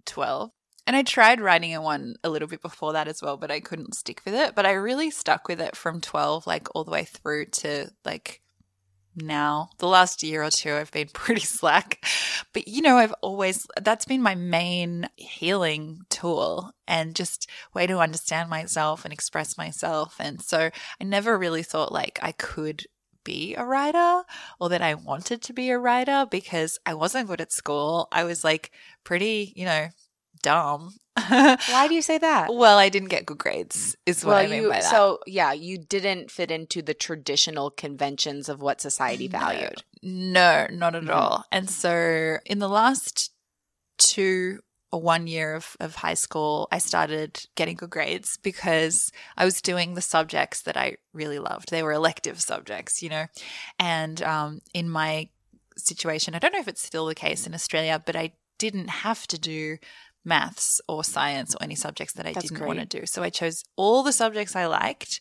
12. 0.06 0.50
And 0.88 0.94
I 0.96 1.02
tried 1.02 1.40
writing 1.40 1.70
in 1.70 1.82
one 1.82 2.14
a 2.24 2.28
little 2.28 2.48
bit 2.48 2.62
before 2.62 2.92
that 2.94 3.08
as 3.08 3.22
well, 3.22 3.36
but 3.36 3.50
I 3.50 3.60
couldn't 3.60 3.94
stick 3.94 4.22
with 4.24 4.34
it. 4.34 4.54
But 4.54 4.66
I 4.66 4.72
really 4.72 5.10
stuck 5.10 5.48
with 5.48 5.60
it 5.60 5.74
from 5.76 6.00
12, 6.00 6.46
like 6.46 6.68
all 6.74 6.84
the 6.84 6.90
way 6.90 7.04
through 7.04 7.46
to 7.46 7.90
like 8.04 8.40
now. 9.16 9.70
The 9.78 9.88
last 9.88 10.22
year 10.22 10.42
or 10.42 10.50
two, 10.50 10.74
I've 10.74 10.90
been 10.90 11.08
pretty 11.12 11.42
slack. 11.42 12.04
But 12.52 12.68
you 12.68 12.82
know, 12.82 12.96
I've 12.98 13.14
always, 13.22 13.66
that's 13.82 14.04
been 14.04 14.22
my 14.22 14.34
main 14.34 15.08
healing 15.16 16.00
tool 16.10 16.72
and 16.86 17.14
just 17.14 17.48
way 17.74 17.86
to 17.86 17.98
understand 17.98 18.50
myself 18.50 19.04
and 19.04 19.12
express 19.12 19.58
myself. 19.58 20.16
And 20.18 20.40
so 20.42 20.70
I 21.00 21.04
never 21.04 21.38
really 21.38 21.62
thought 21.62 21.92
like 21.92 22.18
I 22.22 22.32
could 22.32 22.84
be 23.24 23.56
a 23.56 23.64
writer 23.64 24.22
or 24.60 24.68
that 24.68 24.82
I 24.82 24.94
wanted 24.94 25.42
to 25.42 25.52
be 25.52 25.70
a 25.70 25.78
writer 25.78 26.26
because 26.30 26.78
I 26.86 26.94
wasn't 26.94 27.28
good 27.28 27.40
at 27.40 27.52
school. 27.52 28.08
I 28.12 28.24
was 28.24 28.44
like 28.44 28.70
pretty, 29.04 29.52
you 29.56 29.64
know, 29.64 29.88
dumb. 30.42 30.94
Why 31.28 31.86
do 31.88 31.94
you 31.94 32.02
say 32.02 32.18
that? 32.18 32.48
well, 32.52 32.78
I 32.78 32.88
didn't 32.88 33.08
get 33.08 33.24
good 33.26 33.38
grades, 33.38 33.96
is 34.04 34.24
what 34.24 34.36
I 34.36 34.46
mean 34.46 34.62
you 34.64 34.68
by 34.68 34.80
that. 34.80 34.90
so 34.90 35.18
yeah, 35.26 35.52
you 35.52 35.78
didn't 35.78 36.30
fit 36.30 36.50
into 36.50 36.82
the 36.82 36.94
traditional 36.94 37.70
conventions 37.70 38.48
of 38.48 38.60
what 38.60 38.80
society 38.80 39.26
valued. 39.28 39.82
No, 40.02 40.66
not 40.70 40.94
at 40.94 41.04
Mhm. 41.04 41.10
all. 41.14 41.44
And 41.50 41.70
so 41.70 42.36
in 42.44 42.58
the 42.58 42.68
last 42.68 43.32
two 43.98 44.60
or 44.92 45.00
one 45.00 45.26
year 45.26 45.54
of, 45.54 45.76
of 45.80 45.96
high 45.96 46.14
school, 46.14 46.68
I 46.70 46.78
started 46.78 47.46
getting 47.56 47.76
good 47.76 47.90
grades 47.90 48.36
because 48.42 49.10
I 49.36 49.44
was 49.44 49.60
doing 49.62 49.94
the 49.94 50.02
subjects 50.02 50.60
that 50.62 50.76
I 50.76 50.96
really 51.12 51.38
loved. 51.38 51.70
They 51.70 51.82
were 51.82 51.92
elective 51.92 52.40
subjects, 52.40 53.02
you 53.02 53.08
know. 53.08 53.26
And 53.78 54.22
um, 54.22 54.60
in 54.74 54.88
my 54.88 55.30
situation. 55.76 56.34
I 56.34 56.38
don't 56.38 56.52
know 56.52 56.60
if 56.60 56.68
it's 56.68 56.82
still 56.82 57.06
the 57.06 57.14
case 57.14 57.46
in 57.46 57.54
Australia, 57.54 58.02
but 58.04 58.16
I 58.16 58.32
didn't 58.58 58.88
have 58.88 59.26
to 59.26 59.38
do 59.38 59.76
maths 60.26 60.80
or 60.88 61.04
science 61.04 61.54
or 61.54 61.62
any 61.62 61.74
subjects 61.74 62.14
that 62.14 62.26
I 62.26 62.32
That's 62.32 62.48
didn't 62.48 62.58
great. 62.58 62.66
want 62.66 62.80
to 62.80 63.00
do. 63.00 63.06
So 63.06 63.22
I 63.22 63.30
chose 63.30 63.64
all 63.76 64.02
the 64.02 64.12
subjects 64.12 64.54
I 64.56 64.66
liked 64.66 65.20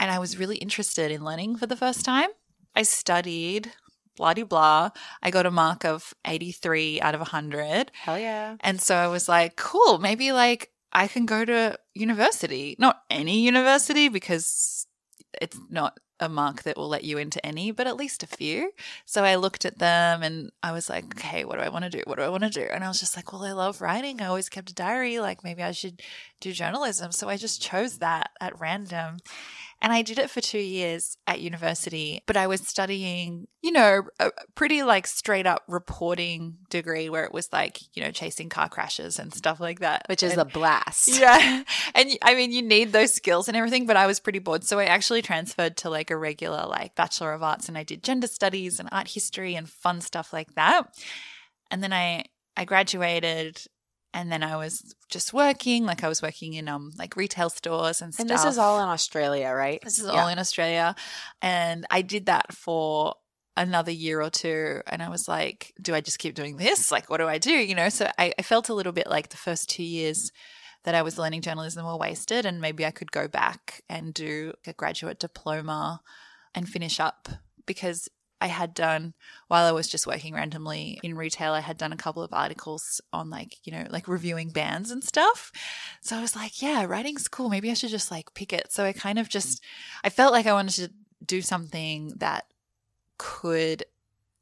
and 0.00 0.10
I 0.10 0.18
was 0.18 0.38
really 0.38 0.56
interested 0.56 1.10
in 1.10 1.24
learning 1.24 1.56
for 1.56 1.66
the 1.66 1.76
first 1.76 2.04
time. 2.04 2.30
I 2.74 2.82
studied 2.82 3.72
blah 4.16 4.34
de 4.34 4.44
blah. 4.44 4.90
I 5.22 5.30
got 5.30 5.46
a 5.46 5.50
mark 5.50 5.84
of 5.84 6.14
83 6.24 7.00
out 7.00 7.14
of 7.14 7.20
100. 7.20 7.92
Hell 7.92 8.18
yeah. 8.18 8.56
And 8.60 8.80
so 8.80 8.96
I 8.96 9.08
was 9.08 9.28
like, 9.28 9.56
cool, 9.56 9.98
maybe 9.98 10.32
like 10.32 10.70
I 10.92 11.06
can 11.06 11.26
go 11.26 11.44
to 11.44 11.78
university. 11.94 12.76
Not 12.78 13.02
any 13.10 13.40
university 13.40 14.08
because 14.08 14.86
it's 15.40 15.58
not 15.68 15.98
a 16.20 16.28
mark 16.28 16.62
that 16.62 16.76
will 16.76 16.88
let 16.88 17.04
you 17.04 17.18
into 17.18 17.44
any, 17.44 17.70
but 17.70 17.86
at 17.86 17.96
least 17.96 18.22
a 18.22 18.26
few. 18.26 18.72
So 19.04 19.24
I 19.24 19.34
looked 19.36 19.64
at 19.64 19.78
them 19.78 20.22
and 20.22 20.50
I 20.62 20.72
was 20.72 20.88
like, 20.88 21.04
okay, 21.16 21.44
what 21.44 21.56
do 21.56 21.62
I 21.62 21.68
want 21.68 21.84
to 21.84 21.90
do? 21.90 22.02
What 22.06 22.16
do 22.16 22.24
I 22.24 22.28
want 22.28 22.44
to 22.44 22.50
do? 22.50 22.62
And 22.62 22.82
I 22.82 22.88
was 22.88 23.00
just 23.00 23.16
like, 23.16 23.32
well, 23.32 23.44
I 23.44 23.52
love 23.52 23.80
writing. 23.80 24.20
I 24.20 24.26
always 24.26 24.48
kept 24.48 24.70
a 24.70 24.74
diary. 24.74 25.18
Like 25.18 25.44
maybe 25.44 25.62
I 25.62 25.72
should 25.72 26.02
do 26.40 26.52
journalism. 26.52 27.12
So 27.12 27.28
I 27.28 27.36
just 27.36 27.60
chose 27.60 27.98
that 27.98 28.30
at 28.40 28.58
random. 28.58 29.18
And 29.82 29.92
I 29.92 30.00
did 30.02 30.18
it 30.18 30.30
for 30.30 30.40
two 30.40 30.58
years 30.58 31.18
at 31.26 31.40
university, 31.40 32.22
but 32.26 32.36
I 32.36 32.46
was 32.46 32.62
studying, 32.62 33.46
you 33.62 33.70
know, 33.72 34.04
a 34.18 34.30
pretty 34.54 34.82
like 34.82 35.06
straight 35.06 35.46
up 35.46 35.64
reporting 35.68 36.56
degree 36.70 37.10
where 37.10 37.24
it 37.24 37.32
was 37.32 37.52
like, 37.52 37.80
you 37.94 38.02
know, 38.02 38.10
chasing 38.10 38.48
car 38.48 38.70
crashes 38.70 39.18
and 39.18 39.34
stuff 39.34 39.60
like 39.60 39.80
that. 39.80 40.06
Which 40.08 40.22
is 40.22 40.32
And- 40.32 40.40
a 40.40 40.44
blast. 40.46 41.08
yeah. 41.20 41.62
And 41.94 42.10
I 42.22 42.34
mean, 42.34 42.52
you 42.52 42.62
need 42.62 42.92
those 42.92 43.12
skills 43.12 43.48
and 43.48 43.56
everything, 43.56 43.84
but 43.86 43.96
I 43.98 44.06
was 44.06 44.18
pretty 44.18 44.38
bored. 44.38 44.64
So 44.64 44.78
I 44.78 44.86
actually 44.86 45.20
transferred 45.22 45.76
to 45.78 45.90
like 45.90 46.10
a 46.10 46.16
regular, 46.16 46.64
like, 46.66 46.94
Bachelor 46.94 47.34
of 47.34 47.42
Arts 47.42 47.68
and 47.68 47.76
I 47.76 47.82
did 47.82 48.02
gender 48.02 48.28
studies 48.28 48.80
and 48.80 48.88
art 48.92 49.08
history 49.08 49.54
and 49.54 49.68
fun 49.68 50.00
stuff 50.00 50.32
like 50.32 50.54
that. 50.54 50.84
And 51.70 51.82
then 51.82 51.92
I, 51.92 52.24
I 52.56 52.64
graduated 52.64 53.60
and 54.16 54.32
then 54.32 54.42
I 54.42 54.56
was 54.56 54.94
just 55.10 55.34
working, 55.34 55.84
like, 55.84 56.02
I 56.02 56.08
was 56.08 56.22
working 56.22 56.54
in, 56.54 56.68
um, 56.68 56.92
like 56.98 57.16
retail 57.16 57.50
stores 57.50 58.00
and 58.00 58.14
stuff. 58.14 58.22
And 58.24 58.30
this 58.30 58.46
is 58.46 58.56
all 58.56 58.80
in 58.80 58.88
Australia, 58.88 59.50
right? 59.50 59.78
This 59.82 59.98
is 59.98 60.06
Yeah. 60.06 60.12
all 60.12 60.28
in 60.28 60.38
Australia. 60.38 60.94
And 61.42 61.86
I 61.90 62.00
did 62.00 62.24
that 62.24 62.54
for 62.54 63.14
another 63.58 63.90
year 63.92 64.22
or 64.22 64.30
two. 64.30 64.80
And 64.86 65.02
I 65.02 65.10
was 65.10 65.28
like, 65.28 65.74
do 65.80 65.94
I 65.94 66.00
just 66.00 66.18
keep 66.18 66.34
doing 66.34 66.56
this? 66.56 66.90
Like, 66.90 67.10
what 67.10 67.18
do 67.18 67.28
I 67.28 67.36
do? 67.36 67.52
You 67.52 67.74
know, 67.74 67.90
so 67.90 68.10
I, 68.18 68.32
I 68.38 68.42
felt 68.42 68.70
a 68.70 68.74
little 68.74 68.92
bit 68.92 69.06
like 69.06 69.28
the 69.28 69.36
first 69.36 69.68
two 69.68 69.82
years 69.84 70.32
that 70.84 70.94
I 70.94 71.02
was 71.02 71.18
learning 71.18 71.42
journalism 71.42 71.84
were 71.84 71.98
wasted. 71.98 72.46
And 72.46 72.58
maybe 72.58 72.86
I 72.86 72.92
could 72.92 73.12
go 73.12 73.28
back 73.28 73.82
and 73.86 74.14
do 74.14 74.54
a 74.66 74.72
graduate 74.72 75.18
diploma 75.18 76.00
and 76.54 76.66
finish 76.66 77.00
up 77.00 77.28
because 77.66 78.08
I 78.46 78.48
had 78.48 78.74
done 78.74 79.12
while 79.48 79.66
I 79.66 79.72
was 79.72 79.88
just 79.88 80.06
working 80.06 80.32
randomly 80.32 81.00
in 81.02 81.16
retail, 81.16 81.52
I 81.52 81.60
had 81.60 81.76
done 81.76 81.92
a 81.92 81.96
couple 81.96 82.22
of 82.22 82.32
articles 82.32 83.00
on 83.12 83.28
like, 83.28 83.56
you 83.64 83.72
know, 83.72 83.86
like 83.90 84.06
reviewing 84.06 84.50
bands 84.50 84.92
and 84.92 85.02
stuff. 85.02 85.50
So 86.00 86.16
I 86.16 86.20
was 86.20 86.36
like, 86.36 86.62
yeah, 86.62 86.84
writing's 86.84 87.26
cool. 87.26 87.48
Maybe 87.48 87.72
I 87.72 87.74
should 87.74 87.90
just 87.90 88.12
like 88.12 88.32
pick 88.34 88.52
it. 88.52 88.72
So 88.72 88.84
I 88.84 88.92
kind 88.92 89.18
of 89.18 89.28
just, 89.28 89.64
I 90.04 90.10
felt 90.10 90.32
like 90.32 90.46
I 90.46 90.52
wanted 90.52 90.76
to 90.76 90.92
do 91.24 91.42
something 91.42 92.12
that 92.18 92.44
could, 93.18 93.84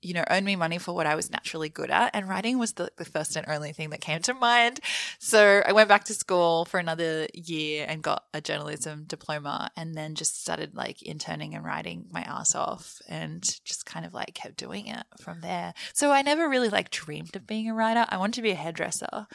you 0.05 0.15
know, 0.15 0.25
earn 0.31 0.45
me 0.45 0.55
money 0.55 0.79
for 0.79 0.95
what 0.95 1.07
I 1.07 1.15
was 1.15 1.31
naturally 1.31 1.69
good 1.69 1.91
at. 1.91 2.11
And 2.15 2.29
writing 2.29 2.59
was 2.59 2.75
the, 2.75 2.91
the 2.97 3.05
first 3.05 3.37
and 3.37 3.49
only 3.49 3.73
thing 3.73 3.91
that 3.91 4.01
came 4.01 4.21
to 4.23 4.35
mind. 4.35 4.81
So 5.19 5.63
I 5.65 5.73
went 5.73 5.89
back 5.89 6.05
to 6.05 6.15
school 6.15 6.67
for 6.67 6.79
another 6.79 7.27
year 7.33 7.87
and 7.89 8.03
got 8.03 8.25
a 8.35 8.41
journalism 8.41 9.05
diploma 9.07 9.71
and 9.77 9.95
then 9.95 10.15
just 10.15 10.41
started 10.41 10.75
like 10.75 11.03
interning 11.03 11.55
and 11.55 11.65
writing 11.65 12.07
my 12.11 12.23
ass 12.23 12.55
off 12.55 13.01
and 13.09 13.43
just 13.65 13.87
kind 13.87 14.05
of 14.05 14.13
like 14.13 14.35
kept 14.35 14.57
doing 14.57 14.87
it 14.87 15.05
from 15.21 15.41
there. 15.41 15.75
So 15.93 16.13
I 16.13 16.23
never 16.23 16.49
really 16.49 16.69
like 16.69 16.91
dreamed 16.91 17.35
of 17.37 17.47
being 17.47 17.69
a 17.69 17.75
writer. 17.75 18.07
I 18.09 18.19
wanted 18.19 18.35
to 18.35 18.43
be 18.43 18.51
a 18.51 18.57
hairdresser. 18.57 19.27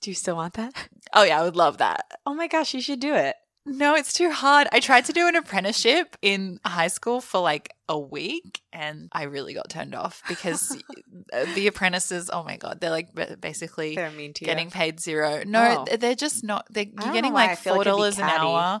Do 0.00 0.10
you 0.10 0.14
still 0.14 0.36
want 0.36 0.54
that? 0.54 0.72
Oh 1.12 1.24
yeah, 1.24 1.40
I 1.40 1.44
would 1.44 1.56
love 1.56 1.78
that. 1.78 2.06
Oh 2.24 2.34
my 2.34 2.46
gosh, 2.46 2.72
you 2.72 2.80
should 2.80 3.00
do 3.00 3.14
it. 3.14 3.34
No, 3.66 3.94
it's 3.94 4.12
too 4.12 4.30
hard. 4.30 4.68
I 4.72 4.80
tried 4.80 5.04
to 5.06 5.12
do 5.12 5.28
an 5.28 5.36
apprenticeship 5.36 6.16
in 6.22 6.58
high 6.64 6.88
school 6.88 7.20
for 7.20 7.40
like 7.40 7.72
a 7.88 7.98
week 7.98 8.62
and 8.72 9.08
I 9.12 9.24
really 9.24 9.52
got 9.52 9.68
turned 9.68 9.94
off 9.94 10.22
because 10.28 10.76
the 11.54 11.66
apprentices, 11.66 12.30
oh 12.32 12.42
my 12.42 12.56
God, 12.56 12.80
they're 12.80 12.90
like 12.90 13.08
basically 13.40 13.94
They're 13.94 14.10
mean 14.10 14.32
to 14.34 14.44
getting 14.44 14.70
paid 14.70 14.98
zero. 14.98 15.42
No, 15.46 15.84
Oh. 15.90 15.96
they're 15.96 16.14
just 16.14 16.42
not. 16.42 16.66
They're, 16.70 16.86
you're 16.86 17.12
getting 17.12 17.32
like 17.34 17.58
$4 17.62 18.08
it'd 18.08 18.18
an 18.18 18.30
hour. 18.30 18.80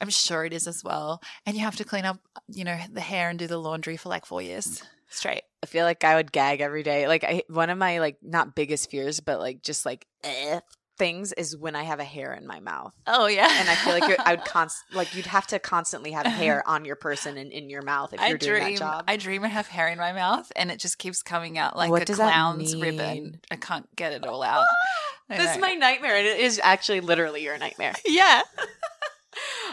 I'm 0.00 0.10
sure 0.10 0.44
it 0.44 0.52
is 0.52 0.66
as 0.66 0.82
well. 0.84 1.20
And 1.46 1.56
you 1.56 1.62
have 1.62 1.76
to 1.76 1.84
clean 1.84 2.04
up, 2.04 2.18
you 2.48 2.64
know, 2.64 2.78
the 2.92 3.00
hair 3.00 3.30
and 3.30 3.38
do 3.38 3.46
the 3.46 3.58
laundry 3.58 3.96
for 3.96 4.08
like 4.08 4.26
four 4.26 4.42
years 4.42 4.82
straight. 5.08 5.42
I 5.62 5.66
feel 5.66 5.84
like 5.84 6.04
I 6.04 6.16
would 6.16 6.30
gag 6.32 6.60
every 6.60 6.82
day. 6.82 7.08
Like 7.08 7.24
I, 7.24 7.42
one 7.48 7.70
of 7.70 7.78
my 7.78 7.98
like 7.98 8.16
not 8.22 8.54
biggest 8.54 8.90
fears, 8.90 9.20
but 9.20 9.38
like 9.40 9.62
just 9.62 9.84
like 9.86 10.06
eh, 10.22 10.60
things 10.98 11.32
is 11.32 11.56
when 11.56 11.74
I 11.76 11.84
have 11.84 12.00
a 12.00 12.04
hair 12.04 12.32
in 12.34 12.46
my 12.46 12.60
mouth, 12.60 12.92
Oh, 13.06 13.26
yeah. 13.26 13.48
and 13.50 13.68
I 13.68 13.74
feel 13.76 13.98
like 13.98 14.18
I 14.20 14.34
would 14.34 14.44
const 14.46 14.76
like 14.92 15.14
you'd 15.14 15.26
have 15.26 15.46
to 15.48 15.58
constantly 15.58 16.10
have 16.12 16.26
hair 16.26 16.66
on 16.68 16.84
your 16.84 16.96
person 16.96 17.38
and 17.38 17.50
in 17.52 17.70
your 17.70 17.82
mouth 17.82 18.12
if 18.12 18.20
I 18.20 18.28
you're 18.28 18.38
doing 18.38 18.62
dream. 18.62 18.74
that 18.74 18.78
job. 18.78 19.04
I 19.08 19.16
dream 19.16 19.44
I 19.44 19.48
have 19.48 19.66
hair 19.68 19.88
in 19.88 19.98
my 19.98 20.12
mouth, 20.12 20.50
and 20.56 20.70
it 20.70 20.78
just 20.80 20.98
keeps 20.98 21.22
coming 21.22 21.56
out 21.58 21.76
like 21.76 21.90
What 21.90 22.08
a 22.08 22.12
clown's 22.12 22.74
ribbon. 22.76 23.40
I 23.50 23.56
can't 23.56 23.86
get 23.96 24.12
it 24.12 24.26
all 24.26 24.42
out. 24.42 24.66
This 25.30 25.54
is 25.56 25.60
my 25.60 25.74
nightmare, 25.74 26.16
and 26.16 26.26
it 26.26 26.40
is 26.40 26.58
actually 26.64 27.00
literally 27.00 27.44
your 27.44 27.58
nightmare. 27.58 27.92
yeah. 28.06 28.40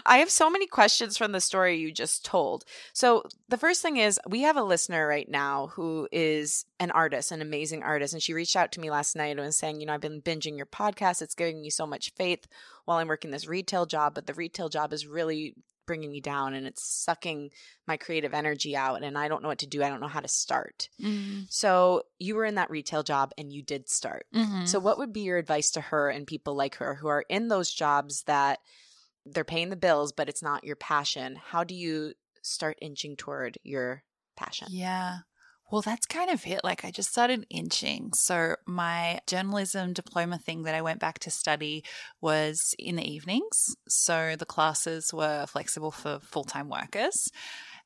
I 0.05 0.17
have 0.17 0.29
so 0.29 0.49
many 0.49 0.67
questions 0.67 1.17
from 1.17 1.31
the 1.31 1.41
story 1.41 1.77
you 1.77 1.91
just 1.91 2.25
told. 2.25 2.65
So, 2.93 3.23
the 3.47 3.57
first 3.57 3.81
thing 3.81 3.97
is 3.97 4.19
we 4.27 4.41
have 4.41 4.57
a 4.57 4.63
listener 4.63 5.07
right 5.07 5.29
now 5.29 5.67
who 5.67 6.07
is 6.11 6.65
an 6.79 6.91
artist, 6.91 7.31
an 7.31 7.41
amazing 7.41 7.83
artist. 7.83 8.13
And 8.13 8.21
she 8.21 8.33
reached 8.33 8.55
out 8.55 8.71
to 8.73 8.79
me 8.79 8.91
last 8.91 9.15
night 9.15 9.37
and 9.37 9.39
was 9.39 9.57
saying, 9.57 9.79
You 9.79 9.87
know, 9.87 9.93
I've 9.93 10.01
been 10.01 10.21
binging 10.21 10.57
your 10.57 10.65
podcast. 10.65 11.21
It's 11.21 11.35
giving 11.35 11.61
me 11.61 11.69
so 11.69 11.87
much 11.87 12.13
faith 12.15 12.47
while 12.85 12.97
I'm 12.97 13.07
working 13.07 13.31
this 13.31 13.47
retail 13.47 13.85
job, 13.85 14.13
but 14.15 14.27
the 14.27 14.33
retail 14.33 14.69
job 14.69 14.93
is 14.93 15.07
really 15.07 15.55
bringing 15.87 16.11
me 16.11 16.19
down 16.19 16.55
and 16.55 16.65
it's 16.65 16.83
sucking 16.83 17.51
my 17.87 17.95
creative 17.95 18.33
energy 18.33 18.75
out. 18.75 19.03
And 19.03 19.15
I 19.17 19.27
don't 19.27 19.43
know 19.43 19.49
what 19.49 19.59
to 19.59 19.67
do. 19.67 19.83
I 19.83 19.89
don't 19.89 20.01
know 20.01 20.07
how 20.07 20.19
to 20.19 20.27
start. 20.27 20.89
Mm. 20.99 21.45
So, 21.49 22.03
you 22.19 22.35
were 22.35 22.45
in 22.45 22.55
that 22.55 22.71
retail 22.71 23.03
job 23.03 23.31
and 23.37 23.53
you 23.53 23.61
did 23.61 23.89
start. 23.89 24.25
Mhm. 24.33 24.67
So, 24.67 24.79
what 24.79 24.97
would 24.97 25.13
be 25.13 25.21
your 25.21 25.37
advice 25.37 25.71
to 25.71 25.81
her 25.81 26.09
and 26.09 26.27
people 26.27 26.55
like 26.55 26.75
her 26.75 26.95
who 26.95 27.07
are 27.07 27.25
in 27.29 27.47
those 27.47 27.71
jobs 27.71 28.23
that 28.23 28.59
they're 29.25 29.43
paying 29.43 29.69
the 29.69 29.75
bills, 29.75 30.11
but 30.11 30.29
it's 30.29 30.43
not 30.43 30.63
your 30.63 30.75
passion? 30.75 31.35
How 31.35 31.63
do 31.63 31.75
you 31.75 32.13
start 32.41 32.77
inching 32.81 33.15
toward 33.15 33.57
your 33.63 34.03
passion? 34.35 34.67
Yeah. 34.71 35.19
Well, 35.71 35.81
that's 35.81 36.05
kind 36.05 36.29
of 36.29 36.45
it. 36.45 36.63
Like, 36.63 36.85
I 36.85 36.91
just 36.91 37.09
started 37.09 37.47
inching. 37.49 38.13
So, 38.13 38.55
my 38.67 39.19
journalism 39.25 39.93
diploma 39.93 40.37
thing 40.37 40.63
that 40.63 40.75
I 40.75 40.83
went 40.83 40.99
back 40.99 41.17
to 41.19 41.31
study 41.31 41.83
was 42.21 42.75
in 42.77 42.97
the 42.97 43.11
evenings. 43.11 43.75
So, 43.89 44.35
the 44.37 44.45
classes 44.45 45.11
were 45.11 45.47
flexible 45.47 45.89
for 45.89 46.19
full 46.21 46.43
time 46.43 46.69
workers. 46.69 47.29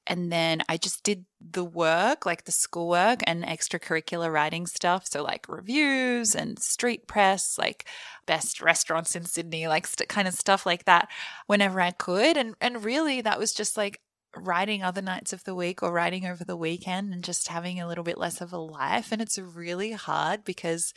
And 0.07 0.31
then 0.31 0.63
I 0.67 0.77
just 0.77 1.03
did 1.03 1.25
the 1.39 1.63
work, 1.63 2.25
like 2.25 2.45
the 2.45 2.51
schoolwork 2.51 3.19
and 3.27 3.43
extracurricular 3.43 4.31
writing 4.31 4.65
stuff. 4.65 5.05
So, 5.05 5.23
like 5.23 5.47
reviews 5.47 6.35
and 6.35 6.57
street 6.57 7.07
press, 7.07 7.57
like 7.57 7.85
best 8.25 8.61
restaurants 8.61 9.15
in 9.15 9.25
Sydney, 9.25 9.67
like 9.67 9.85
st- 9.85 10.09
kind 10.09 10.27
of 10.27 10.33
stuff 10.33 10.65
like 10.65 10.85
that 10.85 11.09
whenever 11.47 11.79
I 11.79 11.91
could. 11.91 12.37
And, 12.37 12.55
and 12.59 12.83
really, 12.83 13.21
that 13.21 13.39
was 13.39 13.53
just 13.53 13.77
like 13.77 14.01
writing 14.35 14.83
other 14.83 15.01
nights 15.01 15.33
of 15.33 15.43
the 15.43 15.55
week 15.55 15.81
or 15.81 15.91
writing 15.91 16.25
over 16.25 16.43
the 16.43 16.57
weekend 16.57 17.13
and 17.13 17.23
just 17.23 17.47
having 17.47 17.79
a 17.79 17.87
little 17.87 18.03
bit 18.03 18.17
less 18.17 18.41
of 18.41 18.53
a 18.53 18.57
life. 18.57 19.11
And 19.11 19.21
it's 19.21 19.37
really 19.37 19.91
hard 19.91 20.43
because 20.43 20.93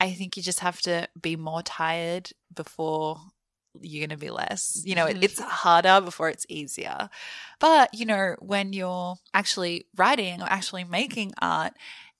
I 0.00 0.12
think 0.12 0.36
you 0.36 0.42
just 0.42 0.60
have 0.60 0.80
to 0.82 1.08
be 1.20 1.36
more 1.36 1.62
tired 1.62 2.30
before 2.52 3.20
you're 3.80 4.06
going 4.06 4.16
to 4.16 4.20
be 4.22 4.30
less. 4.30 4.82
You 4.84 4.94
know, 4.94 5.06
it, 5.06 5.16
Mhm. 5.16 5.24
it's 5.24 5.40
harder 5.40 6.00
before 6.00 6.28
it's 6.28 6.46
easier. 6.48 7.08
But, 7.58 7.92
you 7.94 8.04
know, 8.06 8.36
when 8.40 8.72
you're 8.72 9.16
actually 9.34 9.86
writing 9.96 10.42
or 10.42 10.46
actually 10.46 10.84
making 10.84 11.32
art, 11.40 11.72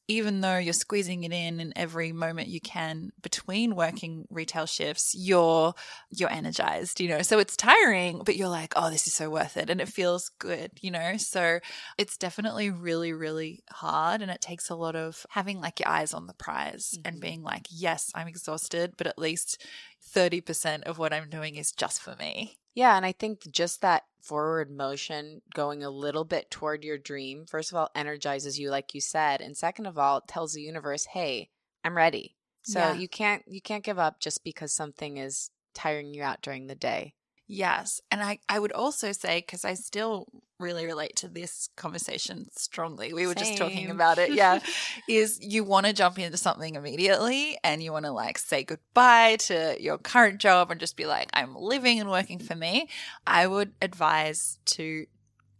even 0.08 0.40
though 0.40 0.58
you're 0.58 0.72
squeezing 0.72 1.24
it 1.24 1.32
in 1.32 1.60
in 1.60 1.72
every 1.76 2.12
moment 2.12 2.48
you 2.48 2.60
can 2.60 3.10
between 3.22 3.76
working 3.76 4.26
retail 4.30 4.66
shifts, 4.66 5.14
you're 5.16 5.74
you're 6.10 6.30
energized, 6.30 7.00
you 7.00 7.08
know. 7.08 7.22
So 7.22 7.38
it's 7.38 7.56
tiring, 7.56 8.22
but 8.24 8.36
you're 8.36 8.48
like, 8.48 8.72
"Oh, 8.76 8.90
this 8.90 9.06
is 9.06 9.14
so 9.14 9.30
worth 9.30 9.56
it." 9.56 9.70
And 9.70 9.80
it 9.80 9.88
feels 9.88 10.28
good, 10.38 10.72
you 10.80 10.90
know. 10.90 11.16
So 11.16 11.60
it's 11.98 12.16
definitely 12.18 12.70
really 12.70 13.12
really 13.12 13.62
hard 13.70 14.22
and 14.22 14.30
it 14.30 14.40
takes 14.40 14.68
a 14.70 14.74
lot 14.76 14.96
of 14.96 15.24
having 15.30 15.60
like 15.60 15.80
your 15.80 15.88
eyes 15.88 16.12
on 16.14 16.26
the 16.26 16.34
prize 16.34 16.98
and 17.04 17.18
Mhm. 17.18 17.20
being 17.20 17.42
like, 17.42 17.66
"Yes, 17.70 18.10
I'm 18.14 18.28
exhausted, 18.28 18.94
but 18.96 19.06
at 19.06 19.18
least 19.18 19.62
30% 20.00 20.84
of 20.84 20.98
what 20.98 21.12
I'm 21.12 21.30
doing 21.30 21.56
is 21.56 21.72
just 21.72 22.00
for 22.00 22.16
me." 22.16 22.58
Yeah, 22.74 22.96
and 22.96 23.04
I 23.06 23.12
think 23.12 23.50
just 23.50 23.80
that 23.82 24.04
forward 24.20 24.70
motion 24.70 25.42
going 25.54 25.82
a 25.82 25.90
little 25.90 26.24
bit 26.24 26.50
toward 26.50 26.84
your 26.84 26.98
dream, 26.98 27.46
first 27.46 27.70
of 27.72 27.76
all, 27.76 27.90
energizes 27.94 28.58
you, 28.58 28.70
like 28.70 28.94
you 28.94 29.00
said, 29.00 29.40
and 29.40 29.56
second 29.56 29.86
of 29.86 29.98
all, 29.98 30.18
it 30.18 30.28
tells 30.28 30.52
the 30.54 30.62
universe, 30.62 31.06
"Hey, 31.06 31.50
I'm 31.84 31.96
ready." 31.96 32.36
So 32.62 32.90
Yeah. 32.90 32.92
you 32.92 33.08
can't 33.08 33.42
you 33.48 33.60
can't 33.62 33.84
give 33.84 33.98
up 33.98 34.20
just 34.20 34.44
because 34.44 34.72
something 34.72 35.16
is 35.16 35.50
tiring 35.74 36.14
you 36.14 36.22
out 36.22 36.42
during 36.42 36.66
the 36.66 36.74
day. 36.74 37.14
Yes. 37.46 38.00
And 38.10 38.22
I, 38.22 38.38
I 38.48 38.58
would 38.58 38.72
also 38.72 39.12
say, 39.12 39.40
because 39.40 39.64
I 39.64 39.74
still 39.74 40.26
really 40.62 40.86
relate 40.86 41.16
to 41.16 41.28
this 41.28 41.68
conversation 41.76 42.46
strongly. 42.56 43.12
We 43.12 43.26
were 43.26 43.34
just 43.34 43.56
talking 43.56 43.90
about 43.90 44.18
it. 44.18 44.32
Yeah. 44.32 44.60
is 45.08 45.38
you 45.40 45.64
want 45.64 45.86
to 45.86 45.92
jump 45.92 46.18
into 46.18 46.36
something 46.36 46.74
immediately 46.74 47.58
and 47.62 47.82
you 47.82 47.92
want 47.92 48.06
to 48.06 48.12
like 48.12 48.38
say 48.38 48.64
goodbye 48.64 49.36
to 49.40 49.76
your 49.80 49.98
current 49.98 50.40
job 50.40 50.70
and 50.70 50.80
just 50.80 50.96
be 50.96 51.06
like, 51.06 51.28
I'm 51.34 51.54
living 51.54 52.00
and 52.00 52.10
working 52.10 52.38
for 52.38 52.54
me. 52.54 52.88
I 53.26 53.46
would 53.46 53.72
advise 53.82 54.58
to 54.66 55.06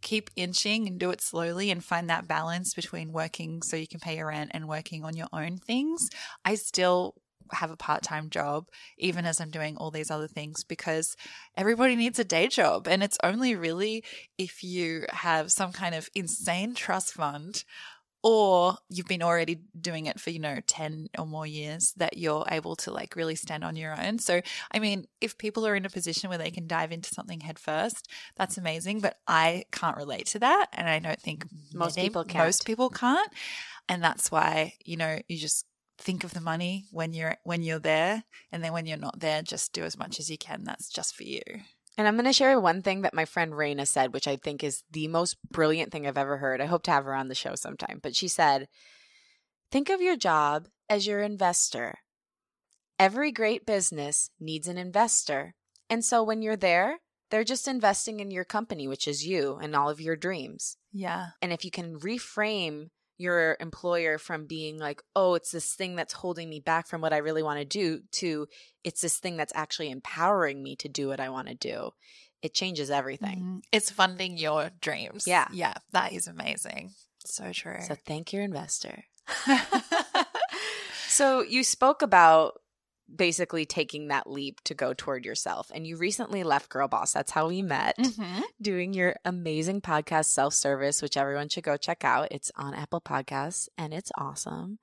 keep 0.01 0.29
inching 0.35 0.87
and 0.87 0.99
do 0.99 1.09
it 1.11 1.21
slowly 1.21 1.71
and 1.71 1.83
find 1.83 2.09
that 2.09 2.27
balance 2.27 2.73
between 2.73 3.13
working 3.13 3.61
so 3.61 3.77
you 3.77 3.87
can 3.87 3.99
pay 3.99 4.17
your 4.17 4.27
rent 4.27 4.51
and 4.53 4.67
working 4.67 5.03
on 5.03 5.15
your 5.15 5.29
own 5.33 5.57
things. 5.57 6.09
I 6.45 6.55
still 6.55 7.15
have 7.51 7.71
a 7.71 7.77
part 7.77 8.03
time 8.03 8.29
job, 8.29 8.67
even 8.97 9.25
as 9.25 9.39
I'm 9.39 9.49
doing 9.51 9.77
all 9.77 9.91
these 9.91 10.11
other 10.11 10.27
things, 10.27 10.63
because 10.63 11.15
everybody 11.57 11.95
needs 11.95 12.19
a 12.19 12.23
day 12.23 12.47
job. 12.47 12.87
And 12.87 13.03
it's 13.03 13.17
only 13.23 13.55
really 13.55 14.03
if 14.37 14.63
you 14.63 15.05
have 15.09 15.51
some 15.51 15.71
kind 15.71 15.95
of 15.95 16.09
insane 16.15 16.73
trust 16.75 17.13
fund 17.13 17.63
or 18.25 18.77
you've 18.89 19.07
been 19.07 19.21
already 19.21 19.59
doing 19.79 20.05
it 20.05 20.17
for, 20.17 20.29
you 20.29 20.39
know, 20.39 20.59
10 20.65 21.09
or 21.19 21.25
more 21.25 21.45
years 21.45 21.91
that 21.97 22.17
you're 22.17 22.45
able 22.49 22.73
to 22.77 22.89
like 22.89 23.17
really 23.17 23.35
stand 23.35 23.65
on 23.65 23.75
your 23.75 23.99
own. 24.01 24.17
So, 24.17 24.39
I 24.71 24.79
mean, 24.79 25.07
if 25.19 25.37
people 25.37 25.67
are 25.67 25.75
in 25.75 25.85
a 25.85 25.89
position 25.89 26.29
where 26.29 26.37
they 26.37 26.49
can 26.49 26.65
dive 26.65 26.93
into 26.93 27.13
something 27.13 27.41
head 27.41 27.59
first, 27.59 28.07
that's 28.37 28.57
amazing. 28.57 29.01
But 29.01 29.17
I 29.27 29.65
can't 29.73 29.97
relate 29.97 30.27
to 30.27 30.39
that. 30.39 30.67
And 30.71 30.87
I 30.87 30.99
don't 30.99 31.19
think 31.19 31.45
Most 31.73 31.97
many- 31.97 32.07
people 32.07 32.23
can't. 32.23 32.45
Most 32.45 32.65
people 32.65 32.89
can't. 32.89 33.29
And 33.89 34.01
that's 34.01 34.31
why, 34.31 34.75
you 34.85 34.95
know, 34.95 35.19
you 35.27 35.37
just 35.37 35.65
think 35.97 36.23
of 36.23 36.33
the 36.33 36.41
money 36.41 36.85
when 36.91 37.13
you're 37.13 37.37
when 37.43 37.63
you're 37.63 37.79
there 37.79 38.23
and 38.51 38.63
then 38.63 38.73
when 38.73 38.85
you're 38.85 38.97
not 38.97 39.19
there 39.19 39.41
just 39.41 39.73
do 39.73 39.83
as 39.83 39.97
much 39.97 40.19
as 40.19 40.29
you 40.29 40.37
can 40.37 40.63
that's 40.63 40.89
just 40.89 41.15
for 41.15 41.23
you 41.23 41.41
And 41.97 42.07
I'm 42.07 42.15
going 42.15 42.25
to 42.25 42.33
share 42.33 42.59
one 42.59 42.81
thing 42.81 43.01
that 43.01 43.13
my 43.13 43.25
friend 43.25 43.53
Raina 43.53 43.85
said, 43.87 44.13
which 44.13 44.27
I 44.27 44.35
think 44.35 44.63
is 44.63 44.83
the 44.91 45.07
most 45.07 45.37
brilliant 45.51 45.91
thing 45.91 46.07
I've 46.07 46.17
ever 46.17 46.37
heard. 46.37 46.59
I 46.59 46.65
hope 46.65 46.81
to 46.83 46.91
have 46.91 47.05
her 47.05 47.13
on 47.13 47.27
the 47.27 47.35
show 47.35 47.53
sometime. 47.55 47.99
But 48.01 48.15
she 48.15 48.27
said, 48.27 48.67
Think 49.71 49.89
of 49.89 50.01
your 50.01 50.15
job 50.15 50.67
as 50.89 51.05
your 51.05 51.21
investor. 51.21 51.99
Every 52.97 53.31
great 53.31 53.65
business 53.65 54.31
needs 54.39 54.67
an 54.67 54.77
investor. 54.77 55.53
And 55.89 56.03
so 56.03 56.23
when 56.23 56.41
you're 56.41 56.55
there, 56.55 56.99
they're 57.29 57.43
just 57.43 57.67
investing 57.67 58.19
in 58.19 58.31
your 58.31 58.45
company, 58.45 58.87
which 58.87 59.07
is 59.07 59.25
you 59.25 59.59
and 59.61 59.75
all 59.75 59.89
of 59.89 60.01
your 60.01 60.15
dreams. 60.15 60.77
yeah 60.91 61.27
And 61.41 61.51
if 61.53 61.65
you 61.65 61.71
can 61.71 61.99
reframe 61.99 62.89
your 63.23 63.57
employer 63.59 64.17
from 64.17 64.45
being 64.45 64.77
like, 64.87 65.01
oh, 65.15 65.33
it's 65.35 65.51
this 65.51 65.73
thing 65.73 65.95
that's 65.95 66.13
holding 66.21 66.47
me 66.49 66.59
back 66.59 66.87
from 66.87 67.01
what 67.01 67.13
I 67.13 67.17
really 67.27 67.43
want 67.43 67.59
to 67.59 67.65
do, 67.65 68.01
to 68.19 68.47
it's 68.83 69.01
this 69.01 69.17
thing 69.17 69.37
that's 69.37 69.53
actually 69.55 69.89
empowering 69.89 70.61
me 70.61 70.75
to 70.83 70.89
do 70.89 71.07
what 71.07 71.19
I 71.19 71.29
want 71.29 71.47
to 71.47 71.55
do, 71.55 71.91
it 72.41 72.53
changes 72.53 72.89
everything. 72.91 73.39
Mhm. 73.39 73.61
it's 73.71 73.89
funding 73.89 74.37
your 74.37 74.69
dreams 74.81 75.25
Yeah. 75.25 75.47
yeah 75.53 75.75
that 75.91 76.11
is 76.13 76.27
amazing 76.27 76.91
so 77.25 77.51
true 77.53 77.81
So 77.87 77.95
thank 78.09 78.33
your 78.33 78.43
investor. 78.43 79.05
So 81.07 81.41
you 81.43 81.63
spoke 81.63 82.01
about 82.01 82.59
basically 83.15 83.65
taking 83.65 84.07
that 84.07 84.29
leap 84.29 84.61
to 84.61 84.73
go 84.73 84.93
toward 84.93 85.25
yourself, 85.25 85.71
and 85.73 85.85
you 85.85 85.97
recently 85.97 86.43
left 86.43 86.69
Girl 86.69 86.87
Boss. 86.87 87.13
That's 87.13 87.31
how 87.31 87.47
we 87.47 87.61
met. 87.61 87.97
Mhm. 87.97 88.43
doing 88.61 88.93
your 88.93 89.15
amazing 89.25 89.81
podcast 89.81 90.25
self 90.25 90.53
service, 90.53 91.01
which 91.01 91.17
everyone 91.17 91.49
should 91.49 91.63
go 91.63 91.77
check 91.77 92.03
out. 92.03 92.27
It's 92.31 92.51
on 92.55 92.73
Apple 92.73 93.01
Podcasts 93.01 93.67
and 93.77 93.93
it's 93.93 94.11
awesome. 94.17 94.79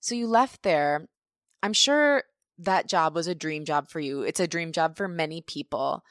So 0.00 0.14
you 0.14 0.28
left 0.28 0.62
there. 0.62 1.08
I'm 1.62 1.72
sure 1.72 2.24
that 2.58 2.88
job 2.88 3.14
was 3.14 3.26
a 3.26 3.34
dream 3.34 3.64
job 3.64 3.88
for 3.88 4.00
you. 4.00 4.22
It's 4.22 4.40
a 4.40 4.46
dream 4.46 4.72
job 4.72 4.96
for 4.96 5.08
many 5.08 5.40
people. 5.42 6.04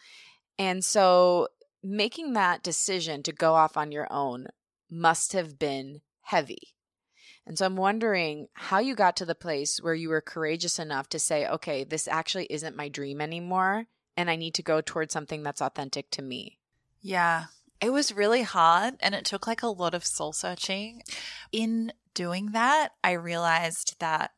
And 0.60 0.84
so 0.84 1.48
making 1.84 2.34
that 2.34 2.64
decision 2.64 3.24
to 3.24 3.32
go 3.32 3.54
off 3.56 3.78
on 3.78 3.92
your 3.92 4.08
own 4.12 4.48
must 4.90 5.34
have 5.34 5.58
been 5.58 6.02
heavy. 6.22 6.76
And 7.48 7.58
so 7.58 7.66
I'm 7.66 7.78
wondering 7.78 8.50
how 8.54 8.80
you 8.80 8.94
got 8.94 9.16
to 9.18 9.26
the 9.26 9.34
place 9.34 9.82
where 9.82 9.94
you 9.94 10.10
were 10.10 10.20
courageous 10.20 10.80
enough 10.80 11.08
to 11.10 11.20
say, 11.20 11.48
okay, 11.48 11.86
this 11.86 12.08
actually 12.08 12.46
isn't 12.50 12.76
my 12.76 12.90
dream 12.90 13.22
anymore. 13.22 13.86
And 14.18 14.30
I 14.30 14.36
need 14.36 14.54
to 14.56 14.64
go 14.64 14.82
towards 14.82 15.14
something 15.14 15.44
that's 15.44 15.62
authentic 15.62 16.12
to 16.12 16.22
me. 16.22 16.60
Yeah. 17.02 17.46
It 17.80 17.92
was 17.92 18.12
really 18.12 18.42
hard 18.42 18.96
and 19.00 19.16
it 19.16 19.24
took 19.24 19.48
like 19.48 19.64
a 19.64 19.68
lot 19.68 19.94
of 19.94 20.06
soul 20.06 20.34
searching. 20.34 21.04
In 21.54 21.94
doing 22.14 22.52
that, 22.52 22.90
I 23.02 23.14
realized 23.14 23.96
that, 24.00 24.32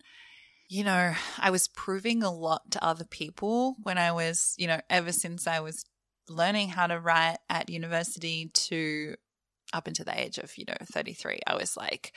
you 0.67 0.83
know, 0.83 1.13
I 1.39 1.49
was 1.49 1.67
proving 1.67 2.21
a 2.21 2.31
lot 2.31 2.69
to 2.71 2.85
other 2.85 3.05
people 3.05 3.77
when 3.81 3.97
I 3.97 4.11
was, 4.11 4.53
you 4.59 4.67
know, 4.67 4.81
ever 4.87 5.11
since 5.11 5.47
I 5.47 5.61
was 5.61 5.83
learning 6.27 6.69
how 6.69 6.85
to 6.85 6.99
write 6.99 7.37
at 7.49 7.71
university 7.71 8.51
to 8.53 9.15
up 9.73 9.87
into 9.87 10.03
the 10.03 10.19
age 10.19 10.37
of, 10.37 10.55
you 10.57 10.65
know, 10.67 10.75
33. 10.91 11.39
I 11.47 11.55
was 11.55 11.77
like, 11.77 12.11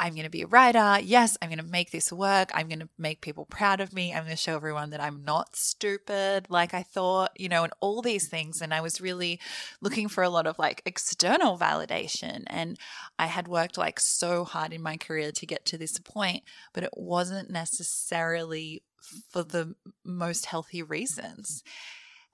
I'm 0.00 0.14
going 0.14 0.24
to 0.24 0.30
be 0.30 0.42
a 0.42 0.46
writer. 0.46 0.98
Yes, 1.02 1.36
I'm 1.42 1.48
going 1.48 1.58
to 1.58 1.64
make 1.64 1.90
this 1.90 2.12
work. 2.12 2.50
I'm 2.54 2.68
going 2.68 2.80
to 2.80 2.88
make 2.98 3.20
people 3.20 3.46
proud 3.46 3.80
of 3.80 3.92
me. 3.92 4.12
I'm 4.12 4.24
going 4.24 4.36
to 4.36 4.42
show 4.42 4.54
everyone 4.54 4.90
that 4.90 5.02
I'm 5.02 5.24
not 5.24 5.56
stupid 5.56 6.46
like 6.48 6.72
I 6.72 6.82
thought, 6.82 7.32
you 7.36 7.48
know, 7.48 7.64
and 7.64 7.72
all 7.80 8.00
these 8.00 8.28
things. 8.28 8.60
And 8.60 8.72
I 8.72 8.80
was 8.80 9.00
really 9.00 9.40
looking 9.80 10.08
for 10.08 10.22
a 10.22 10.28
lot 10.28 10.46
of 10.46 10.58
like 10.58 10.82
external 10.86 11.58
validation. 11.58 12.44
And 12.46 12.78
I 13.18 13.26
had 13.26 13.48
worked 13.48 13.76
like 13.76 13.98
so 13.98 14.44
hard 14.44 14.72
in 14.72 14.82
my 14.82 14.96
career 14.96 15.32
to 15.32 15.46
get 15.46 15.64
to 15.66 15.78
this 15.78 15.98
point, 15.98 16.44
but 16.72 16.84
it 16.84 16.90
wasn't 16.94 17.50
necessarily 17.50 18.82
for 19.30 19.42
the 19.42 19.74
most 20.04 20.46
healthy 20.46 20.82
reasons. 20.82 21.62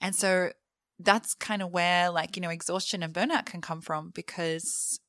And 0.01 0.15
so 0.15 0.51
that's 0.99 1.35
kind 1.35 1.63
of 1.63 1.71
where 1.71 2.11
like, 2.11 2.37
you 2.37 2.43
know, 2.43 2.51
exhaustion 2.51 3.03
and 3.03 3.15
burnout 3.15 3.47
can 3.47 3.61
come 3.61 3.81
from 3.81 4.11
because 4.11 5.01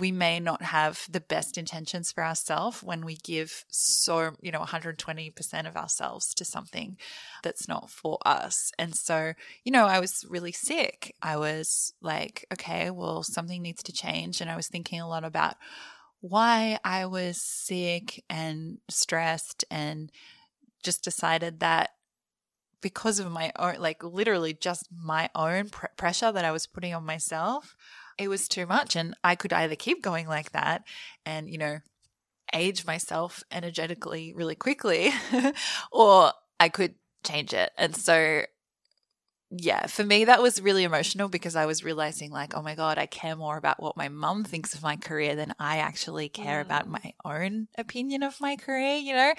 we 0.00 0.10
may 0.10 0.40
not 0.40 0.62
have 0.62 1.06
the 1.10 1.20
best 1.20 1.58
intentions 1.58 2.10
for 2.10 2.24
ourselves 2.24 2.82
when 2.82 3.04
we 3.04 3.16
give 3.16 3.64
so, 3.68 4.32
you 4.40 4.50
know, 4.50 4.60
120% 4.60 5.68
of 5.68 5.76
ourselves 5.76 6.32
to 6.34 6.44
something 6.44 6.96
that's 7.42 7.68
not 7.68 7.90
for 7.90 8.18
us. 8.24 8.72
And 8.78 8.94
so, 8.94 9.34
you 9.64 9.72
know, 9.72 9.86
I 9.86 10.00
was 10.00 10.24
really 10.28 10.52
sick. 10.52 11.14
I 11.20 11.36
was 11.36 11.92
like, 12.00 12.46
okay, 12.52 12.90
well, 12.90 13.22
something 13.22 13.60
needs 13.60 13.82
to 13.82 13.92
change. 13.92 14.40
And 14.40 14.50
I 14.50 14.56
was 14.56 14.68
thinking 14.68 15.00
a 15.00 15.08
lot 15.08 15.24
about 15.24 15.56
why 16.20 16.78
I 16.84 17.04
was 17.06 17.42
sick 17.42 18.24
and 18.30 18.78
stressed 18.88 19.64
and 19.70 20.10
just 20.82 21.04
decided 21.04 21.60
that 21.60 21.90
because 22.80 23.18
of 23.18 23.30
my 23.30 23.52
own, 23.58 23.76
like 23.78 24.02
literally 24.02 24.54
just 24.54 24.88
my 24.90 25.28
own 25.34 25.68
pr- 25.68 25.86
pressure 25.96 26.32
that 26.32 26.44
I 26.44 26.50
was 26.52 26.66
putting 26.66 26.94
on 26.94 27.04
myself, 27.04 27.76
it 28.18 28.28
was 28.28 28.48
too 28.48 28.66
much. 28.66 28.96
And 28.96 29.14
I 29.22 29.34
could 29.34 29.52
either 29.52 29.76
keep 29.76 30.02
going 30.02 30.28
like 30.28 30.52
that 30.52 30.84
and, 31.24 31.48
you 31.50 31.58
know, 31.58 31.78
age 32.52 32.86
myself 32.86 33.42
energetically 33.50 34.32
really 34.34 34.54
quickly, 34.54 35.10
or 35.92 36.32
I 36.60 36.68
could 36.68 36.94
change 37.24 37.54
it. 37.54 37.72
And 37.76 37.96
so, 37.96 38.42
yeah, 39.54 39.86
for 39.86 40.02
me, 40.02 40.24
that 40.24 40.40
was 40.40 40.62
really 40.62 40.82
emotional 40.82 41.28
because 41.28 41.56
I 41.56 41.66
was 41.66 41.84
realizing, 41.84 42.30
like, 42.30 42.56
oh 42.56 42.62
my 42.62 42.74
God, 42.74 42.96
I 42.96 43.04
care 43.04 43.36
more 43.36 43.58
about 43.58 43.82
what 43.82 43.98
my 43.98 44.08
mum 44.08 44.44
thinks 44.44 44.72
of 44.72 44.82
my 44.82 44.96
career 44.96 45.36
than 45.36 45.52
I 45.58 45.78
actually 45.78 46.30
care 46.30 46.62
about 46.62 46.88
mm. 46.88 47.02
my 47.02 47.12
own 47.22 47.68
opinion 47.76 48.22
of 48.22 48.40
my 48.40 48.56
career, 48.56 48.96
you 48.96 49.12
know? 49.12 49.34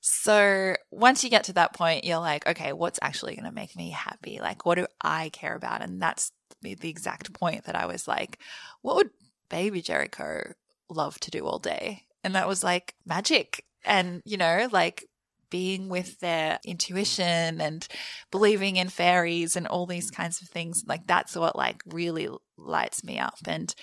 So 0.00 0.76
once 0.90 1.24
you 1.24 1.30
get 1.30 1.44
to 1.44 1.54
that 1.54 1.72
point, 1.72 2.04
you're 2.04 2.18
like, 2.18 2.46
okay, 2.46 2.74
what's 2.74 2.98
actually 3.00 3.34
going 3.34 3.46
to 3.46 3.54
make 3.54 3.74
me 3.74 3.90
happy? 3.90 4.40
Like, 4.42 4.66
what 4.66 4.74
do 4.74 4.86
I 5.00 5.30
care 5.30 5.54
about? 5.54 5.80
And 5.80 6.02
that's 6.02 6.32
the 6.60 6.76
exact 6.88 7.32
point 7.32 7.64
that 7.64 7.76
I 7.76 7.86
was 7.86 8.06
like, 8.06 8.38
what 8.82 8.96
would 8.96 9.10
baby 9.48 9.80
Jerico 9.80 10.52
love 10.90 11.18
to 11.20 11.30
do 11.30 11.46
all 11.46 11.58
day? 11.58 12.02
And 12.22 12.34
that 12.34 12.48
was 12.48 12.62
like 12.62 12.94
magic. 13.06 13.64
And, 13.86 14.20
you 14.26 14.36
know, 14.36 14.68
like 14.70 15.06
being 15.50 15.88
with 15.88 16.20
their 16.20 16.58
intuition 16.64 17.60
and 17.60 17.86
believing 18.30 18.76
in 18.76 18.88
fairies 18.88 19.56
and 19.56 19.66
all 19.66 19.86
these 19.86 20.10
kinds 20.10 20.40
of 20.42 20.48
things. 20.48 20.84
Like, 20.86 21.06
that's 21.06 21.36
what 21.36 21.56
like 21.56 21.82
really 21.86 22.28
lights 22.56 23.04
me 23.04 23.18
up. 23.18 23.38
And, 23.46 23.74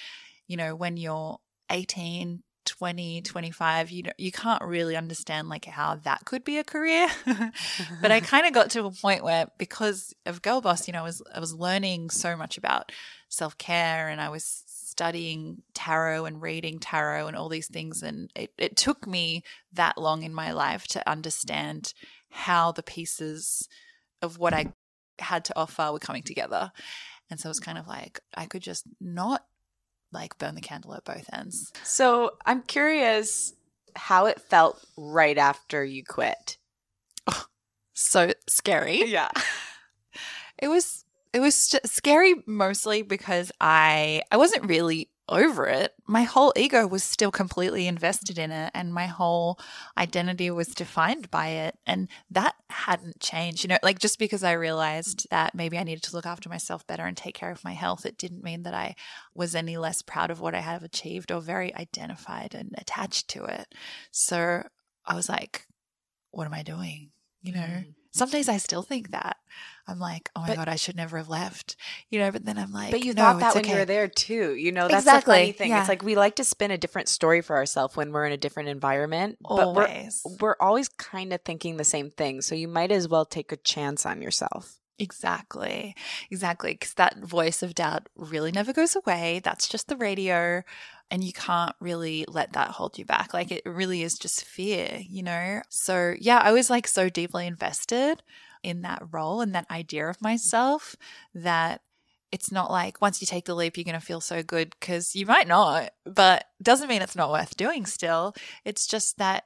you 0.47 0.57
know, 0.57 0.76
when 0.76 0.97
you're 0.97 1.38
18, 1.70 2.43
20 2.66 3.22
25 3.22 3.91
you 3.91 4.03
know 4.03 4.11
you 4.18 4.32
can't 4.32 4.64
really 4.64 4.95
understand 4.95 5.49
like 5.49 5.66
how 5.66 5.95
that 5.95 6.24
could 6.26 6.43
be 6.43 6.57
a 6.57 6.64
career 6.64 7.07
but 8.01 8.11
i 8.11 8.20
kind 8.22 8.47
of 8.47 8.53
got 8.53 8.70
to 8.70 8.86
a 8.86 8.91
point 8.91 9.24
where 9.24 9.47
because 9.57 10.14
of 10.26 10.41
girl 10.41 10.61
boss 10.61 10.88
you 10.88 10.93
know 10.93 10.99
i 10.99 11.03
was 11.03 11.22
i 11.36 11.39
was 11.39 11.53
learning 11.53 12.09
so 12.09 12.38
much 12.38 12.57
about 12.57 12.91
self-care 13.28 14.07
and 14.07 14.22
i 14.22 14.30
was 14.30 14.64
studying 14.93 15.61
tarot 15.73 16.25
and 16.25 16.41
reading 16.41 16.77
tarot 16.79 17.27
and 17.27 17.35
all 17.35 17.49
these 17.49 17.67
things 17.67 18.03
and 18.03 18.31
it, 18.35 18.51
it 18.57 18.75
took 18.77 19.07
me 19.07 19.43
that 19.73 19.97
long 19.97 20.23
in 20.23 20.33
my 20.33 20.51
life 20.51 20.85
to 20.87 21.09
understand 21.09 21.93
how 22.29 22.71
the 22.71 22.83
pieces 22.83 23.67
of 24.21 24.37
what 24.37 24.53
i 24.53 24.63
had 25.19 25.43
to 25.45 25.55
offer 25.55 25.89
were 25.91 26.07
coming 26.07 26.23
together 26.23 26.71
and 27.29 27.39
so 27.39 27.49
it's 27.49 27.59
kind 27.59 27.77
of 27.77 27.87
like 27.87 28.19
i 28.35 28.45
could 28.45 28.61
just 28.61 28.85
not 29.01 29.41
like 30.11 30.37
burn 30.37 30.53
the 30.55 30.61
candle 30.61 30.93
at 30.93 31.03
both 31.03 31.27
ends 31.33 31.71
So 31.83 32.31
I'm 32.45 32.61
curious 32.61 33.53
how 33.95 34.27
it 34.27 34.39
felt 34.39 34.83
right 34.97 35.37
after 35.37 35.83
you 35.83 36.03
quit. 36.03 36.57
so 37.93 38.31
scary 38.47 39.03
Yeah. 39.05 39.29
it 40.59 40.67
was 40.67 41.03
it 41.34 41.39
was 41.39 41.75
scary 41.86 42.36
mostly 42.45 43.01
because 43.01 43.51
I 43.59 44.21
I 44.31 44.38
wasn't 44.38 44.65
really 44.65 45.09
over 45.29 45.65
it. 45.67 45.93
My 46.05 46.23
whole 46.23 46.53
ego 46.55 46.86
was 46.86 47.03
still 47.03 47.31
completely 47.31 47.88
invested 47.88 48.38
in 48.38 48.51
it 48.51 48.71
and 48.75 48.93
my 48.93 49.05
whole 49.05 49.57
identity 49.97 50.51
was 50.51 50.67
defined 50.67 51.31
by 51.31 51.47
it 51.47 51.77
and 51.88 52.09
that 52.29 52.55
hadn't 52.69 53.19
changed. 53.21 53.63
You 53.63 53.69
know, 53.69 53.77
like 53.81 53.99
just 53.99 54.19
because 54.19 54.43
I 54.43 54.51
realized 54.51 55.27
that 55.31 55.55
maybe 55.55 55.77
I 55.77 55.84
needed 55.84 56.03
to 56.03 56.15
look 56.15 56.25
after 56.25 56.49
myself 56.49 56.86
better 56.86 57.05
and 57.05 57.15
take 57.15 57.36
care 57.36 57.51
of 57.51 57.63
my 57.63 57.71
health, 57.71 58.05
it 58.05 58.17
didn't 58.17 58.43
mean 58.43 58.63
that 58.63 58.73
I 58.73 58.95
was 59.34 59.55
any 59.55 59.77
less 59.77 60.01
proud 60.01 60.29
of 60.29 60.41
what 60.41 60.55
I 60.55 60.59
have 60.59 60.84
achieved 60.84 61.31
or 61.31 61.39
very 61.39 61.73
identified 61.73 62.53
and 62.53 62.75
attached 62.77 63.29
to 63.29 63.45
it. 63.45 63.73
So 64.11 64.63
I 65.05 65.15
was 65.15 65.29
like, 65.29 65.67
what 66.31 66.45
am 66.45 66.53
I 66.53 66.63
doing? 66.63 67.11
You 67.41 67.53
know, 67.53 67.59
mm. 67.59 67.93
Some 68.14 68.30
days 68.30 68.47
I 68.47 68.57
still 68.57 68.84
think 68.84 69.11
that. 69.11 69.38
I'm 69.88 69.99
like, 69.99 70.30
oh 70.36 70.41
my 70.41 70.47
but, 70.47 70.55
god, 70.55 70.70
I 70.70 70.76
should 70.76 70.95
never 70.95 71.18
have 71.18 71.30
left, 71.30 71.76
you 72.09 72.20
know. 72.20 72.32
But 72.32 72.45
then 72.45 72.57
I'm 72.57 72.72
like, 72.72 72.91
but 72.91 73.03
you 73.03 73.14
no, 73.14 73.22
thought 73.22 73.39
that 73.39 73.55
when 73.55 73.66
okay. 73.66 73.74
you 73.74 73.80
were 73.80 73.86
there 73.86 74.07
too, 74.07 74.55
you 74.55 74.72
know. 74.72 74.88
That's 74.88 75.01
exactly. 75.01 75.34
the 75.34 75.39
funny 75.41 75.51
thing. 75.51 75.70
Yeah. 75.72 75.80
It's 75.80 75.89
like 75.89 76.03
we 76.03 76.16
like 76.16 76.36
to 76.38 76.43
spin 76.43 76.72
a 76.72 76.78
different 76.78 77.09
story 77.09 77.41
for 77.41 77.55
ourselves 77.55 77.97
when 77.97 78.11
we're 78.11 78.26
in 78.26 78.32
a 78.32 78.38
different 78.38 78.70
environment, 78.70 79.39
always. 79.43 80.22
but 80.24 80.32
we're 80.32 80.49
we're 80.49 80.55
always 80.59 80.88
kind 80.89 81.34
of 81.34 81.41
thinking 81.41 81.78
the 81.78 81.84
same 81.84 82.11
thing. 82.11 82.41
So 82.41 82.55
you 82.55 82.68
might 82.68 82.91
as 82.91 83.07
well 83.09 83.26
take 83.26 83.51
a 83.51 83.57
chance 83.57 84.05
on 84.05 84.22
yourself. 84.22 84.80
Exactly. 84.99 85.95
Exactly. 86.29 86.73
Because 86.73 86.93
that 86.95 87.17
voice 87.19 87.63
of 87.63 87.73
doubt 87.75 88.09
really 88.15 88.51
never 88.51 88.73
goes 88.73 88.95
away. 88.95 89.41
That's 89.43 89.67
just 89.67 89.87
the 89.87 89.97
radio. 89.97 90.61
And 91.09 91.23
you 91.23 91.33
can't 91.33 91.75
really 91.79 92.25
let 92.27 92.53
that 92.53 92.69
hold 92.71 92.97
you 92.97 93.05
back. 93.05 93.33
Like 93.33 93.51
it 93.51 93.63
really 93.65 94.03
is 94.03 94.17
just 94.17 94.45
fear, 94.45 94.99
you 95.07 95.23
know? 95.23 95.61
So, 95.69 96.15
yeah, 96.19 96.39
I 96.39 96.51
was 96.51 96.69
like 96.69 96.87
so 96.87 97.09
deeply 97.09 97.47
invested 97.47 98.21
in 98.63 98.81
that 98.83 99.03
role 99.11 99.41
and 99.41 99.53
that 99.55 99.69
idea 99.69 100.07
of 100.07 100.21
myself 100.21 100.95
that 101.33 101.81
it's 102.31 102.51
not 102.51 102.71
like 102.71 103.01
once 103.01 103.21
you 103.21 103.27
take 103.27 103.45
the 103.45 103.53
leap 103.53 103.77
you're 103.77 103.83
going 103.83 103.99
to 103.99 104.05
feel 104.05 104.21
so 104.21 104.41
good 104.41 104.73
because 104.79 105.15
you 105.15 105.25
might 105.25 105.47
not 105.47 105.91
but 106.05 106.45
doesn't 106.61 106.87
mean 106.87 107.01
it's 107.01 107.15
not 107.15 107.29
worth 107.29 107.57
doing 107.57 107.85
still 107.85 108.33
it's 108.63 108.87
just 108.87 109.17
that 109.17 109.43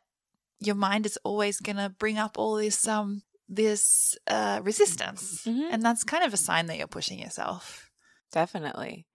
your 0.60 0.76
mind 0.76 1.06
is 1.06 1.18
always 1.24 1.60
going 1.60 1.78
to 1.78 1.90
bring 1.90 2.18
up 2.18 2.38
all 2.38 2.56
this 2.56 2.88
um 2.88 3.24
this 3.50 4.18
uh 4.28 4.60
resistance 4.64 5.46
mm-hmm. 5.46 5.70
and 5.72 5.82
that's 5.82 6.04
kind 6.04 6.24
of 6.24 6.34
a 6.34 6.38
sign 6.38 6.66
that 6.66 6.78
you're 6.78 6.88
pushing 6.88 7.20
yourself 7.20 7.90
definitely 8.32 9.06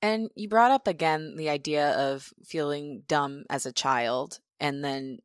and 0.00 0.30
you 0.34 0.48
brought 0.48 0.70
up 0.70 0.86
again 0.86 1.34
the 1.36 1.48
idea 1.48 1.90
of 1.92 2.32
feeling 2.44 3.02
dumb 3.08 3.44
as 3.50 3.66
a 3.66 3.72
child 3.72 4.38
and 4.60 4.84
then 4.84 5.18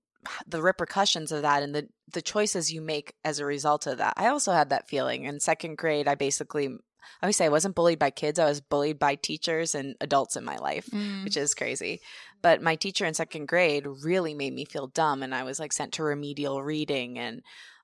the 0.47 0.61
repercussions 0.61 1.31
of 1.31 1.41
that 1.41 1.63
and 1.63 1.73
the 1.73 1.87
the 2.13 2.21
choices 2.21 2.71
you 2.71 2.81
make 2.81 3.13
as 3.25 3.39
a 3.39 3.45
result 3.45 3.87
of 3.87 3.97
that. 3.97 4.13
I 4.17 4.27
also 4.27 4.51
had 4.51 4.69
that 4.69 4.87
feeling 4.87 5.23
in 5.23 5.39
second 5.39 5.77
grade. 5.77 6.07
I 6.07 6.15
basically 6.15 6.67
I 6.67 7.25
always 7.25 7.37
say 7.37 7.45
I 7.45 7.49
wasn't 7.49 7.75
bullied 7.75 7.99
by 7.99 8.09
kids. 8.09 8.37
I 8.37 8.45
was 8.45 8.61
bullied 8.61 8.99
by 8.99 9.15
teachers 9.15 9.75
and 9.75 9.95
adults 10.01 10.35
in 10.35 10.43
my 10.43 10.57
life, 10.57 10.87
mm. 10.87 11.23
which 11.23 11.37
is 11.37 11.53
crazy. 11.53 12.01
But 12.41 12.61
my 12.61 12.75
teacher 12.75 13.05
in 13.05 13.13
second 13.13 13.47
grade 13.47 13.87
really 13.87 14.33
made 14.33 14.53
me 14.53 14.65
feel 14.65 14.87
dumb 14.87 15.23
and 15.23 15.33
I 15.33 15.43
was 15.43 15.59
like 15.59 15.73
sent 15.73 15.93
to 15.93 16.03
remedial 16.03 16.61
reading 16.61 17.17
and 17.17 17.41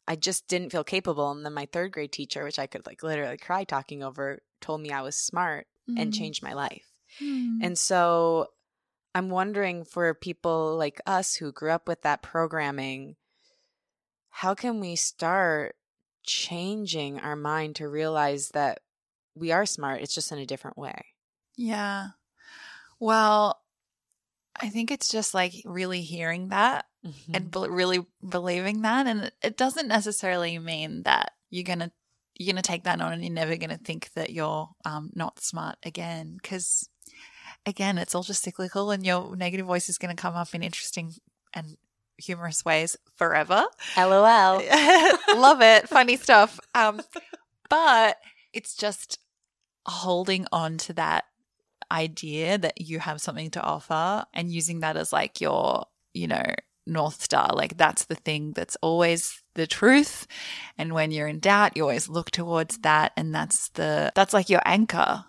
I 0.07 0.15
just 0.15 0.47
didn't 0.47 0.71
feel 0.71 0.83
capable. 0.83 1.31
And 1.31 1.45
then 1.45 1.53
my 1.53 1.65
third 1.65 1.91
grade 1.91 2.11
teacher, 2.11 2.43
which 2.43 2.59
I 2.59 2.67
could 2.67 2.85
like 2.85 3.03
literally 3.03 3.37
cry 3.37 3.63
talking 3.63 4.03
over, 4.03 4.41
told 4.61 4.81
me 4.81 4.91
I 4.91 5.01
was 5.01 5.15
smart 5.15 5.67
mm. 5.89 5.99
and 5.99 6.13
changed 6.13 6.43
my 6.43 6.53
life. 6.53 6.85
Mm. 7.21 7.59
And 7.61 7.77
so 7.77 8.47
I'm 9.15 9.29
wondering 9.29 9.85
for 9.85 10.13
people 10.13 10.75
like 10.77 10.99
us 11.05 11.35
who 11.35 11.51
grew 11.51 11.71
up 11.71 11.87
with 11.87 12.01
that 12.01 12.21
programming, 12.21 13.15
how 14.29 14.55
can 14.55 14.79
we 14.79 14.95
start 14.95 15.75
changing 16.23 17.19
our 17.19 17.35
mind 17.35 17.75
to 17.75 17.87
realize 17.87 18.49
that 18.49 18.79
we 19.35 19.51
are 19.51 19.65
smart? 19.65 20.01
It's 20.01 20.15
just 20.15 20.31
in 20.31 20.39
a 20.39 20.45
different 20.45 20.77
way. 20.77 21.05
Yeah. 21.55 22.09
Well, 22.99 23.62
I 24.61 24.69
think 24.69 24.91
it's 24.91 25.09
just 25.09 25.33
like 25.33 25.53
really 25.65 26.01
hearing 26.01 26.49
that 26.49 26.85
mm-hmm. 27.05 27.35
and 27.35 27.51
be- 27.51 27.67
really 27.69 28.05
believing 28.27 28.81
that. 28.83 29.07
And 29.07 29.31
it 29.41 29.57
doesn't 29.57 29.87
necessarily 29.87 30.57
mean 30.59 31.03
that 31.03 31.31
you're 31.49 31.63
going 31.63 31.79
to 31.79 31.91
you're 32.35 32.55
to 32.55 32.63
take 32.63 32.83
that 32.83 32.99
on 32.99 33.13
and 33.13 33.23
you're 33.23 33.33
never 33.33 33.55
going 33.57 33.69
to 33.69 33.77
think 33.77 34.11
that 34.13 34.31
you're 34.31 34.69
um, 34.85 35.11
not 35.13 35.39
smart 35.39 35.77
again 35.83 36.37
because 36.41 36.89
again, 37.65 37.97
it's 37.97 38.15
all 38.15 38.23
just 38.23 38.41
cyclical 38.41 38.91
and 38.91 39.05
your 39.05 39.35
negative 39.35 39.65
voice 39.65 39.89
is 39.89 39.97
going 39.97 40.15
to 40.15 40.21
come 40.21 40.35
up 40.35 40.53
in 40.53 40.63
interesting 40.63 41.13
and 41.53 41.77
humorous 42.17 42.65
ways 42.65 42.95
forever. 43.15 43.65
LOL. 43.97 44.61
Love 45.35 45.61
it. 45.61 45.87
Funny 45.89 46.17
stuff. 46.17 46.59
Um, 46.73 47.01
but 47.69 48.17
it's 48.51 48.75
just 48.75 49.19
holding 49.85 50.47
on 50.51 50.77
to 50.77 50.93
that 50.93 51.25
idea 51.91 52.57
that 52.57 52.81
you 52.81 52.99
have 52.99 53.21
something 53.21 53.49
to 53.51 53.61
offer 53.61 54.25
and 54.33 54.51
using 54.51 54.79
that 54.81 54.97
as 54.97 55.13
like 55.13 55.41
your, 55.41 55.85
you 56.13 56.27
know, 56.27 56.43
North 56.85 57.21
Star. 57.21 57.49
Like 57.53 57.77
that's 57.77 58.05
the 58.05 58.15
thing 58.15 58.53
that's 58.53 58.77
always 58.81 59.41
the 59.55 59.67
truth. 59.67 60.27
And 60.77 60.93
when 60.93 61.11
you're 61.11 61.27
in 61.27 61.39
doubt, 61.39 61.77
you 61.77 61.83
always 61.83 62.09
look 62.09 62.31
towards 62.31 62.79
that. 62.79 63.13
And 63.15 63.33
that's 63.33 63.69
the, 63.69 64.11
that's 64.15 64.33
like 64.33 64.49
your 64.49 64.61
anchor. 64.65 65.25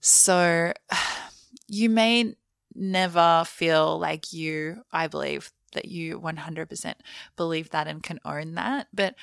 So 0.00 0.72
you 1.68 1.90
may 1.90 2.34
never 2.74 3.44
feel 3.46 3.98
like 3.98 4.32
you, 4.32 4.82
I 4.92 5.06
believe 5.06 5.52
that 5.74 5.86
you 5.86 6.20
100% 6.20 6.94
believe 7.36 7.70
that 7.70 7.86
and 7.86 8.02
can 8.02 8.20
own 8.24 8.54
that. 8.54 8.88
But 8.92 9.14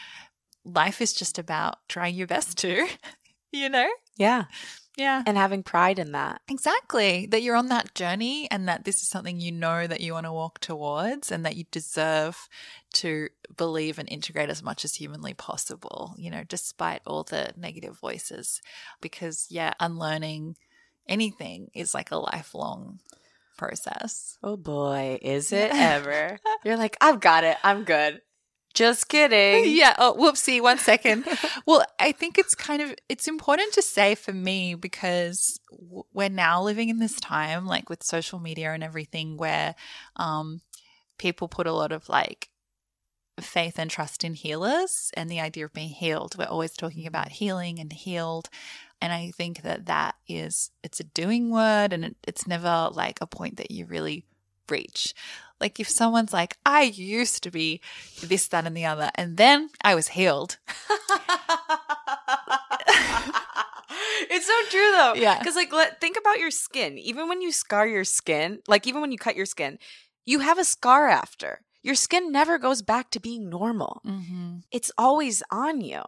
life 0.63 1.01
is 1.01 1.13
just 1.13 1.39
about 1.39 1.77
trying 1.89 2.15
your 2.15 2.27
best 2.27 2.57
to, 2.59 2.87
you 3.51 3.69
know? 3.69 3.89
Yeah. 4.17 4.45
Yeah. 4.97 5.23
And 5.25 5.37
having 5.37 5.63
pride 5.63 5.99
in 5.99 6.11
that. 6.11 6.41
Exactly. 6.49 7.25
That 7.25 7.41
you're 7.41 7.55
on 7.55 7.67
that 7.67 7.95
journey 7.95 8.49
and 8.51 8.67
that 8.67 8.83
this 8.83 8.97
is 8.97 9.07
something 9.07 9.39
you 9.39 9.51
know 9.51 9.87
that 9.87 10.01
you 10.01 10.13
want 10.13 10.25
to 10.25 10.33
walk 10.33 10.59
towards 10.59 11.31
and 11.31 11.45
that 11.45 11.55
you 11.55 11.65
deserve 11.71 12.49
to 12.93 13.29
believe 13.55 13.97
and 13.99 14.09
integrate 14.09 14.49
as 14.49 14.61
much 14.61 14.83
as 14.83 14.95
humanly 14.95 15.33
possible, 15.33 16.13
you 16.17 16.29
know, 16.29 16.43
despite 16.47 17.01
all 17.05 17.23
the 17.23 17.53
negative 17.57 17.97
voices. 17.99 18.61
Because, 18.99 19.47
yeah, 19.49 19.73
unlearning 19.79 20.57
anything 21.07 21.69
is 21.73 21.93
like 21.93 22.11
a 22.11 22.17
lifelong 22.17 22.99
process. 23.57 24.37
Oh 24.43 24.57
boy, 24.57 25.19
is 25.21 25.51
it 25.51 25.71
ever? 25.73 26.39
You're 26.63 26.77
like, 26.77 26.97
I've 26.99 27.19
got 27.19 27.43
it. 27.43 27.57
I'm 27.63 27.83
good. 27.83 28.21
Just 28.74 29.07
kidding. 29.09 29.65
yeah. 29.76 29.95
Oh, 29.97 30.15
whoopsie. 30.17 30.61
One 30.61 30.78
second. 30.78 31.26
well, 31.65 31.86
I 31.99 32.11
think 32.11 32.38
it's 32.38 32.55
kind 32.55 32.82
of 32.82 32.95
it's 33.09 33.28
important 33.28 33.74
to 33.74 33.82
say 33.82 34.15
for 34.15 34.34
me 34.34 34.76
because 34.76 35.59
we're 36.13 36.30
now 36.30 36.61
living 36.61 36.89
in 36.89 36.99
this 36.99 37.19
time, 37.19 37.65
like 37.65 37.89
with 37.89 38.03
social 38.03 38.39
media 38.39 38.72
and 38.74 38.84
everything, 38.84 39.38
where 39.38 39.76
um, 40.15 40.61
people 41.17 41.47
put 41.47 41.67
a 41.67 41.74
lot 41.74 41.91
of 41.91 42.09
like 42.09 42.49
faith 43.39 43.80
and 43.80 43.89
trust 43.89 44.24
in 44.24 44.34
healers 44.34 45.11
and 45.15 45.30
the 45.30 45.39
idea 45.39 45.65
of 45.65 45.74
being 45.74 45.89
healed. 45.89 46.36
We're 46.38 46.45
always 46.45 46.74
talking 46.74 47.07
about 47.07 47.30
healing 47.30 47.80
and 47.80 47.91
healed. 47.91 48.49
And 49.01 49.11
I 49.11 49.32
think 49.32 49.63
that 49.63 49.88
that 49.88 50.15
is, 50.28 50.72
it's 50.84 50.99
a 50.99 51.05
doing 51.05 51.49
word 51.49 51.91
and 51.91 52.05
it, 52.05 52.15
it's 52.28 52.45
never 52.45 52.89
like 52.91 53.19
a 53.19 53.28
point 53.28 53.57
that 53.57 53.72
you 53.72 53.86
really 53.86 54.26
reach. 54.69 55.13
Like 55.62 55.80
if 55.80 55.88
someone's 55.88 56.34
like, 56.34 56.57
I 56.66 56.84
used 56.84 57.43
to 57.43 57.51
be 57.51 57.80
this, 58.22 58.47
that, 58.47 58.66
and 58.66 58.76
the 58.76 58.86
other, 58.86 59.12
and 59.16 59.38
then 59.38 59.70
I 59.84 59.95
was 59.95 60.09
healed. 60.09 60.57
it's 64.30 64.47
so 64.47 64.53
true 64.70 64.91
though. 64.91 65.14
Yeah. 65.16 65.38
Because 65.38 65.55
like, 65.55 65.72
let, 65.72 66.01
think 66.01 66.18
about 66.18 66.39
your 66.39 66.51
skin. 66.51 66.97
Even 66.97 67.30
when 67.30 67.41
you 67.41 67.51
scar 67.51 67.88
your 67.88 68.03
skin, 68.03 68.59
like 68.68 68.88
even 68.88 69.01
when 69.01 69.12
you 69.12 69.18
cut 69.18 69.36
your 69.36 69.45
skin, 69.45 69.78
you 70.26 70.39
have 70.39 70.57
a 70.57 70.66
scar 70.66 71.07
after. 71.07 71.62
Your 71.84 71.95
skin 71.95 72.32
never 72.32 72.57
goes 72.57 72.82
back 72.82 73.09
to 73.12 73.20
being 73.20 73.49
normal. 73.49 74.01
Mm-hmm. 74.05 74.57
It's 74.72 74.91
always 74.97 75.41
on 75.51 75.82
you. 75.82 76.01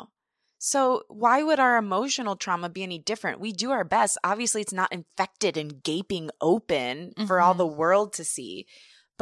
So, 0.65 1.03
why 1.09 1.43
would 1.43 1.59
our 1.59 1.75
emotional 1.75 2.37
trauma 2.37 2.69
be 2.69 2.83
any 2.83 2.97
different? 2.97 3.41
We 3.41 3.51
do 3.51 3.71
our 3.71 3.83
best. 3.83 4.17
Obviously, 4.23 4.61
it's 4.61 4.71
not 4.71 4.93
infected 4.93 5.57
and 5.57 5.83
gaping 5.83 6.29
open 6.39 7.09
mm-hmm. 7.09 7.25
for 7.25 7.41
all 7.41 7.53
the 7.53 7.67
mm-hmm. 7.67 7.75
world 7.75 8.13
to 8.13 8.23
see, 8.23 8.65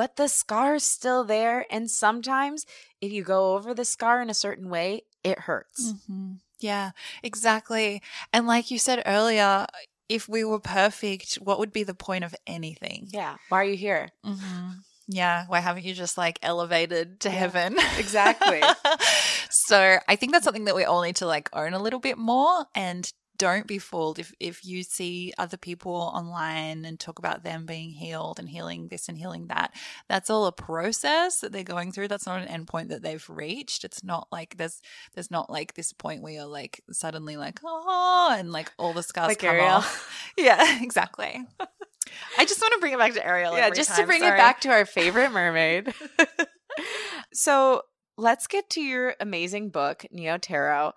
but 0.02 0.16
the 0.16 0.28
scar's 0.28 0.84
still 0.84 1.24
there. 1.24 1.68
And 1.70 1.88
sometimes, 1.88 2.66
if 3.02 3.12
you 3.12 3.22
go 3.24 3.54
over 3.54 3.76
the 3.76 3.86
scar 3.86 4.20
in 4.20 4.32
a 4.32 4.34
certain 4.34 4.68
way, 4.68 5.04
it 5.24 5.38
hurts. 5.42 5.94
Mm-hmm. 5.94 6.32
Yeah, 6.60 6.90
exactly. 7.22 8.02
And 8.34 8.48
like 8.48 8.72
you 8.72 8.80
said 8.80 9.04
earlier, 9.06 9.68
if 10.10 10.28
we 10.28 10.44
were 10.44 10.60
perfect, 10.60 11.36
what 11.36 11.60
would 11.60 11.72
be 11.72 11.84
the 11.84 11.94
point 11.94 12.24
of 12.24 12.34
anything? 12.48 13.10
Yeah. 13.14 13.36
Why 13.50 13.60
are 13.60 13.64
you 13.64 13.78
here? 13.78 14.10
Mm-hmm. 14.26 14.70
Yeah. 15.08 15.46
Why 15.48 15.60
haven't 15.60 15.86
you 15.86 15.94
just 15.94 16.18
like 16.18 16.40
elevated 16.42 17.20
to 17.20 17.30
yeah, 17.30 17.36
heaven? 17.36 17.78
Exactly. 18.00 18.64
so 19.52 20.00
I 20.08 20.16
think 20.16 20.32
that's 20.32 20.46
something 20.46 20.66
that 20.66 20.76
we 20.76 20.84
all 20.84 21.04
need 21.04 21.18
to 21.18 21.28
like 21.28 21.48
own 21.54 21.76
a 21.76 21.80
little 21.80 22.00
bit 22.00 22.18
more 22.18 22.66
and 22.74 23.14
don't 23.42 23.66
be 23.66 23.80
fooled 23.80 24.20
if 24.20 24.32
if 24.40 24.64
you 24.64 24.84
see 24.84 25.34
other 25.40 25.58
people 25.58 26.12
online 26.14 26.86
and 26.86 27.00
talk 27.00 27.18
about 27.18 27.44
them 27.44 27.66
being 27.66 27.90
healed 27.90 28.38
and 28.38 28.48
healing 28.48 28.88
this 28.90 29.10
and 29.10 29.18
healing 29.18 29.48
that. 29.48 29.74
That's 30.08 30.30
all 30.30 30.46
a 30.46 30.52
process 30.52 31.40
that 31.40 31.52
they're 31.52 31.64
going 31.64 31.92
through. 31.92 32.08
That's 32.08 32.28
not 32.28 32.40
an 32.40 32.48
endpoint 32.66 32.90
that 32.90 33.02
they've 33.02 33.28
reached. 33.28 33.84
It's 33.84 34.04
not 34.04 34.28
like 34.32 34.58
there's 34.58 34.80
there's 35.16 35.32
not 35.32 35.50
like 35.50 35.74
this 35.74 35.92
point 35.92 36.22
where 36.22 36.34
you're 36.34 36.46
like 36.46 36.84
suddenly 36.92 37.36
like 37.36 37.60
oh 37.66 38.36
and 38.38 38.52
like 38.52 38.72
all 38.78 38.94
the 38.94 39.02
scars 39.02 39.30
Like 39.30 39.40
come 39.40 39.56
Ariel. 39.56 39.68
off. 39.68 40.08
Yeah, 40.38 40.82
exactly. 40.84 41.44
I 42.38 42.46
just 42.46 42.62
want 42.62 42.74
to 42.76 42.80
bring 42.80 42.94
it 42.94 43.00
back 43.00 43.14
to 43.14 43.26
Ariel. 43.26 43.58
yeah, 43.58 43.72
just 43.72 43.96
to 43.96 44.06
bring 44.06 44.22
sorry. 44.22 44.36
it 44.36 44.38
back 44.38 44.62
to 44.62 44.70
our 44.70 44.86
favorite 44.86 45.32
mermaid. 45.32 45.94
so 47.34 47.82
let's 48.18 48.46
get 48.48 48.70
to 48.72 48.82
your 48.82 49.16
amazing 49.20 49.70
book, 49.70 50.06
Neo 50.12 50.38
Tarot. 50.38 50.94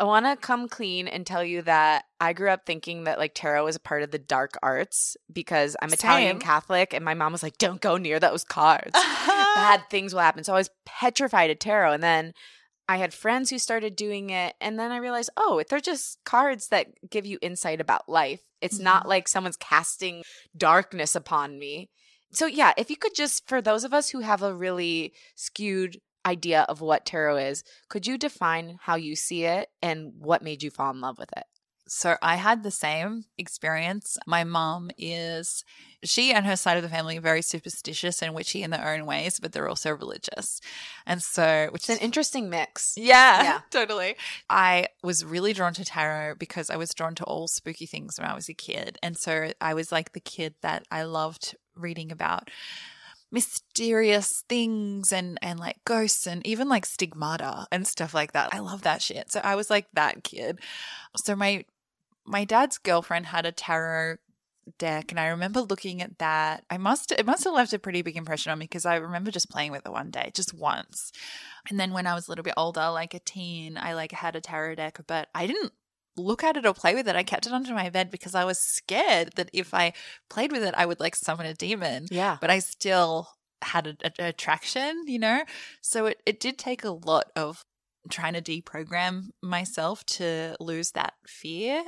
I 0.00 0.04
want 0.04 0.26
to 0.26 0.36
come 0.36 0.68
clean 0.68 1.08
and 1.08 1.26
tell 1.26 1.42
you 1.42 1.62
that 1.62 2.04
I 2.20 2.32
grew 2.32 2.50
up 2.50 2.64
thinking 2.64 3.04
that 3.04 3.18
like 3.18 3.32
tarot 3.34 3.64
was 3.64 3.76
a 3.76 3.80
part 3.80 4.02
of 4.02 4.12
the 4.12 4.18
dark 4.18 4.56
arts 4.62 5.16
because 5.32 5.76
I'm 5.82 5.92
Italian 5.92 6.38
Catholic 6.38 6.94
and 6.94 7.04
my 7.04 7.14
mom 7.14 7.32
was 7.32 7.42
like, 7.42 7.58
don't 7.58 7.80
go 7.80 7.96
near 7.96 8.20
those 8.20 8.44
cards. 8.44 8.92
Bad 8.92 9.82
things 9.90 10.14
will 10.14 10.20
happen. 10.20 10.44
So 10.44 10.54
I 10.54 10.58
was 10.58 10.70
petrified 10.86 11.50
of 11.50 11.58
tarot. 11.58 11.92
And 11.92 12.02
then 12.02 12.32
I 12.88 12.98
had 12.98 13.12
friends 13.12 13.50
who 13.50 13.58
started 13.58 13.96
doing 13.96 14.30
it. 14.30 14.54
And 14.60 14.78
then 14.78 14.92
I 14.92 14.98
realized, 14.98 15.30
oh, 15.36 15.62
they're 15.68 15.80
just 15.80 16.18
cards 16.24 16.68
that 16.68 16.86
give 17.10 17.26
you 17.26 17.38
insight 17.42 17.80
about 17.80 18.08
life. 18.08 18.40
It's 18.60 18.78
not 18.78 19.02
mm-hmm. 19.02 19.10
like 19.10 19.28
someone's 19.28 19.56
casting 19.56 20.22
darkness 20.56 21.16
upon 21.16 21.58
me. 21.58 21.90
So, 22.30 22.46
yeah, 22.46 22.72
if 22.76 22.90
you 22.90 22.96
could 22.96 23.14
just, 23.14 23.48
for 23.48 23.60
those 23.60 23.84
of 23.84 23.94
us 23.94 24.10
who 24.10 24.20
have 24.20 24.42
a 24.42 24.54
really 24.54 25.12
skewed 25.34 25.98
idea 26.28 26.62
of 26.68 26.80
what 26.80 27.04
tarot 27.06 27.36
is, 27.38 27.64
could 27.88 28.06
you 28.06 28.18
define 28.18 28.78
how 28.82 28.96
you 28.96 29.16
see 29.16 29.44
it 29.44 29.70
and 29.82 30.12
what 30.18 30.42
made 30.42 30.62
you 30.62 30.70
fall 30.70 30.90
in 30.90 31.00
love 31.00 31.18
with 31.18 31.30
it? 31.36 31.44
So 31.90 32.16
I 32.20 32.36
had 32.36 32.62
the 32.62 32.70
same 32.70 33.24
experience. 33.38 34.18
My 34.26 34.44
mom 34.44 34.90
is 34.98 35.64
she 36.04 36.32
and 36.34 36.44
her 36.44 36.54
side 36.54 36.76
of 36.76 36.82
the 36.82 36.88
family 36.90 37.16
are 37.16 37.22
very 37.22 37.40
superstitious 37.40 38.20
and 38.22 38.34
witchy 38.34 38.62
in 38.62 38.70
their 38.70 38.86
own 38.92 39.06
ways, 39.06 39.40
but 39.40 39.52
they're 39.52 39.70
also 39.70 39.92
religious. 39.92 40.60
And 41.06 41.22
so 41.22 41.68
which 41.72 41.88
It's 41.88 41.98
an 41.98 42.04
interesting 42.04 42.50
mix. 42.50 42.94
yeah, 42.96 43.42
Yeah. 43.42 43.60
totally. 43.70 44.16
I 44.50 44.88
was 45.02 45.24
really 45.24 45.54
drawn 45.54 45.72
to 45.74 45.84
tarot 45.84 46.34
because 46.34 46.68
I 46.68 46.76
was 46.76 46.92
drawn 46.92 47.14
to 47.16 47.24
all 47.24 47.48
spooky 47.48 47.86
things 47.86 48.18
when 48.18 48.28
I 48.28 48.34
was 48.34 48.50
a 48.50 48.54
kid. 48.54 48.98
And 49.02 49.16
so 49.16 49.52
I 49.58 49.72
was 49.72 49.90
like 49.90 50.12
the 50.12 50.20
kid 50.20 50.56
that 50.60 50.84
I 50.90 51.04
loved 51.04 51.56
reading 51.74 52.12
about 52.12 52.50
mysterious 53.30 54.44
things 54.48 55.12
and 55.12 55.38
and 55.42 55.60
like 55.60 55.76
ghosts 55.84 56.26
and 56.26 56.46
even 56.46 56.68
like 56.68 56.86
stigmata 56.86 57.66
and 57.70 57.86
stuff 57.86 58.14
like 58.14 58.32
that. 58.32 58.54
I 58.54 58.60
love 58.60 58.82
that 58.82 59.02
shit. 59.02 59.30
So 59.30 59.40
I 59.42 59.54
was 59.54 59.70
like 59.70 59.86
that 59.94 60.24
kid. 60.24 60.60
So 61.16 61.36
my 61.36 61.64
my 62.24 62.44
dad's 62.44 62.78
girlfriend 62.78 63.26
had 63.26 63.46
a 63.46 63.52
tarot 63.52 64.16
deck 64.76 65.10
and 65.10 65.18
I 65.18 65.28
remember 65.28 65.60
looking 65.60 66.02
at 66.02 66.18
that. 66.18 66.64
I 66.70 66.78
must 66.78 67.12
it 67.12 67.26
must 67.26 67.44
have 67.44 67.54
left 67.54 67.72
a 67.72 67.78
pretty 67.78 68.02
big 68.02 68.16
impression 68.16 68.52
on 68.52 68.58
me 68.58 68.64
because 68.64 68.86
I 68.86 68.96
remember 68.96 69.30
just 69.30 69.50
playing 69.50 69.72
with 69.72 69.86
it 69.86 69.92
one 69.92 70.10
day, 70.10 70.30
just 70.34 70.54
once. 70.54 71.12
And 71.68 71.78
then 71.78 71.92
when 71.92 72.06
I 72.06 72.14
was 72.14 72.28
a 72.28 72.30
little 72.30 72.44
bit 72.44 72.54
older, 72.56 72.88
like 72.90 73.14
a 73.14 73.18
teen, 73.20 73.76
I 73.78 73.94
like 73.94 74.12
had 74.12 74.36
a 74.36 74.40
tarot 74.40 74.76
deck, 74.76 75.00
but 75.06 75.28
I 75.34 75.46
didn't 75.46 75.72
look 76.18 76.44
at 76.44 76.56
it 76.56 76.66
or 76.66 76.74
play 76.74 76.94
with 76.94 77.08
it. 77.08 77.16
I 77.16 77.22
kept 77.22 77.46
it 77.46 77.52
under 77.52 77.74
my 77.74 77.90
bed 77.90 78.10
because 78.10 78.34
I 78.34 78.44
was 78.44 78.58
scared 78.58 79.32
that 79.36 79.50
if 79.52 79.72
I 79.72 79.92
played 80.28 80.52
with 80.52 80.62
it, 80.62 80.74
I 80.76 80.86
would 80.86 81.00
like 81.00 81.16
summon 81.16 81.46
a 81.46 81.54
demon. 81.54 82.06
Yeah. 82.10 82.38
But 82.40 82.50
I 82.50 82.58
still 82.58 83.28
had 83.62 83.86
a, 83.86 83.96
a- 84.04 84.28
attraction, 84.28 85.04
you 85.06 85.18
know? 85.18 85.42
So 85.80 86.06
it, 86.06 86.22
it 86.26 86.40
did 86.40 86.58
take 86.58 86.84
a 86.84 86.90
lot 86.90 87.26
of 87.36 87.64
trying 88.10 88.34
to 88.34 88.42
deprogram 88.42 89.30
myself 89.42 90.04
to 90.06 90.56
lose 90.60 90.92
that 90.92 91.14
fear. 91.26 91.84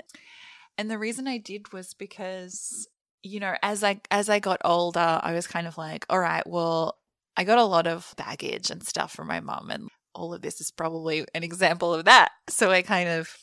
And 0.76 0.91
the 0.91 0.99
reason 0.99 1.26
I 1.26 1.39
did 1.39 1.72
was 1.72 1.95
because, 1.95 2.89
you 3.22 3.41
know, 3.41 3.55
as 3.62 3.85
I 3.85 4.01
as 4.11 4.28
I 4.28 4.39
got 4.39 4.61
older, 4.64 5.20
I 5.22 5.35
was 5.35 5.47
kind 5.47 5.66
of 5.66 5.76
like, 5.76 6.07
all 6.09 6.18
right, 6.18 6.47
well, 6.47 6.97
I 7.37 7.45
got 7.45 7.59
a 7.59 7.64
lot 7.64 7.87
of 7.87 8.14
baggage 8.16 8.70
and 8.70 8.83
stuff 8.83 9.12
from 9.12 9.28
my 9.28 9.41
mum 9.41 9.70
and 9.70 9.89
all 10.14 10.35
of 10.35 10.43
this 10.43 10.61
is 10.61 10.70
probably 10.70 11.24
an 11.35 11.43
example 11.43 11.95
of 11.95 12.05
that. 12.05 12.31
So 12.49 12.70
I 12.70 12.83
kind 12.83 13.09
of 13.09 13.35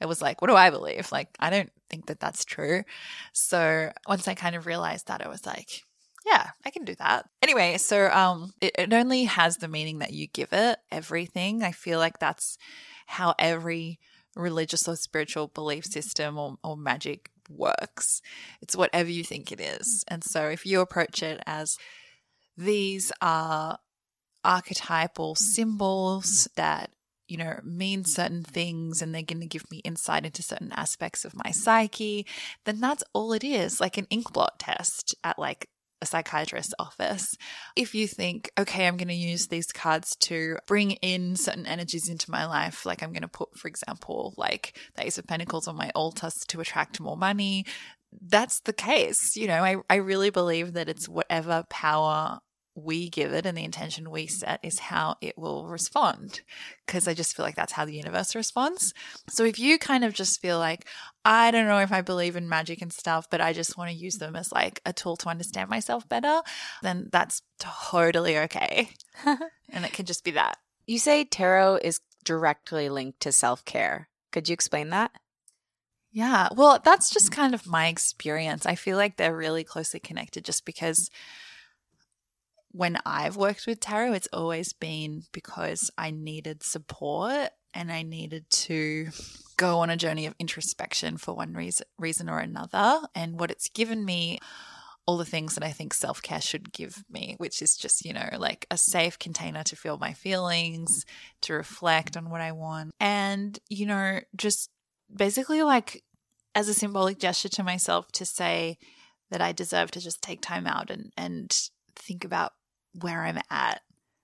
I 0.00 0.06
was 0.06 0.22
like, 0.22 0.40
what 0.40 0.48
do 0.48 0.56
I 0.56 0.70
believe? 0.70 1.10
Like, 1.12 1.28
I 1.38 1.50
don't 1.50 1.70
think 1.90 2.06
that 2.06 2.20
that's 2.20 2.44
true. 2.44 2.84
So 3.32 3.92
once 4.06 4.28
I 4.28 4.34
kind 4.34 4.56
of 4.56 4.66
realized 4.66 5.08
that, 5.08 5.24
I 5.24 5.28
was 5.28 5.46
like, 5.46 5.82
yeah, 6.26 6.50
I 6.64 6.70
can 6.70 6.84
do 6.84 6.94
that. 6.96 7.26
Anyway, 7.42 7.78
so 7.78 8.08
um, 8.10 8.52
it, 8.60 8.72
it 8.78 8.92
only 8.92 9.24
has 9.24 9.56
the 9.56 9.68
meaning 9.68 9.98
that 9.98 10.12
you 10.12 10.26
give 10.26 10.52
it. 10.52 10.78
Everything. 10.90 11.62
I 11.62 11.72
feel 11.72 11.98
like 11.98 12.18
that's 12.18 12.58
how 13.06 13.34
every 13.38 13.98
religious 14.36 14.86
or 14.86 14.96
spiritual 14.96 15.48
belief 15.48 15.84
system 15.86 16.38
or, 16.38 16.56
or 16.62 16.76
magic 16.76 17.30
works. 17.48 18.20
It's 18.60 18.76
whatever 18.76 19.10
you 19.10 19.24
think 19.24 19.50
it 19.50 19.60
is. 19.60 20.04
And 20.08 20.22
so 20.22 20.48
if 20.48 20.66
you 20.66 20.80
approach 20.80 21.22
it 21.22 21.42
as 21.46 21.76
these 22.56 23.10
are 23.20 23.78
archetypal 24.44 25.34
symbols 25.34 26.48
that 26.56 26.90
you 27.28 27.36
know 27.36 27.60
mean 27.64 28.04
certain 28.04 28.42
things 28.42 29.02
and 29.02 29.14
they're 29.14 29.22
going 29.22 29.40
to 29.40 29.46
give 29.46 29.70
me 29.70 29.78
insight 29.78 30.24
into 30.24 30.42
certain 30.42 30.72
aspects 30.72 31.24
of 31.24 31.36
my 31.36 31.50
psyche 31.50 32.26
then 32.64 32.80
that's 32.80 33.04
all 33.12 33.32
it 33.32 33.44
is 33.44 33.80
like 33.80 33.96
an 33.98 34.06
ink 34.10 34.32
blot 34.32 34.58
test 34.58 35.14
at 35.22 35.38
like 35.38 35.68
a 36.00 36.06
psychiatrist's 36.06 36.74
office. 36.78 37.36
If 37.76 37.94
you 37.94 38.06
think, 38.06 38.50
okay, 38.58 38.86
I'm 38.86 38.96
going 38.96 39.08
to 39.08 39.14
use 39.14 39.48
these 39.48 39.72
cards 39.72 40.16
to 40.20 40.56
bring 40.66 40.92
in 40.92 41.36
certain 41.36 41.66
energies 41.66 42.08
into 42.08 42.30
my 42.30 42.46
life, 42.46 42.86
like 42.86 43.02
I'm 43.02 43.12
going 43.12 43.22
to 43.22 43.28
put, 43.28 43.56
for 43.56 43.68
example, 43.68 44.34
like 44.36 44.78
the 44.94 45.06
Ace 45.06 45.18
of 45.18 45.26
Pentacles 45.26 45.66
on 45.66 45.76
my 45.76 45.90
altar 45.94 46.30
to 46.48 46.60
attract 46.60 47.00
more 47.00 47.16
money, 47.16 47.64
that's 48.26 48.60
the 48.60 48.72
case. 48.72 49.36
You 49.36 49.48
know, 49.48 49.62
I, 49.62 49.76
I 49.90 49.96
really 49.96 50.30
believe 50.30 50.74
that 50.74 50.88
it's 50.88 51.08
whatever 51.08 51.64
power 51.68 52.40
we 52.84 53.08
give 53.08 53.32
it 53.32 53.46
and 53.46 53.56
the 53.56 53.64
intention 53.64 54.10
we 54.10 54.26
mm-hmm. 54.26 54.34
set 54.34 54.60
is 54.62 54.78
how 54.78 55.16
it 55.20 55.36
will 55.36 55.66
respond. 55.66 56.42
Because 56.86 57.08
I 57.08 57.14
just 57.14 57.36
feel 57.36 57.44
like 57.44 57.56
that's 57.56 57.72
how 57.72 57.84
the 57.84 57.96
universe 57.96 58.34
responds. 58.34 58.94
So 59.28 59.44
if 59.44 59.58
you 59.58 59.78
kind 59.78 60.04
of 60.04 60.14
just 60.14 60.40
feel 60.40 60.58
like, 60.58 60.86
I 61.24 61.50
don't 61.50 61.66
know 61.66 61.78
if 61.78 61.92
I 61.92 62.00
believe 62.00 62.36
in 62.36 62.48
magic 62.48 62.80
and 62.80 62.92
stuff, 62.92 63.28
but 63.30 63.40
I 63.40 63.52
just 63.52 63.76
want 63.76 63.90
to 63.90 63.96
use 63.96 64.18
them 64.18 64.36
as 64.36 64.52
like 64.52 64.80
a 64.86 64.92
tool 64.92 65.16
to 65.18 65.28
understand 65.28 65.68
myself 65.68 66.08
better, 66.08 66.40
then 66.82 67.08
that's 67.12 67.42
totally 67.58 68.38
okay. 68.38 68.90
and 69.24 69.84
it 69.84 69.92
can 69.92 70.06
just 70.06 70.24
be 70.24 70.30
that. 70.32 70.58
You 70.86 70.98
say 70.98 71.24
tarot 71.24 71.80
is 71.82 72.00
directly 72.24 72.88
linked 72.88 73.20
to 73.20 73.32
self 73.32 73.64
care. 73.64 74.08
Could 74.32 74.48
you 74.48 74.52
explain 74.52 74.90
that? 74.90 75.12
Yeah. 76.10 76.48
Well, 76.54 76.80
that's 76.82 77.10
just 77.10 77.30
kind 77.30 77.54
of 77.54 77.66
my 77.66 77.88
experience. 77.88 78.66
I 78.66 78.74
feel 78.74 78.96
like 78.96 79.16
they're 79.16 79.36
really 79.36 79.64
closely 79.64 80.00
connected 80.00 80.44
just 80.44 80.64
because 80.64 81.10
when 82.78 82.96
I've 83.04 83.36
worked 83.36 83.66
with 83.66 83.80
tarot, 83.80 84.12
it's 84.12 84.28
always 84.32 84.72
been 84.72 85.24
because 85.32 85.90
I 85.98 86.12
needed 86.12 86.62
support 86.62 87.50
and 87.74 87.90
I 87.90 88.04
needed 88.04 88.48
to 88.50 89.08
go 89.56 89.80
on 89.80 89.90
a 89.90 89.96
journey 89.96 90.26
of 90.26 90.36
introspection 90.38 91.16
for 91.16 91.34
one 91.34 91.54
reason, 91.54 91.88
reason 91.98 92.30
or 92.30 92.38
another. 92.38 93.00
And 93.16 93.40
what 93.40 93.50
it's 93.50 93.68
given 93.68 94.04
me, 94.04 94.38
all 95.06 95.16
the 95.16 95.24
things 95.24 95.56
that 95.56 95.64
I 95.64 95.72
think 95.72 95.92
self 95.92 96.22
care 96.22 96.40
should 96.40 96.72
give 96.72 97.02
me, 97.10 97.34
which 97.38 97.62
is 97.62 97.76
just, 97.76 98.04
you 98.04 98.12
know, 98.12 98.28
like 98.38 98.64
a 98.70 98.78
safe 98.78 99.18
container 99.18 99.64
to 99.64 99.74
feel 99.74 99.98
my 99.98 100.12
feelings, 100.12 101.04
to 101.40 101.54
reflect 101.54 102.16
on 102.16 102.30
what 102.30 102.40
I 102.40 102.52
want, 102.52 102.92
and, 103.00 103.58
you 103.68 103.86
know, 103.86 104.20
just 104.36 104.70
basically 105.12 105.64
like 105.64 106.04
as 106.54 106.68
a 106.68 106.74
symbolic 106.74 107.18
gesture 107.18 107.48
to 107.48 107.64
myself 107.64 108.12
to 108.12 108.24
say 108.24 108.78
that 109.32 109.40
I 109.40 109.50
deserve 109.50 109.90
to 109.90 110.00
just 110.00 110.22
take 110.22 110.40
time 110.40 110.68
out 110.68 110.90
and, 110.90 111.10
and 111.16 111.52
think 111.96 112.24
about 112.24 112.52
where 113.02 113.24
I'm 113.24 113.38
at. 113.50 113.82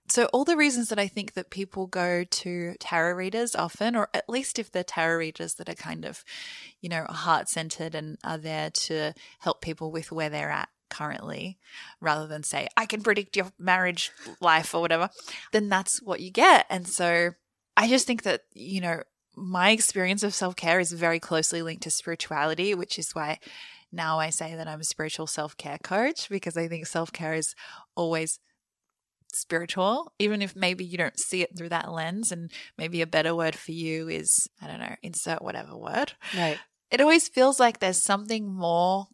So, 0.09 0.27
all 0.27 0.45
the 0.45 0.57
reasons 0.57 0.91
that 0.91 0.99
I 0.99 1.09
think 1.09 1.33
that 1.33 1.51
people 1.51 1.87
go 1.87 2.25
to 2.25 2.75
tarot 2.79 3.15
readers 3.15 3.55
often, 3.55 3.97
or 3.97 4.11
at 4.13 4.29
least 4.29 4.59
if 4.59 4.71
they're 4.71 4.85
tarot 4.85 5.17
readers 5.17 5.55
that 5.55 5.69
are 5.69 5.75
kind 5.75 6.05
of, 6.05 6.23
you 6.81 6.91
know, 6.91 7.05
heart 7.05 7.49
centered 7.49 7.95
and 7.95 8.19
are 8.23 8.37
there 8.37 8.71
to 8.71 9.15
help 9.39 9.63
people 9.63 9.91
with 9.91 10.13
where 10.13 10.29
they're 10.29 10.51
at 10.51 10.69
currently, 10.91 11.59
rather 12.03 12.27
than 12.27 12.43
say, 12.43 12.69
I 12.77 12.85
can 12.85 13.03
predict 13.03 13.35
your 13.35 13.51
marriage 13.59 14.13
life 14.43 14.75
or 14.75 14.83
whatever, 14.83 15.09
then 15.53 15.71
that's 15.71 16.03
what 16.03 16.21
you 16.21 16.31
get. 16.31 16.67
And 16.69 16.87
so, 16.87 17.31
I 17.75 17.89
just 17.89 18.07
think 18.07 18.25
that, 18.25 18.43
you 18.53 18.83
know, 18.83 19.03
my 19.37 19.71
experience 19.71 20.23
of 20.23 20.35
self 20.35 20.55
care 20.55 20.81
is 20.81 20.93
very 20.93 21.19
closely 21.19 21.63
linked 21.63 21.85
to 21.85 21.91
spirituality, 21.91 22.75
which 22.75 22.99
is 22.99 23.15
why 23.15 23.39
now 23.91 24.19
I 24.19 24.31
say 24.31 24.55
that 24.55 24.69
I'm 24.69 24.81
a 24.81 24.85
spiritual 24.85 25.27
self 25.27 25.57
care 25.57 25.79
coach 25.83 26.29
because 26.29 26.57
I 26.57 26.69
think 26.69 26.87
self 26.87 27.13
care 27.13 27.35
is 27.35 27.55
always 27.95 28.39
spiritual, 29.35 30.13
even 30.19 30.43
if 30.43 30.55
maybe 30.57 30.85
you 30.85 30.99
don't 30.99 31.19
see 31.19 31.43
it 31.43 31.57
through 31.57 31.71
that 31.71 31.93
lens. 31.93 32.33
And 32.33 32.51
maybe 32.79 33.03
a 33.03 33.07
better 33.07 33.35
word 33.35 33.55
for 33.55 33.73
you 33.73 34.09
is, 34.09 34.49
I 34.61 34.67
don't 34.67 34.81
know, 34.81 34.95
insert 35.03 35.43
whatever 35.43 35.77
word. 35.77 36.13
Right. 36.37 36.59
It 36.91 37.01
always 37.01 37.29
feels 37.29 37.59
like 37.59 37.79
there's 37.79 38.03
something 38.03 38.53
more 38.53 39.07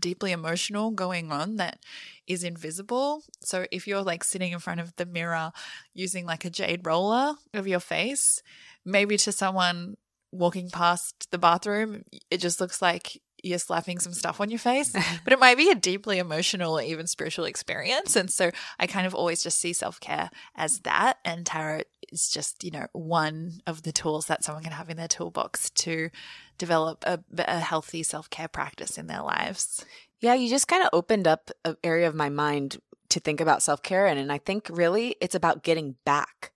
deeply 0.00 0.32
emotional 0.32 0.90
going 0.90 1.32
on 1.32 1.56
that 1.56 1.78
is 2.26 2.44
invisible. 2.44 3.22
So 3.42 3.66
if 3.70 3.86
you're 3.86 4.02
like 4.02 4.24
sitting 4.24 4.52
in 4.52 4.58
front 4.58 4.80
of 4.80 4.94
the 4.96 5.06
mirror 5.06 5.52
using 5.94 6.26
like 6.26 6.44
a 6.44 6.50
jade 6.50 6.86
roller 6.86 7.34
of 7.54 7.66
your 7.66 7.80
face, 7.80 8.42
maybe 8.84 9.16
to 9.18 9.32
someone 9.32 9.96
walking 10.32 10.70
past 10.70 11.28
the 11.30 11.38
bathroom, 11.38 12.02
it 12.30 12.38
just 12.38 12.60
looks 12.60 12.82
like 12.82 13.20
you're 13.46 13.58
slapping 13.58 13.98
some 13.98 14.12
stuff 14.12 14.40
on 14.40 14.50
your 14.50 14.58
face, 14.58 14.92
but 15.24 15.32
it 15.32 15.38
might 15.38 15.56
be 15.56 15.70
a 15.70 15.74
deeply 15.74 16.18
emotional 16.18 16.78
or 16.78 16.82
even 16.82 17.06
spiritual 17.06 17.44
experience. 17.44 18.16
And 18.16 18.30
so 18.30 18.50
I 18.78 18.86
kind 18.86 19.06
of 19.06 19.14
always 19.14 19.42
just 19.42 19.58
see 19.58 19.72
self 19.72 20.00
care 20.00 20.30
as 20.54 20.80
that. 20.80 21.18
And 21.24 21.46
tarot 21.46 21.82
is 22.10 22.28
just, 22.28 22.64
you 22.64 22.70
know, 22.70 22.86
one 22.92 23.60
of 23.66 23.82
the 23.82 23.92
tools 23.92 24.26
that 24.26 24.44
someone 24.44 24.64
can 24.64 24.72
have 24.72 24.90
in 24.90 24.96
their 24.96 25.08
toolbox 25.08 25.70
to 25.70 26.10
develop 26.58 27.04
a, 27.06 27.20
a 27.38 27.60
healthy 27.60 28.02
self 28.02 28.28
care 28.30 28.48
practice 28.48 28.98
in 28.98 29.06
their 29.06 29.22
lives. 29.22 29.84
Yeah, 30.20 30.34
you 30.34 30.48
just 30.48 30.68
kind 30.68 30.82
of 30.82 30.90
opened 30.92 31.28
up 31.28 31.50
an 31.64 31.76
area 31.84 32.08
of 32.08 32.14
my 32.14 32.28
mind 32.28 32.78
to 33.10 33.20
think 33.20 33.40
about 33.40 33.62
self 33.62 33.82
care. 33.82 34.06
And, 34.06 34.18
and 34.18 34.32
I 34.32 34.38
think 34.38 34.68
really 34.70 35.16
it's 35.20 35.34
about 35.34 35.62
getting 35.62 35.96
back. 36.04 36.52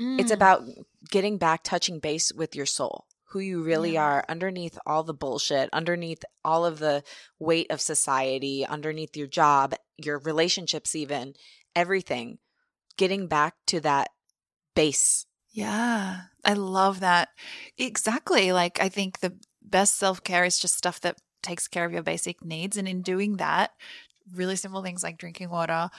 Mm. 0.00 0.18
It's 0.18 0.32
about 0.32 0.62
getting 1.10 1.38
back, 1.38 1.62
touching 1.62 2.00
base 2.00 2.32
with 2.32 2.56
your 2.56 2.66
soul 2.66 3.06
who 3.34 3.40
you 3.40 3.64
really 3.64 3.94
yeah. 3.94 4.04
are 4.04 4.24
underneath 4.28 4.78
all 4.86 5.02
the 5.02 5.12
bullshit, 5.12 5.68
underneath 5.72 6.22
all 6.44 6.64
of 6.64 6.78
the 6.78 7.02
weight 7.40 7.68
of 7.68 7.80
society, 7.80 8.64
underneath 8.64 9.16
your 9.16 9.26
job, 9.26 9.74
your 9.98 10.20
relationships, 10.20 10.94
even 10.94 11.34
everything. 11.74 12.38
Getting 12.96 13.26
back 13.26 13.54
to 13.66 13.80
that 13.80 14.10
base. 14.76 15.26
Yeah, 15.50 16.20
I 16.44 16.52
love 16.52 17.00
that. 17.00 17.30
Exactly. 17.76 18.52
Like, 18.52 18.80
I 18.80 18.88
think 18.88 19.18
the 19.18 19.36
best 19.60 19.98
self 19.98 20.22
care 20.22 20.44
is 20.44 20.60
just 20.60 20.78
stuff 20.78 21.00
that 21.00 21.18
takes 21.42 21.66
care 21.66 21.84
of 21.84 21.92
your 21.92 22.04
basic 22.04 22.44
needs. 22.44 22.76
And 22.76 22.86
in 22.86 23.02
doing 23.02 23.38
that, 23.38 23.72
really 24.32 24.54
simple 24.54 24.80
things 24.80 25.02
like 25.02 25.18
drinking 25.18 25.50
water, 25.50 25.90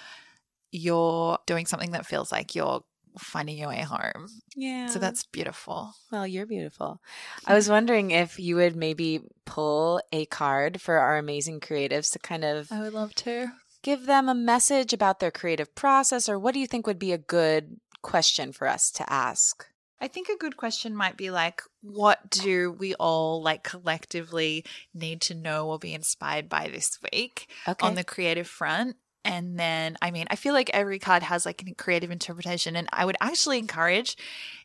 you're 0.72 1.38
doing 1.46 1.66
something 1.66 1.92
that 1.92 2.06
feels 2.06 2.32
like 2.32 2.56
you're 2.56 2.82
finding 3.18 3.58
your 3.58 3.70
way 3.70 3.82
home. 3.82 4.28
Yeah. 4.56 4.88
So 4.88 5.00
that's 5.00 5.26
beautiful. 5.26 5.94
Well, 6.12 6.28
you're 6.28 6.46
beautiful. 6.46 7.02
I 7.46 7.54
was 7.54 7.70
wondering 7.70 8.12
if 8.12 8.40
you 8.40 8.56
would 8.58 8.76
maybe 8.76 9.22
pull 9.46 10.02
a 10.12 10.26
card 10.26 10.82
for 10.82 10.98
our 10.98 11.18
amazing 11.18 11.60
creatives 11.60 12.12
to 12.14 12.20
kind 12.20 12.44
of 12.44 12.72
I 12.72 12.82
would 12.82 12.94
love 12.94 13.16
to 13.16 13.52
give 13.84 14.06
them 14.06 14.28
a 14.28 14.36
message 14.36 14.94
about 14.94 15.20
their 15.20 15.32
creative 15.32 15.76
process 15.76 16.28
or 16.28 16.40
what 16.40 16.54
do 16.54 16.60
you 16.60 16.68
think 16.68 16.88
would 16.88 17.00
be 17.00 17.12
a 17.12 17.18
good 17.18 17.80
question 18.02 18.52
for 18.52 18.68
us 18.68 18.92
to 18.92 19.12
ask? 19.12 19.68
I 20.00 20.08
think 20.08 20.28
a 20.30 20.38
good 20.38 20.58
question 20.58 20.96
might 20.96 21.18
be 21.18 21.32
like, 21.32 21.62
what 21.82 22.30
do 22.30 22.72
we 22.72 22.96
all 22.96 23.42
like 23.42 23.64
collectively 23.64 24.66
need 24.94 25.22
to 25.22 25.34
know 25.34 25.70
or 25.70 25.80
be 25.80 25.94
inspired 25.94 26.50
by 26.50 26.68
this 26.68 27.00
week 27.12 27.48
okay. 27.68 27.86
on 27.86 27.96
the 27.96 28.04
creative 28.04 28.48
front? 28.48 28.98
And 29.26 29.60
then, 29.60 29.98
I 30.04 30.12
mean, 30.12 30.28
I 30.30 30.36
feel 30.36 30.54
like 30.54 30.70
every 30.70 31.00
card 31.00 31.24
has 31.24 31.48
like 31.48 31.64
a 31.68 31.74
creative 31.74 32.12
interpretation. 32.12 32.76
And 32.76 32.88
I 32.94 33.06
would 33.06 33.18
actually 33.20 33.58
encourage, 33.58 34.16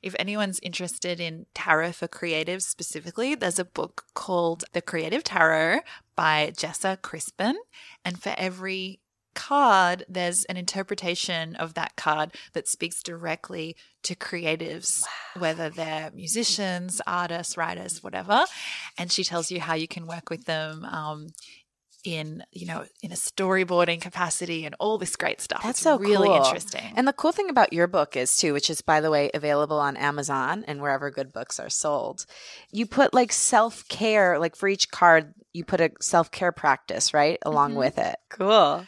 if 0.02 0.14
anyone's 0.18 0.60
interested 0.62 1.18
in 1.18 1.46
tarot 1.54 1.92
for 1.92 2.06
creatives 2.06 2.62
specifically, 2.62 3.34
there's 3.34 3.58
a 3.58 3.64
book 3.64 4.04
called 4.12 4.64
The 4.72 4.82
Creative 4.82 5.24
Tarot 5.24 5.80
by 6.14 6.52
Jessa 6.54 7.00
Crispin. 7.00 7.56
And 8.04 8.22
for 8.22 8.34
every 8.36 9.00
card, 9.34 10.04
there's 10.08 10.44
an 10.44 10.56
interpretation 10.56 11.56
of 11.56 11.74
that 11.74 11.96
card 11.96 12.34
that 12.52 12.68
speaks 12.68 13.02
directly 13.02 13.76
to 14.02 14.14
creatives, 14.14 15.02
wow. 15.02 15.42
whether 15.42 15.70
they're 15.70 16.10
musicians, 16.14 17.00
artists, 17.06 17.56
writers, 17.56 18.02
whatever. 18.02 18.44
And 18.98 19.10
she 19.10 19.24
tells 19.24 19.50
you 19.50 19.60
how 19.60 19.74
you 19.74 19.88
can 19.88 20.06
work 20.06 20.30
with 20.30 20.44
them. 20.44 20.84
Um, 20.84 21.28
in 22.04 22.42
you 22.52 22.66
know 22.66 22.84
in 23.02 23.12
a 23.12 23.16
storyboarding 23.16 24.00
capacity 24.00 24.64
and 24.64 24.74
all 24.78 24.98
this 24.98 25.16
great 25.16 25.40
stuff. 25.40 25.62
That's 25.62 25.78
it's 25.78 25.82
so 25.82 25.98
really 25.98 26.28
cool. 26.28 26.36
interesting. 26.36 26.92
And 26.96 27.06
the 27.06 27.12
cool 27.12 27.32
thing 27.32 27.50
about 27.50 27.72
your 27.72 27.86
book 27.86 28.16
is 28.16 28.36
too, 28.36 28.52
which 28.52 28.70
is 28.70 28.80
by 28.80 29.00
the 29.00 29.10
way 29.10 29.30
available 29.34 29.78
on 29.78 29.96
Amazon 29.96 30.64
and 30.66 30.80
wherever 30.80 31.10
good 31.10 31.32
books 31.32 31.60
are 31.60 31.70
sold. 31.70 32.26
You 32.70 32.86
put 32.86 33.14
like 33.14 33.32
self 33.32 33.86
care, 33.88 34.38
like 34.38 34.56
for 34.56 34.68
each 34.68 34.90
card, 34.90 35.34
you 35.52 35.64
put 35.64 35.80
a 35.80 35.90
self 36.00 36.30
care 36.30 36.52
practice 36.52 37.12
right 37.14 37.38
along 37.42 37.70
mm-hmm. 37.70 37.80
with 37.80 37.98
it. 37.98 38.16
Cool. 38.30 38.86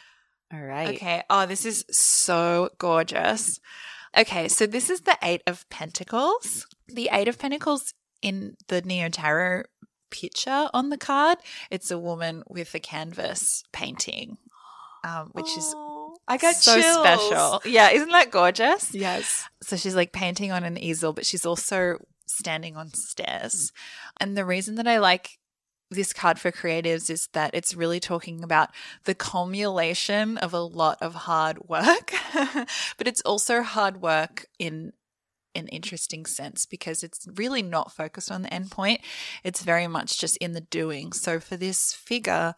All 0.53 0.61
right. 0.61 0.95
Okay. 0.95 1.23
Oh, 1.29 1.45
this 1.45 1.65
is 1.65 1.85
so 1.89 2.69
gorgeous. 2.77 3.59
Okay, 4.15 4.47
so 4.47 4.67
this 4.67 4.91
is 4.91 5.01
the 5.01 5.17
Eight 5.23 5.41
of 5.47 5.67
Pentacles. 5.69 6.67
The 6.87 7.09
Eight 7.11 7.27
of 7.27 7.39
Pentacles 7.39 7.95
in 8.21 8.55
the 8.67 8.81
Neo 8.81 9.09
Tarot 9.09 9.63
picture 10.13 10.69
on 10.73 10.89
the 10.89 10.97
card. 10.97 11.39
It's 11.71 11.91
a 11.91 11.97
woman 11.97 12.43
with 12.47 12.73
a 12.75 12.79
canvas 12.79 13.63
painting, 13.71 14.37
um, 15.03 15.31
which 15.33 15.57
is 15.57 15.75
I 16.27 16.37
got 16.37 16.55
so 16.55 16.79
chills. 16.79 16.99
special. 16.99 17.61
Yeah, 17.65 17.89
isn't 17.89 18.11
that 18.11 18.31
gorgeous? 18.31 18.93
Yes. 18.93 19.47
So 19.61 19.75
she's 19.75 19.95
like 19.95 20.13
painting 20.13 20.51
on 20.51 20.63
an 20.63 20.77
easel, 20.77 21.13
but 21.13 21.25
she's 21.25 21.45
also 21.45 21.97
standing 22.27 22.77
on 22.77 22.93
stairs. 22.93 23.73
And 24.19 24.37
the 24.37 24.45
reason 24.45 24.75
that 24.75 24.87
I 24.87 24.99
like 24.99 25.39
this 25.89 26.13
card 26.13 26.39
for 26.39 26.51
creatives 26.51 27.09
is 27.09 27.27
that 27.33 27.51
it's 27.53 27.75
really 27.75 27.99
talking 27.99 28.43
about 28.43 28.69
the 29.03 29.15
culmination 29.15 30.37
of 30.37 30.53
a 30.53 30.59
lot 30.59 30.97
of 31.01 31.13
hard 31.13 31.67
work, 31.67 32.13
but 32.97 33.07
it's 33.07 33.21
also 33.21 33.61
hard 33.61 34.01
work 34.01 34.45
in 34.57 34.93
an 35.55 35.67
interesting 35.67 36.25
sense 36.25 36.65
because 36.65 37.03
it's 37.03 37.27
really 37.35 37.61
not 37.61 37.91
focused 37.91 38.31
on 38.31 38.41
the 38.41 38.49
endpoint. 38.49 38.99
It's 39.43 39.63
very 39.63 39.87
much 39.87 40.19
just 40.19 40.37
in 40.37 40.53
the 40.53 40.61
doing. 40.61 41.13
So 41.13 41.39
for 41.39 41.57
this 41.57 41.93
figure, 41.93 42.55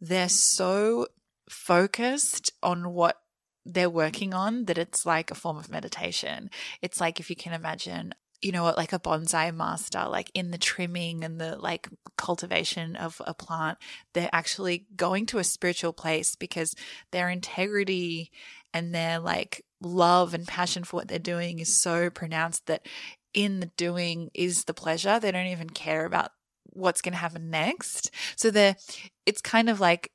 they're 0.00 0.28
so 0.28 1.06
focused 1.48 2.52
on 2.62 2.92
what 2.92 3.20
they're 3.64 3.90
working 3.90 4.32
on 4.32 4.66
that 4.66 4.78
it's 4.78 5.04
like 5.04 5.30
a 5.30 5.34
form 5.34 5.56
of 5.56 5.70
meditation. 5.70 6.50
It's 6.82 7.00
like 7.00 7.18
if 7.18 7.30
you 7.30 7.36
can 7.36 7.52
imagine 7.52 8.14
you 8.42 8.52
know, 8.52 8.72
like 8.76 8.92
a 8.92 8.98
bonsai 8.98 9.54
master, 9.54 10.04
like 10.08 10.30
in 10.34 10.50
the 10.50 10.58
trimming 10.58 11.24
and 11.24 11.40
the 11.40 11.56
like 11.56 11.88
cultivation 12.16 12.96
of 12.96 13.20
a 13.26 13.34
plant, 13.34 13.78
they're 14.12 14.30
actually 14.32 14.86
going 14.94 15.26
to 15.26 15.38
a 15.38 15.44
spiritual 15.44 15.92
place 15.92 16.36
because 16.36 16.74
their 17.12 17.28
integrity 17.28 18.30
and 18.74 18.94
their 18.94 19.18
like 19.18 19.64
love 19.80 20.34
and 20.34 20.46
passion 20.46 20.84
for 20.84 20.96
what 20.96 21.08
they're 21.08 21.18
doing 21.18 21.58
is 21.58 21.80
so 21.80 22.10
pronounced 22.10 22.66
that 22.66 22.86
in 23.34 23.60
the 23.60 23.70
doing 23.76 24.30
is 24.34 24.64
the 24.64 24.74
pleasure. 24.74 25.20
They 25.20 25.30
don't 25.30 25.46
even 25.46 25.70
care 25.70 26.06
about 26.06 26.30
what's 26.64 27.02
going 27.02 27.12
to 27.12 27.18
happen 27.18 27.50
next. 27.50 28.10
So 28.36 28.50
they're, 28.50 28.76
it's 29.24 29.40
kind 29.40 29.68
of 29.68 29.80
like 29.80 30.10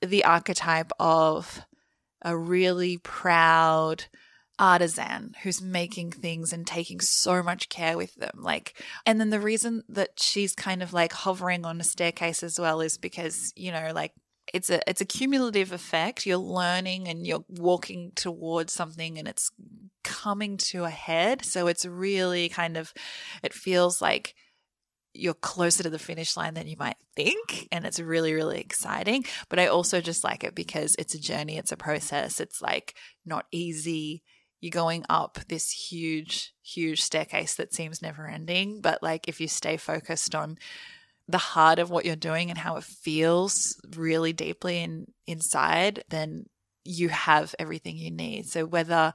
the 0.00 0.24
archetype 0.24 0.92
of 0.98 1.62
a 2.22 2.36
really 2.36 2.98
proud 2.98 4.04
artisan 4.58 5.34
who's 5.42 5.62
making 5.62 6.10
things 6.10 6.52
and 6.52 6.66
taking 6.66 7.00
so 7.00 7.42
much 7.42 7.68
care 7.68 7.96
with 7.96 8.14
them. 8.16 8.32
Like, 8.36 8.82
and 9.06 9.20
then 9.20 9.30
the 9.30 9.40
reason 9.40 9.84
that 9.88 10.18
she's 10.18 10.54
kind 10.54 10.82
of 10.82 10.92
like 10.92 11.12
hovering 11.12 11.64
on 11.64 11.80
a 11.80 11.84
staircase 11.84 12.42
as 12.42 12.58
well 12.58 12.80
is 12.80 12.98
because, 12.98 13.52
you 13.56 13.70
know, 13.70 13.92
like 13.94 14.12
it's 14.54 14.70
a 14.70 14.80
it's 14.88 15.00
a 15.00 15.06
cumulative 15.06 15.72
effect. 15.72 16.26
You're 16.26 16.38
learning 16.38 17.08
and 17.08 17.26
you're 17.26 17.44
walking 17.48 18.12
towards 18.14 18.72
something 18.72 19.18
and 19.18 19.28
it's 19.28 19.50
coming 20.04 20.56
to 20.58 20.84
a 20.84 20.90
head. 20.90 21.44
So 21.44 21.66
it's 21.66 21.84
really 21.84 22.48
kind 22.48 22.76
of 22.76 22.92
it 23.42 23.52
feels 23.52 24.00
like 24.00 24.34
you're 25.14 25.34
closer 25.34 25.82
to 25.82 25.90
the 25.90 25.98
finish 25.98 26.36
line 26.36 26.54
than 26.54 26.66
you 26.66 26.76
might 26.78 26.96
think 27.16 27.66
and 27.72 27.84
it's 27.84 27.98
really 27.98 28.34
really 28.34 28.60
exciting 28.60 29.24
but 29.48 29.58
i 29.58 29.66
also 29.66 30.00
just 30.00 30.22
like 30.22 30.44
it 30.44 30.54
because 30.54 30.94
it's 30.98 31.14
a 31.14 31.18
journey 31.18 31.56
it's 31.56 31.72
a 31.72 31.76
process 31.76 32.40
it's 32.40 32.62
like 32.62 32.94
not 33.24 33.46
easy 33.50 34.22
you're 34.60 34.70
going 34.70 35.04
up 35.08 35.38
this 35.48 35.70
huge 35.70 36.52
huge 36.62 37.00
staircase 37.00 37.54
that 37.54 37.74
seems 37.74 38.02
never 38.02 38.28
ending 38.28 38.80
but 38.80 39.02
like 39.02 39.28
if 39.28 39.40
you 39.40 39.48
stay 39.48 39.76
focused 39.76 40.34
on 40.34 40.56
the 41.28 41.38
heart 41.38 41.78
of 41.78 41.90
what 41.90 42.04
you're 42.04 42.16
doing 42.16 42.48
and 42.50 42.58
how 42.58 42.76
it 42.76 42.84
feels 42.84 43.80
really 43.96 44.32
deeply 44.32 44.78
in, 44.78 45.06
inside, 45.26 46.02
then 46.08 46.46
you 46.84 47.10
have 47.10 47.54
everything 47.58 47.96
you 47.96 48.10
need. 48.10 48.46
So 48.48 48.64
whether 48.64 49.12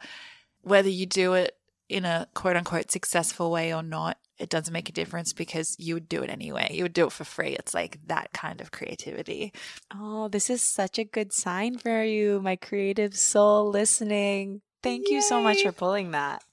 whether 0.62 0.90
you 0.90 1.06
do 1.06 1.34
it 1.34 1.58
in 1.90 2.06
a 2.06 2.28
quote 2.34 2.56
unquote 2.56 2.92
successful 2.92 3.52
way 3.52 3.74
or 3.74 3.84
not, 3.84 4.18
it 4.38 4.50
doesn't 4.50 4.74
make 4.74 4.90
a 4.90 4.94
difference 4.94 5.34
because 5.34 5.76
you 5.80 5.96
would 5.96 6.08
do 6.08 6.22
it 6.24 6.30
anyway. 6.30 6.70
You 6.72 6.84
would 6.84 6.94
do 6.94 7.08
it 7.08 7.12
for 7.12 7.24
free. 7.24 7.56
It's 7.56 7.74
like 7.74 8.00
that 8.08 8.32
kind 8.34 8.62
of 8.62 8.72
creativity. 8.72 9.54
Oh, 9.94 10.28
this 10.28 10.50
is 10.50 10.62
such 10.62 10.98
a 11.00 11.04
good 11.04 11.34
sign 11.34 11.78
for 11.78 12.04
you, 12.04 12.42
my 12.42 12.56
creative 12.56 13.16
soul 13.16 13.70
listening. 13.70 14.62
Thank 14.82 15.10
Yay. 15.10 15.16
you 15.16 15.22
so 15.22 15.42
much 15.42 15.64
for 15.64 15.72
pulling 15.72 16.12
that. 16.12 16.44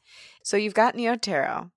So 0.42 0.56
you've 0.56 0.74
got 0.74 0.94
Neo 0.94 1.16
Tarot. 1.16 1.70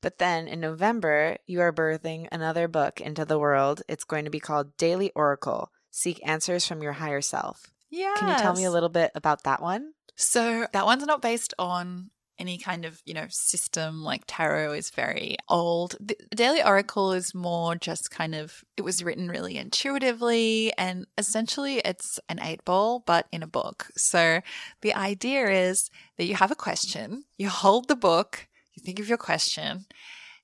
But 0.00 0.18
then 0.18 0.48
in 0.48 0.60
November, 0.60 1.36
you 1.46 1.60
are 1.60 1.72
birthing 1.72 2.28
another 2.32 2.68
book 2.68 3.00
into 3.00 3.24
the 3.24 3.38
world. 3.38 3.82
It's 3.88 4.04
going 4.04 4.24
to 4.24 4.30
be 4.30 4.40
called 4.40 4.76
Daily 4.76 5.10
Oracle 5.14 5.70
Seek 5.90 6.20
Answers 6.26 6.66
from 6.66 6.82
Your 6.82 6.92
Higher 6.92 7.20
Self. 7.20 7.70
Yeah. 7.90 8.14
Can 8.16 8.28
you 8.28 8.36
tell 8.36 8.54
me 8.54 8.64
a 8.64 8.70
little 8.70 8.88
bit 8.88 9.12
about 9.14 9.44
that 9.44 9.60
one? 9.60 9.92
So, 10.16 10.66
that 10.72 10.84
one's 10.84 11.06
not 11.06 11.22
based 11.22 11.54
on 11.58 12.10
any 12.38 12.58
kind 12.58 12.84
of, 12.84 13.00
you 13.04 13.14
know, 13.14 13.26
system 13.28 14.02
like 14.02 14.24
tarot 14.26 14.72
is 14.72 14.90
very 14.90 15.36
old. 15.48 15.96
The 16.00 16.16
Daily 16.34 16.62
Oracle 16.62 17.12
is 17.12 17.34
more 17.34 17.76
just 17.76 18.10
kind 18.10 18.34
of, 18.34 18.64
it 18.76 18.82
was 18.82 19.04
written 19.04 19.28
really 19.28 19.56
intuitively 19.56 20.72
and 20.76 21.06
essentially 21.16 21.78
it's 21.84 22.18
an 22.28 22.40
eight 22.42 22.64
ball, 22.64 23.02
but 23.06 23.26
in 23.30 23.42
a 23.42 23.46
book. 23.46 23.88
So 23.96 24.40
the 24.80 24.94
idea 24.94 25.48
is 25.50 25.90
that 26.16 26.24
you 26.24 26.34
have 26.34 26.50
a 26.50 26.56
question, 26.56 27.24
you 27.38 27.48
hold 27.48 27.88
the 27.88 27.96
book, 27.96 28.48
you 28.74 28.82
think 28.82 28.98
of 28.98 29.08
your 29.08 29.18
question, 29.18 29.86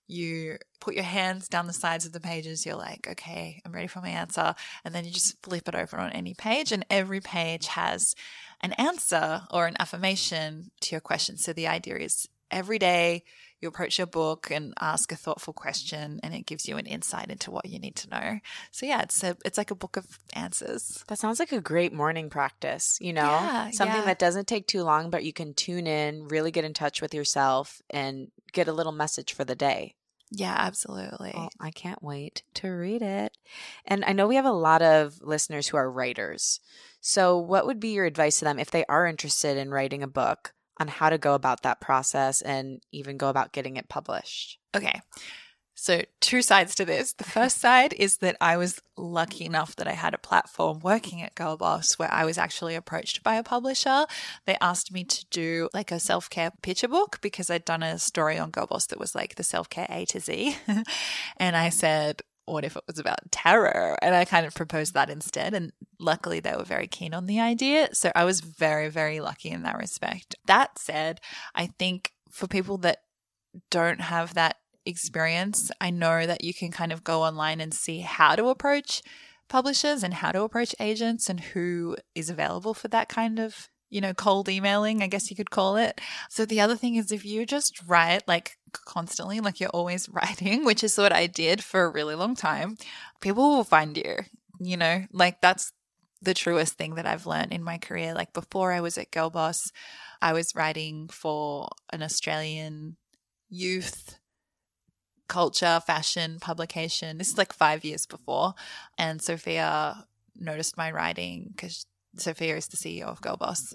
you 0.06 0.56
put 0.80 0.94
your 0.94 1.04
hands 1.04 1.48
down 1.48 1.66
the 1.66 1.72
sides 1.72 2.06
of 2.06 2.12
the 2.12 2.20
pages. 2.20 2.64
You're 2.64 2.76
like, 2.76 3.06
okay, 3.10 3.60
I'm 3.64 3.72
ready 3.72 3.88
for 3.88 4.00
my 4.00 4.08
answer. 4.08 4.54
And 4.84 4.94
then 4.94 5.04
you 5.04 5.10
just 5.10 5.42
flip 5.42 5.68
it 5.68 5.74
over 5.74 5.98
on 5.98 6.12
any 6.12 6.34
page, 6.34 6.72
and 6.72 6.86
every 6.88 7.20
page 7.20 7.66
has 7.66 8.14
an 8.62 8.72
answer 8.72 9.42
or 9.50 9.66
an 9.66 9.76
affirmation 9.78 10.70
to 10.80 10.92
your 10.92 11.00
question. 11.00 11.36
So 11.36 11.52
the 11.52 11.68
idea 11.68 11.96
is 11.96 12.26
every 12.50 12.78
day 12.78 13.24
you 13.60 13.68
approach 13.68 13.98
your 13.98 14.06
book 14.06 14.50
and 14.50 14.72
ask 14.80 15.10
a 15.10 15.16
thoughtful 15.16 15.52
question 15.52 16.20
and 16.22 16.34
it 16.34 16.46
gives 16.46 16.68
you 16.68 16.76
an 16.76 16.86
insight 16.86 17.30
into 17.30 17.50
what 17.50 17.66
you 17.68 17.78
need 17.78 17.96
to 17.96 18.10
know. 18.10 18.38
So 18.70 18.86
yeah, 18.86 19.02
it's 19.02 19.22
a, 19.24 19.36
it's 19.44 19.58
like 19.58 19.70
a 19.70 19.76
book 19.76 19.96
of 19.96 20.18
answers. 20.32 21.04
That 21.08 21.18
sounds 21.18 21.40
like 21.40 21.52
a 21.52 21.60
great 21.60 21.92
morning 21.92 22.30
practice, 22.30 22.98
you 23.00 23.12
know? 23.12 23.22
Yeah, 23.22 23.70
Something 23.70 24.00
yeah. 24.00 24.06
that 24.06 24.18
doesn't 24.18 24.46
take 24.46 24.66
too 24.66 24.82
long 24.82 25.10
but 25.10 25.24
you 25.24 25.32
can 25.32 25.54
tune 25.54 25.86
in, 25.86 26.28
really 26.28 26.50
get 26.50 26.64
in 26.64 26.74
touch 26.74 27.02
with 27.02 27.14
yourself 27.14 27.82
and 27.90 28.30
get 28.52 28.68
a 28.68 28.72
little 28.72 28.92
message 28.92 29.32
for 29.32 29.44
the 29.44 29.56
day. 29.56 29.94
Yeah, 30.30 30.54
absolutely. 30.56 31.32
Well, 31.34 31.48
I 31.58 31.70
can't 31.70 32.02
wait 32.02 32.42
to 32.54 32.68
read 32.68 33.02
it. 33.02 33.36
And 33.86 34.04
I 34.04 34.12
know 34.12 34.28
we 34.28 34.36
have 34.36 34.44
a 34.44 34.52
lot 34.52 34.82
of 34.82 35.20
listeners 35.22 35.68
who 35.68 35.76
are 35.78 35.90
writers. 35.90 36.60
So, 37.00 37.38
what 37.38 37.66
would 37.66 37.80
be 37.80 37.90
your 37.90 38.04
advice 38.04 38.38
to 38.40 38.44
them 38.44 38.58
if 38.58 38.70
they 38.70 38.84
are 38.86 39.06
interested 39.06 39.56
in 39.56 39.70
writing 39.70 40.02
a 40.02 40.08
book 40.08 40.52
on 40.78 40.88
how 40.88 41.10
to 41.10 41.18
go 41.18 41.34
about 41.34 41.62
that 41.62 41.80
process 41.80 42.42
and 42.42 42.80
even 42.92 43.16
go 43.16 43.28
about 43.28 43.52
getting 43.52 43.76
it 43.76 43.88
published? 43.88 44.58
Okay. 44.74 45.00
So, 45.80 46.02
two 46.18 46.42
sides 46.42 46.74
to 46.74 46.84
this. 46.84 47.12
The 47.12 47.22
first 47.22 47.58
side 47.60 47.92
is 47.92 48.16
that 48.16 48.36
I 48.40 48.56
was 48.56 48.82
lucky 48.96 49.44
enough 49.44 49.76
that 49.76 49.86
I 49.86 49.92
had 49.92 50.12
a 50.12 50.18
platform 50.18 50.80
working 50.80 51.22
at 51.22 51.36
Girl 51.36 51.56
Boss 51.56 51.92
where 52.00 52.12
I 52.12 52.24
was 52.24 52.36
actually 52.36 52.74
approached 52.74 53.22
by 53.22 53.36
a 53.36 53.44
publisher. 53.44 54.06
They 54.44 54.56
asked 54.60 54.92
me 54.92 55.04
to 55.04 55.24
do 55.30 55.68
like 55.72 55.92
a 55.92 56.00
self 56.00 56.28
care 56.28 56.50
picture 56.62 56.88
book 56.88 57.20
because 57.20 57.48
I'd 57.48 57.64
done 57.64 57.84
a 57.84 58.00
story 58.00 58.38
on 58.38 58.50
Girl 58.50 58.66
Boss 58.66 58.86
that 58.86 58.98
was 58.98 59.14
like 59.14 59.36
the 59.36 59.44
self 59.44 59.70
care 59.70 59.86
A 59.88 60.04
to 60.06 60.18
Z. 60.18 60.56
and 61.36 61.56
I 61.56 61.68
said, 61.68 62.22
what 62.48 62.64
if 62.64 62.76
it 62.76 62.84
was 62.86 62.98
about 62.98 63.30
tarot? 63.30 63.96
And 64.02 64.14
I 64.14 64.24
kind 64.24 64.46
of 64.46 64.54
proposed 64.54 64.94
that 64.94 65.10
instead. 65.10 65.54
And 65.54 65.72
luckily, 65.98 66.40
they 66.40 66.54
were 66.56 66.64
very 66.64 66.86
keen 66.86 67.14
on 67.14 67.26
the 67.26 67.40
idea. 67.40 67.94
So 67.94 68.10
I 68.14 68.24
was 68.24 68.40
very, 68.40 68.88
very 68.88 69.20
lucky 69.20 69.50
in 69.50 69.62
that 69.62 69.78
respect. 69.78 70.34
That 70.46 70.78
said, 70.78 71.20
I 71.54 71.66
think 71.78 72.12
for 72.30 72.46
people 72.46 72.78
that 72.78 72.98
don't 73.70 74.00
have 74.00 74.34
that 74.34 74.56
experience, 74.86 75.70
I 75.80 75.90
know 75.90 76.26
that 76.26 76.44
you 76.44 76.54
can 76.54 76.70
kind 76.70 76.92
of 76.92 77.04
go 77.04 77.22
online 77.22 77.60
and 77.60 77.74
see 77.74 78.00
how 78.00 78.36
to 78.36 78.48
approach 78.48 79.02
publishers 79.48 80.02
and 80.02 80.14
how 80.14 80.32
to 80.32 80.42
approach 80.42 80.74
agents 80.78 81.28
and 81.28 81.40
who 81.40 81.96
is 82.14 82.30
available 82.30 82.74
for 82.74 82.88
that 82.88 83.08
kind 83.08 83.38
of 83.38 83.68
you 83.90 84.00
know, 84.00 84.14
cold 84.14 84.48
emailing, 84.48 85.02
I 85.02 85.06
guess 85.06 85.30
you 85.30 85.36
could 85.36 85.50
call 85.50 85.76
it. 85.76 86.00
So 86.28 86.44
the 86.44 86.60
other 86.60 86.76
thing 86.76 86.96
is 86.96 87.10
if 87.10 87.24
you 87.24 87.46
just 87.46 87.80
write 87.86 88.26
like 88.28 88.58
constantly, 88.72 89.40
like 89.40 89.60
you're 89.60 89.70
always 89.70 90.08
writing, 90.12 90.64
which 90.64 90.84
is 90.84 90.98
what 90.98 91.12
I 91.12 91.26
did 91.26 91.62
for 91.64 91.84
a 91.84 91.90
really 91.90 92.14
long 92.14 92.34
time, 92.34 92.76
people 93.20 93.56
will 93.56 93.64
find 93.64 93.96
you, 93.96 94.16
you 94.60 94.76
know, 94.76 95.04
like 95.12 95.40
that's 95.40 95.72
the 96.20 96.34
truest 96.34 96.74
thing 96.74 96.96
that 96.96 97.06
I've 97.06 97.26
learned 97.26 97.52
in 97.52 97.62
my 97.62 97.78
career. 97.78 98.14
Like 98.14 98.32
before 98.32 98.72
I 98.72 98.80
was 98.80 98.98
at 98.98 99.10
Girl 99.10 99.30
Boss, 99.30 99.70
I 100.20 100.32
was 100.32 100.54
writing 100.54 101.08
for 101.08 101.68
an 101.92 102.02
Australian 102.02 102.96
youth 103.48 104.18
culture 105.28 105.80
fashion 105.86 106.38
publication. 106.40 107.18
This 107.18 107.28
is 107.28 107.38
like 107.38 107.52
five 107.52 107.84
years 107.84 108.06
before. 108.06 108.54
And 108.96 109.22
Sophia 109.22 110.06
noticed 110.36 110.76
my 110.76 110.90
writing 110.90 111.50
because 111.54 111.86
Sophia 112.20 112.56
is 112.56 112.68
the 112.68 112.76
CEO 112.76 113.04
of 113.04 113.20
Girl 113.20 113.36
Boss 113.36 113.74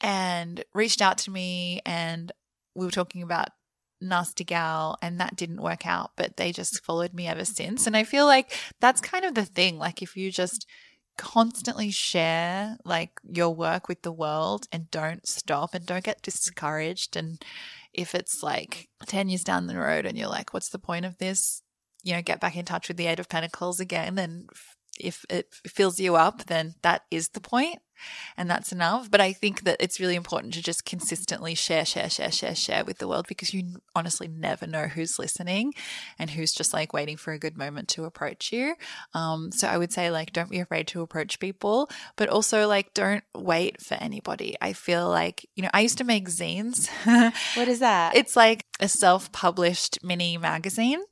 and 0.00 0.64
reached 0.74 1.00
out 1.00 1.18
to 1.18 1.30
me 1.30 1.80
and 1.86 2.32
we 2.74 2.84
were 2.84 2.90
talking 2.90 3.22
about 3.22 3.48
Nasty 4.00 4.44
Gal 4.44 4.98
and 5.00 5.20
that 5.20 5.36
didn't 5.36 5.62
work 5.62 5.86
out, 5.86 6.10
but 6.16 6.36
they 6.36 6.52
just 6.52 6.84
followed 6.84 7.14
me 7.14 7.28
ever 7.28 7.44
since. 7.44 7.86
And 7.86 7.96
I 7.96 8.04
feel 8.04 8.26
like 8.26 8.52
that's 8.80 9.00
kind 9.00 9.24
of 9.24 9.34
the 9.34 9.44
thing. 9.44 9.78
Like 9.78 10.02
if 10.02 10.16
you 10.16 10.30
just 10.32 10.66
constantly 11.16 11.90
share 11.90 12.76
like 12.84 13.20
your 13.22 13.54
work 13.54 13.88
with 13.88 14.02
the 14.02 14.12
world 14.12 14.66
and 14.72 14.90
don't 14.90 15.26
stop 15.26 15.74
and 15.74 15.86
don't 15.86 16.04
get 16.04 16.22
discouraged 16.22 17.16
and 17.16 17.44
if 17.92 18.14
it's 18.14 18.42
like 18.42 18.88
10 19.06 19.28
years 19.28 19.44
down 19.44 19.66
the 19.66 19.78
road 19.78 20.06
and 20.06 20.16
you're 20.16 20.28
like 20.28 20.54
what's 20.54 20.70
the 20.70 20.78
point 20.78 21.04
of 21.04 21.18
this 21.18 21.62
you 22.02 22.14
know 22.14 22.22
get 22.22 22.40
back 22.40 22.56
in 22.56 22.64
touch 22.64 22.88
with 22.88 22.96
the 22.96 23.06
eight 23.06 23.20
of 23.20 23.28
pentacles 23.28 23.78
again 23.78 24.18
and 24.18 24.48
if 24.98 25.24
it 25.30 25.54
fills 25.66 25.98
you 25.98 26.16
up, 26.16 26.46
then 26.46 26.74
that 26.82 27.02
is 27.10 27.30
the 27.30 27.40
point 27.40 27.80
and 28.36 28.50
that's 28.50 28.72
enough. 28.72 29.10
But 29.10 29.20
I 29.20 29.32
think 29.32 29.64
that 29.64 29.76
it's 29.80 30.00
really 30.00 30.14
important 30.14 30.54
to 30.54 30.62
just 30.62 30.84
consistently 30.84 31.54
share, 31.54 31.84
share, 31.84 32.10
share, 32.10 32.30
share, 32.30 32.54
share 32.54 32.84
with 32.84 32.98
the 32.98 33.08
world 33.08 33.26
because 33.28 33.54
you 33.54 33.80
honestly 33.94 34.28
never 34.28 34.66
know 34.66 34.86
who's 34.86 35.18
listening 35.18 35.74
and 36.18 36.30
who's 36.30 36.52
just 36.52 36.72
like 36.72 36.92
waiting 36.92 37.16
for 37.16 37.32
a 37.32 37.38
good 37.38 37.56
moment 37.56 37.88
to 37.88 38.04
approach 38.04 38.52
you. 38.52 38.74
Um, 39.14 39.52
so 39.52 39.68
I 39.68 39.78
would 39.78 39.92
say, 39.92 40.10
like, 40.10 40.32
don't 40.32 40.50
be 40.50 40.60
afraid 40.60 40.86
to 40.88 41.02
approach 41.02 41.40
people, 41.40 41.88
but 42.16 42.28
also, 42.28 42.66
like, 42.66 42.94
don't 42.94 43.24
wait 43.36 43.80
for 43.80 43.94
anybody. 43.94 44.56
I 44.60 44.72
feel 44.72 45.08
like, 45.08 45.48
you 45.54 45.62
know, 45.62 45.70
I 45.72 45.80
used 45.80 45.98
to 45.98 46.04
make 46.04 46.28
zines. 46.28 46.88
what 47.56 47.68
is 47.68 47.80
that? 47.80 48.16
It's 48.16 48.36
like 48.36 48.64
a 48.80 48.88
self 48.88 49.32
published 49.32 49.98
mini 50.02 50.38
magazine 50.38 51.02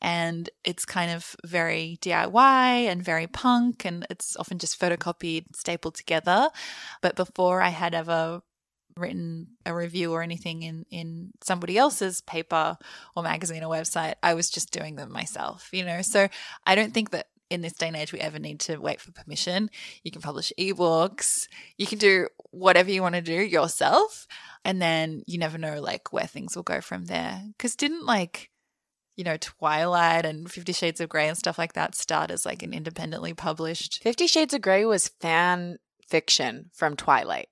and 0.00 0.48
it's 0.64 0.84
kind 0.84 1.10
of 1.10 1.34
very 1.44 1.98
DIY 2.00 2.86
and 2.86 3.02
very 3.02 3.26
punk, 3.26 3.84
and 3.84 4.06
it's 4.10 4.36
often 4.36 4.58
just 4.58 4.80
photocopied, 4.80 5.44
stapled 5.54 5.94
together. 5.94 6.50
But 7.02 7.16
before 7.16 7.60
I 7.60 7.70
had 7.70 7.94
ever 7.94 8.42
written 8.96 9.46
a 9.64 9.74
review 9.74 10.12
or 10.12 10.22
anything 10.22 10.62
in 10.62 10.84
in 10.90 11.30
somebody 11.42 11.78
else's 11.78 12.20
paper 12.20 12.76
or 13.14 13.22
magazine 13.22 13.62
or 13.62 13.74
website, 13.74 14.14
I 14.22 14.34
was 14.34 14.50
just 14.50 14.70
doing 14.70 14.96
them 14.96 15.12
myself, 15.12 15.68
you 15.72 15.84
know. 15.84 16.02
So 16.02 16.28
I 16.66 16.74
don't 16.74 16.92
think 16.92 17.10
that 17.10 17.26
in 17.50 17.62
this 17.62 17.72
day 17.72 17.88
and 17.88 17.96
age 17.96 18.12
we 18.12 18.20
ever 18.20 18.38
need 18.38 18.60
to 18.60 18.76
wait 18.76 19.00
for 19.00 19.12
permission. 19.12 19.70
You 20.02 20.10
can 20.10 20.20
publish 20.20 20.52
ebooks, 20.58 21.48
you 21.76 21.86
can 21.86 21.98
do 21.98 22.28
whatever 22.50 22.90
you 22.90 23.02
want 23.02 23.14
to 23.14 23.22
do 23.22 23.32
yourself, 23.32 24.26
and 24.64 24.82
then 24.82 25.22
you 25.26 25.38
never 25.38 25.58
know 25.58 25.80
like 25.80 26.12
where 26.12 26.26
things 26.26 26.54
will 26.54 26.62
go 26.62 26.80
from 26.80 27.06
there. 27.06 27.42
Cuz 27.58 27.76
didn't 27.76 28.04
like 28.04 28.50
you 29.18 29.24
know, 29.24 29.36
Twilight 29.36 30.24
and 30.24 30.48
Fifty 30.48 30.72
Shades 30.72 31.00
of 31.00 31.08
Grey 31.08 31.26
and 31.26 31.36
stuff 31.36 31.58
like 31.58 31.72
that 31.72 31.96
start 31.96 32.30
as 32.30 32.46
like 32.46 32.62
an 32.62 32.72
independently 32.72 33.34
published. 33.34 34.00
Fifty 34.00 34.28
Shades 34.28 34.54
of 34.54 34.62
Grey 34.62 34.84
was 34.84 35.08
fan 35.20 35.78
fiction 36.06 36.70
from 36.72 36.94
Twilight. 36.94 37.48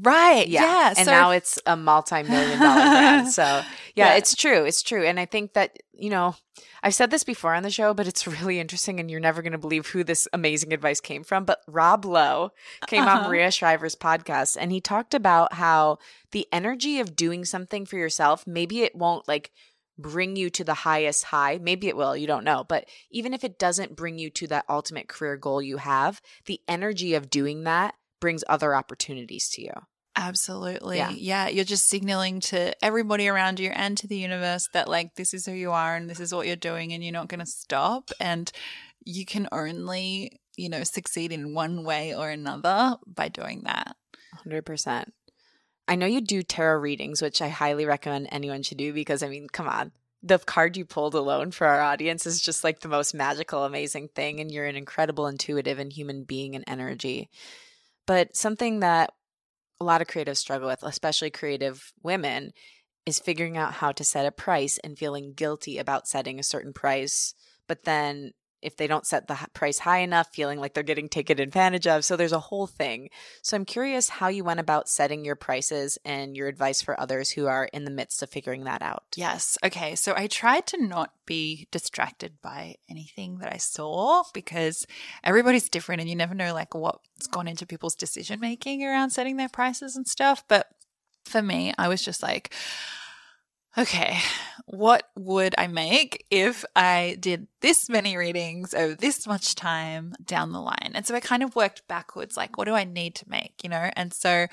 Right. 0.00 0.48
Yeah. 0.48 0.62
yeah. 0.62 0.88
And 0.96 1.04
so, 1.04 1.10
now 1.10 1.30
it's 1.32 1.58
a 1.66 1.76
multi 1.76 2.22
million 2.22 2.58
dollar 2.58 2.80
brand. 2.80 3.28
So, 3.28 3.42
yeah, 3.42 3.62
yeah, 3.94 4.14
it's 4.14 4.34
true. 4.34 4.64
It's 4.64 4.82
true. 4.82 5.04
And 5.04 5.20
I 5.20 5.26
think 5.26 5.52
that, 5.52 5.76
you 5.92 6.08
know, 6.08 6.34
I've 6.82 6.94
said 6.94 7.10
this 7.10 7.24
before 7.24 7.54
on 7.54 7.62
the 7.62 7.70
show, 7.70 7.92
but 7.92 8.06
it's 8.06 8.26
really 8.42 8.58
interesting 8.58 8.98
and 8.98 9.10
you're 9.10 9.20
never 9.20 9.42
going 9.42 9.52
to 9.52 9.58
believe 9.58 9.88
who 9.88 10.02
this 10.02 10.26
amazing 10.32 10.72
advice 10.72 11.00
came 11.00 11.24
from. 11.24 11.44
But 11.44 11.60
Rob 11.68 12.06
Lowe 12.06 12.52
came 12.86 13.02
uh-huh. 13.02 13.24
on 13.24 13.28
Maria 13.28 13.50
Shriver's 13.50 13.94
podcast 13.94 14.56
and 14.58 14.72
he 14.72 14.80
talked 14.80 15.12
about 15.12 15.52
how 15.52 15.98
the 16.30 16.48
energy 16.50 16.98
of 16.98 17.14
doing 17.14 17.44
something 17.44 17.84
for 17.84 17.98
yourself, 17.98 18.46
maybe 18.46 18.80
it 18.80 18.96
won't 18.96 19.28
like 19.28 19.50
bring 19.98 20.36
you 20.36 20.50
to 20.50 20.64
the 20.64 20.74
highest 20.74 21.24
high. 21.24 21.58
Maybe 21.60 21.88
it 21.88 21.96
will, 21.96 22.16
you 22.16 22.26
don't 22.26 22.44
know. 22.44 22.64
But 22.64 22.86
even 23.10 23.34
if 23.34 23.44
it 23.44 23.58
doesn't 23.58 23.96
bring 23.96 24.18
you 24.18 24.30
to 24.30 24.46
that 24.48 24.64
ultimate 24.68 25.08
career 25.08 25.36
goal 25.36 25.62
you 25.62 25.78
have, 25.78 26.20
the 26.46 26.60
energy 26.66 27.14
of 27.14 27.30
doing 27.30 27.64
that 27.64 27.94
brings 28.20 28.44
other 28.48 28.74
opportunities 28.74 29.48
to 29.50 29.62
you. 29.62 29.72
Absolutely. 30.14 30.98
Yeah. 30.98 31.10
yeah. 31.10 31.48
You're 31.48 31.64
just 31.64 31.88
signaling 31.88 32.40
to 32.40 32.72
everybody 32.84 33.28
around 33.28 33.58
you 33.58 33.70
and 33.70 33.96
to 33.98 34.06
the 34.06 34.18
universe 34.18 34.68
that, 34.74 34.88
like, 34.88 35.14
this 35.14 35.32
is 35.32 35.46
who 35.46 35.52
you 35.52 35.72
are 35.72 35.96
and 35.96 36.08
this 36.08 36.20
is 36.20 36.34
what 36.34 36.46
you're 36.46 36.56
doing 36.56 36.92
and 36.92 37.02
you're 37.02 37.12
not 37.12 37.28
going 37.28 37.40
to 37.40 37.46
stop. 37.46 38.10
And 38.20 38.50
you 39.04 39.24
can 39.24 39.48
only, 39.52 40.40
you 40.56 40.68
know, 40.68 40.84
succeed 40.84 41.32
in 41.32 41.54
one 41.54 41.84
way 41.84 42.14
or 42.14 42.28
another 42.28 42.96
by 43.06 43.28
doing 43.28 43.62
that. 43.64 43.96
100%. 44.46 45.06
I 45.88 45.96
know 45.96 46.06
you 46.06 46.20
do 46.20 46.42
tarot 46.42 46.80
readings, 46.80 47.20
which 47.20 47.42
I 47.42 47.48
highly 47.48 47.84
recommend 47.84 48.28
anyone 48.30 48.62
should 48.62 48.78
do 48.78 48.92
because 48.92 49.22
I 49.22 49.28
mean, 49.28 49.48
come 49.52 49.68
on. 49.68 49.92
The 50.22 50.38
card 50.38 50.76
you 50.76 50.84
pulled 50.84 51.14
alone 51.14 51.50
for 51.50 51.66
our 51.66 51.80
audience 51.80 52.26
is 52.26 52.40
just 52.40 52.62
like 52.62 52.80
the 52.80 52.88
most 52.88 53.12
magical, 53.12 53.64
amazing 53.64 54.08
thing. 54.14 54.40
And 54.40 54.50
you're 54.52 54.66
an 54.66 54.76
incredible 54.76 55.26
intuitive 55.26 55.78
and 55.78 55.92
human 55.92 56.22
being 56.22 56.54
and 56.54 56.64
energy. 56.68 57.28
But 58.06 58.36
something 58.36 58.80
that 58.80 59.12
a 59.80 59.84
lot 59.84 60.00
of 60.00 60.06
creatives 60.06 60.36
struggle 60.36 60.68
with, 60.68 60.82
especially 60.84 61.30
creative 61.30 61.92
women, 62.02 62.52
is 63.04 63.18
figuring 63.18 63.56
out 63.56 63.74
how 63.74 63.90
to 63.92 64.04
set 64.04 64.26
a 64.26 64.30
price 64.30 64.78
and 64.78 64.98
feeling 64.98 65.32
guilty 65.34 65.78
about 65.78 66.06
setting 66.06 66.38
a 66.38 66.44
certain 66.44 66.72
price, 66.72 67.34
but 67.66 67.82
then 67.84 68.32
if 68.62 68.76
they 68.76 68.86
don't 68.86 69.06
set 69.06 69.26
the 69.26 69.38
price 69.54 69.80
high 69.80 69.98
enough, 69.98 70.28
feeling 70.32 70.58
like 70.58 70.74
they're 70.74 70.82
getting 70.82 71.08
taken 71.08 71.40
advantage 71.40 71.86
of. 71.86 72.04
So 72.04 72.16
there's 72.16 72.32
a 72.32 72.38
whole 72.38 72.66
thing. 72.66 73.10
So 73.42 73.56
I'm 73.56 73.64
curious 73.64 74.08
how 74.08 74.28
you 74.28 74.44
went 74.44 74.60
about 74.60 74.88
setting 74.88 75.24
your 75.24 75.36
prices 75.36 75.98
and 76.04 76.36
your 76.36 76.48
advice 76.48 76.80
for 76.82 76.98
others 76.98 77.30
who 77.30 77.46
are 77.46 77.64
in 77.72 77.84
the 77.84 77.90
midst 77.90 78.22
of 78.22 78.30
figuring 78.30 78.64
that 78.64 78.82
out. 78.82 79.04
Yes. 79.16 79.58
Okay. 79.64 79.94
So 79.94 80.14
I 80.16 80.26
tried 80.26 80.66
to 80.68 80.82
not 80.82 81.12
be 81.26 81.68
distracted 81.70 82.40
by 82.42 82.76
anything 82.88 83.38
that 83.38 83.52
I 83.52 83.58
saw 83.58 84.22
because 84.32 84.86
everybody's 85.24 85.68
different 85.68 86.00
and 86.00 86.10
you 86.10 86.16
never 86.16 86.34
know 86.34 86.54
like 86.54 86.74
what's 86.74 87.26
gone 87.30 87.48
into 87.48 87.66
people's 87.66 87.94
decision 87.94 88.40
making 88.40 88.84
around 88.84 89.10
setting 89.10 89.36
their 89.36 89.48
prices 89.48 89.96
and 89.96 90.06
stuff. 90.06 90.44
But 90.48 90.68
for 91.24 91.42
me, 91.42 91.72
I 91.78 91.88
was 91.88 92.02
just 92.02 92.22
like, 92.22 92.52
okay, 93.76 94.18
what 94.66 95.08
would 95.16 95.54
I 95.56 95.66
make 95.66 96.26
if 96.30 96.64
I 96.76 97.16
did 97.18 97.46
this 97.60 97.88
many 97.88 98.16
readings 98.16 98.74
over 98.74 98.94
this 98.94 99.26
much 99.26 99.54
time 99.54 100.14
down 100.24 100.52
the 100.52 100.60
line? 100.60 100.92
And 100.94 101.06
so 101.06 101.14
I 101.14 101.20
kind 101.20 101.42
of 101.42 101.56
worked 101.56 101.86
backwards 101.88 102.36
like, 102.36 102.58
what 102.58 102.66
do 102.66 102.74
I 102.74 102.84
need 102.84 103.14
to 103.16 103.28
make, 103.28 103.54
you 103.62 103.70
know? 103.70 103.90
And 103.96 104.12
so 104.12 104.46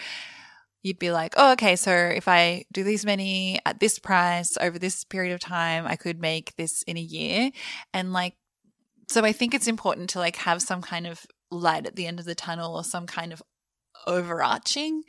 you'd 0.83 0.99
be 0.99 1.11
like, 1.11 1.33
oh, 1.35 1.51
okay, 1.53 1.75
so 1.75 1.91
if 1.91 2.27
I 2.27 2.65
do 2.71 2.83
these 2.83 3.05
many 3.05 3.59
at 3.65 3.79
this 3.79 3.99
price 3.99 4.57
over 4.59 4.79
this 4.79 5.03
period 5.03 5.33
of 5.33 5.41
time, 5.41 5.85
I 5.85 5.97
could 5.97 6.19
make 6.19 6.55
this 6.55 6.81
in 6.83 6.95
a 6.95 7.01
year. 7.01 7.51
And 7.93 8.13
like, 8.13 8.35
so 9.09 9.25
I 9.25 9.33
think 9.33 9.53
it's 9.53 9.67
important 9.67 10.11
to 10.11 10.19
like 10.19 10.37
have 10.37 10.61
some 10.61 10.81
kind 10.81 11.07
of 11.07 11.25
light 11.51 11.85
at 11.85 11.95
the 11.95 12.07
end 12.07 12.19
of 12.19 12.25
the 12.25 12.35
tunnel 12.35 12.75
or 12.75 12.83
some 12.83 13.05
kind 13.05 13.33
of 13.33 13.43
overarching 14.07 15.03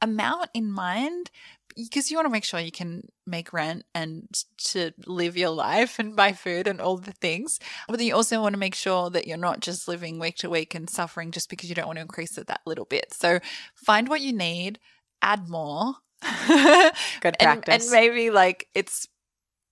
amount 0.00 0.48
in 0.54 0.70
mind 0.70 1.30
because 1.74 2.10
you 2.10 2.16
want 2.16 2.26
to 2.26 2.32
make 2.32 2.44
sure 2.44 2.60
you 2.60 2.72
can 2.72 3.08
make 3.26 3.52
rent 3.52 3.84
and 3.94 4.26
to 4.58 4.92
live 5.06 5.36
your 5.36 5.50
life 5.50 5.98
and 5.98 6.16
buy 6.16 6.32
food 6.32 6.66
and 6.66 6.80
all 6.80 6.96
the 6.96 7.12
things. 7.12 7.58
But 7.88 7.98
then 7.98 8.06
you 8.06 8.14
also 8.14 8.40
want 8.42 8.54
to 8.54 8.58
make 8.58 8.74
sure 8.74 9.10
that 9.10 9.26
you're 9.26 9.36
not 9.36 9.60
just 9.60 9.88
living 9.88 10.18
week 10.18 10.36
to 10.36 10.50
week 10.50 10.74
and 10.74 10.88
suffering 10.88 11.30
just 11.30 11.48
because 11.50 11.68
you 11.68 11.74
don't 11.74 11.86
want 11.86 11.98
to 11.98 12.02
increase 12.02 12.38
it 12.38 12.46
that 12.48 12.60
little 12.66 12.84
bit. 12.84 13.12
So 13.14 13.40
find 13.74 14.08
what 14.08 14.20
you 14.20 14.32
need, 14.32 14.78
add 15.22 15.48
more. 15.48 15.94
Good 16.22 17.36
practice. 17.38 17.40
and, 17.40 17.68
and 17.68 17.90
maybe 17.90 18.30
like 18.30 18.68
it's 18.74 19.08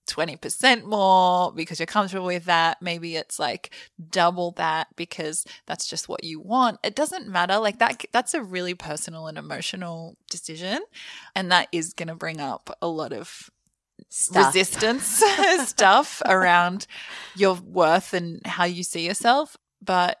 20% 0.09 0.83
more 0.83 1.51
because 1.53 1.79
you're 1.79 1.85
comfortable 1.85 2.25
with 2.25 2.45
that. 2.45 2.81
Maybe 2.81 3.15
it's 3.15 3.39
like 3.39 3.73
double 4.09 4.51
that 4.51 4.87
because 4.95 5.45
that's 5.65 5.87
just 5.87 6.09
what 6.09 6.23
you 6.23 6.39
want. 6.39 6.79
It 6.83 6.95
doesn't 6.95 7.27
matter. 7.27 7.57
Like 7.59 7.79
that 7.79 8.03
that's 8.11 8.33
a 8.33 8.41
really 8.41 8.73
personal 8.73 9.27
and 9.27 9.37
emotional 9.37 10.17
decision 10.29 10.79
and 11.35 11.51
that 11.51 11.67
is 11.71 11.93
going 11.93 12.07
to 12.07 12.15
bring 12.15 12.41
up 12.41 12.75
a 12.81 12.87
lot 12.87 13.13
of 13.13 13.49
Stuff. 14.09 14.47
resistance 14.47 15.23
stuff 15.65 16.21
around 16.25 16.87
your 17.35 17.53
worth 17.55 18.13
and 18.13 18.45
how 18.45 18.65
you 18.65 18.83
see 18.83 19.05
yourself. 19.05 19.55
But 19.81 20.19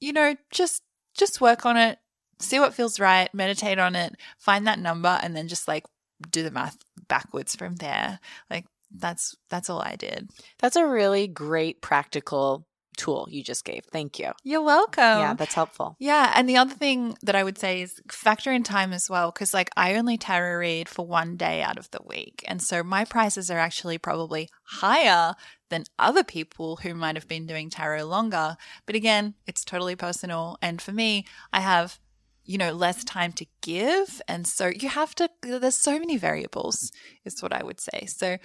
you 0.00 0.12
know, 0.12 0.36
just 0.50 0.82
just 1.16 1.40
work 1.40 1.66
on 1.66 1.76
it, 1.76 1.98
see 2.38 2.58
what 2.58 2.74
feels 2.74 2.98
right, 2.98 3.32
meditate 3.34 3.78
on 3.78 3.94
it, 3.94 4.14
find 4.38 4.66
that 4.66 4.78
number 4.78 5.18
and 5.22 5.36
then 5.36 5.48
just 5.48 5.68
like 5.68 5.84
do 6.30 6.42
the 6.42 6.50
math 6.50 6.78
backwards 7.08 7.54
from 7.54 7.76
there. 7.76 8.20
Like 8.48 8.66
that's 8.94 9.36
that's 9.48 9.70
all 9.70 9.80
I 9.80 9.96
did. 9.96 10.30
That's 10.58 10.76
a 10.76 10.86
really 10.86 11.26
great 11.26 11.80
practical 11.80 12.66
tool 12.96 13.26
you 13.30 13.42
just 13.42 13.64
gave. 13.64 13.84
Thank 13.90 14.18
you. 14.18 14.32
You're 14.44 14.62
welcome. 14.62 15.20
Yeah, 15.20 15.34
that's 15.34 15.54
helpful. 15.54 15.96
Yeah, 15.98 16.32
and 16.34 16.48
the 16.48 16.58
other 16.58 16.74
thing 16.74 17.16
that 17.22 17.34
I 17.34 17.42
would 17.42 17.56
say 17.56 17.82
is 17.82 18.00
factor 18.10 18.52
in 18.52 18.62
time 18.62 18.92
as 18.92 19.08
well 19.08 19.32
cuz 19.32 19.54
like 19.54 19.70
I 19.76 19.94
only 19.94 20.18
tarot 20.18 20.58
read 20.58 20.88
for 20.88 21.06
one 21.06 21.36
day 21.36 21.62
out 21.62 21.78
of 21.78 21.90
the 21.90 22.02
week. 22.04 22.44
And 22.46 22.62
so 22.62 22.82
my 22.82 23.04
prices 23.04 23.50
are 23.50 23.58
actually 23.58 23.98
probably 23.98 24.48
higher 24.64 25.34
than 25.70 25.84
other 25.98 26.24
people 26.24 26.76
who 26.76 26.94
might 26.94 27.16
have 27.16 27.28
been 27.28 27.46
doing 27.46 27.70
tarot 27.70 28.04
longer. 28.04 28.56
But 28.86 28.96
again, 28.96 29.34
it's 29.46 29.64
totally 29.64 29.96
personal 29.96 30.58
and 30.60 30.82
for 30.82 30.92
me, 30.92 31.24
I 31.52 31.60
have 31.60 31.98
you 32.44 32.58
know, 32.58 32.72
less 32.72 33.04
time 33.04 33.32
to 33.32 33.46
give. 33.60 34.20
And 34.26 34.44
so 34.44 34.72
you 34.74 34.88
have 34.88 35.14
to, 35.16 35.30
there's 35.42 35.76
so 35.76 36.00
many 36.00 36.16
variables, 36.16 36.90
is 37.24 37.40
what 37.42 37.52
I 37.52 37.62
would 37.62 37.78
say. 37.78 38.06
So 38.06 38.38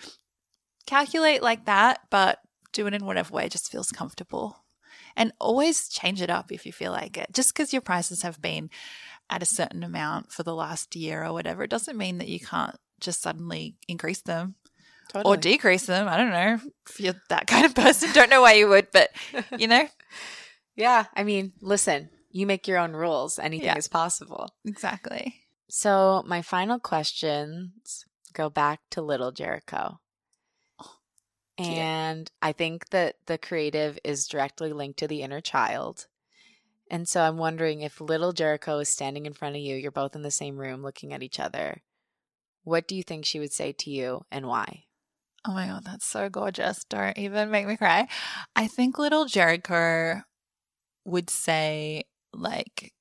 calculate 0.85 1.41
like 1.41 1.65
that, 1.65 2.01
but 2.09 2.39
do 2.71 2.87
it 2.87 2.93
in 2.93 3.05
whatever 3.05 3.33
way 3.33 3.49
just 3.49 3.71
feels 3.71 3.91
comfortable. 3.91 4.63
And 5.15 5.31
always 5.39 5.87
change 5.87 6.21
it 6.21 6.29
up 6.29 6.51
if 6.51 6.65
you 6.65 6.73
feel 6.73 6.91
like 6.91 7.17
it. 7.17 7.29
Just 7.33 7.53
because 7.53 7.71
your 7.71 7.81
prices 7.81 8.23
have 8.23 8.41
been 8.41 8.69
at 9.29 9.41
a 9.41 9.45
certain 9.45 9.83
amount 9.83 10.31
for 10.31 10.43
the 10.43 10.53
last 10.53 10.95
year 10.95 11.23
or 11.23 11.31
whatever, 11.31 11.63
it 11.63 11.69
doesn't 11.69 11.97
mean 11.97 12.17
that 12.17 12.27
you 12.27 12.39
can't 12.39 12.75
just 12.99 13.21
suddenly 13.21 13.75
increase 13.87 14.21
them 14.21 14.55
totally. 15.09 15.33
or 15.33 15.37
decrease 15.37 15.85
them. 15.85 16.07
I 16.07 16.17
don't 16.17 16.31
know 16.31 16.59
if 16.89 16.99
you're 16.99 17.15
that 17.29 17.47
kind 17.47 17.65
of 17.65 17.75
person. 17.75 18.11
Don't 18.13 18.29
know 18.29 18.41
why 18.41 18.53
you 18.53 18.67
would, 18.67 18.87
but 18.91 19.09
you 19.57 19.67
know. 19.67 19.87
yeah. 20.75 21.05
I 21.15 21.23
mean, 21.23 21.53
listen, 21.61 22.09
you 22.31 22.45
make 22.45 22.67
your 22.67 22.77
own 22.77 22.93
rules. 22.93 23.39
Anything 23.39 23.67
yeah. 23.67 23.77
is 23.77 23.87
possible. 23.87 24.49
Exactly. 24.65 25.35
So, 25.69 26.23
my 26.27 26.41
final 26.41 26.79
questions 26.79 28.05
go 28.33 28.49
back 28.49 28.81
to 28.91 29.01
little 29.01 29.31
Jerico. 29.31 29.97
And 31.57 32.29
I 32.41 32.51
think 32.51 32.89
that 32.89 33.15
the 33.27 33.37
creative 33.37 33.97
is 34.03 34.27
directly 34.27 34.73
linked 34.73 34.99
to 34.99 35.07
the 35.07 35.21
inner 35.21 35.41
child. 35.41 36.07
And 36.91 37.07
so 37.07 37.21
I'm 37.21 37.37
wondering 37.37 37.81
if 37.81 38.01
little 38.01 38.33
Jerico 38.33 38.81
is 38.81 38.89
standing 38.89 39.25
in 39.25 39.33
front 39.33 39.55
of 39.55 39.61
you, 39.61 39.75
you're 39.75 39.91
both 39.91 40.15
in 40.15 40.21
the 40.21 40.31
same 40.31 40.57
room 40.57 40.83
looking 40.83 41.13
at 41.13 41.23
each 41.23 41.39
other. 41.39 41.81
What 42.63 42.87
do 42.87 42.95
you 42.95 43.03
think 43.03 43.25
she 43.25 43.39
would 43.39 43.53
say 43.53 43.71
to 43.71 43.89
you 43.89 44.25
and 44.31 44.47
why? 44.47 44.83
Oh 45.47 45.53
my 45.53 45.67
God, 45.67 45.85
that's 45.85 46.05
so 46.05 46.27
gorgeous. 46.29 46.83
Don't 46.83 47.17
even 47.17 47.51
make 47.51 47.67
me 47.67 47.77
cry. 47.77 48.07
I 48.55 48.67
think 48.67 48.97
little 48.97 49.25
Jerico 49.25 50.23
would 51.05 51.29
say, 51.29 52.05
like, 52.33 52.93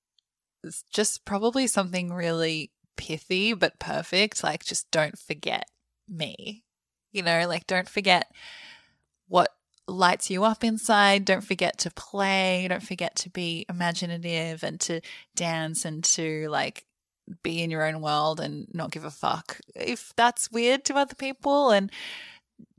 just 0.92 1.24
probably 1.24 1.66
something 1.66 2.12
really 2.12 2.70
pithy 2.96 3.54
but 3.54 3.78
perfect. 3.78 4.44
Like, 4.44 4.64
just 4.64 4.90
don't 4.90 5.18
forget 5.18 5.64
me. 6.08 6.64
You 7.14 7.22
know, 7.22 7.48
like 7.48 7.66
don't 7.66 7.88
forget 7.88 8.30
what 9.28 9.50
lights 9.86 10.30
you 10.30 10.44
up 10.44 10.64
inside. 10.64 11.24
Don't 11.24 11.44
forget 11.44 11.78
to 11.78 11.90
play. 11.90 12.66
Don't 12.68 12.82
forget 12.82 13.16
to 13.16 13.30
be 13.30 13.66
imaginative 13.68 14.62
and 14.62 14.80
to 14.80 15.00
dance 15.34 15.84
and 15.84 16.02
to 16.04 16.48
like 16.48 16.84
be 17.42 17.62
in 17.62 17.70
your 17.70 17.86
own 17.86 18.00
world 18.00 18.40
and 18.40 18.66
not 18.74 18.90
give 18.90 19.04
a 19.04 19.10
fuck 19.10 19.60
if 19.74 20.12
that's 20.16 20.50
weird 20.50 20.84
to 20.84 20.94
other 20.94 21.14
people. 21.14 21.70
And, 21.70 21.90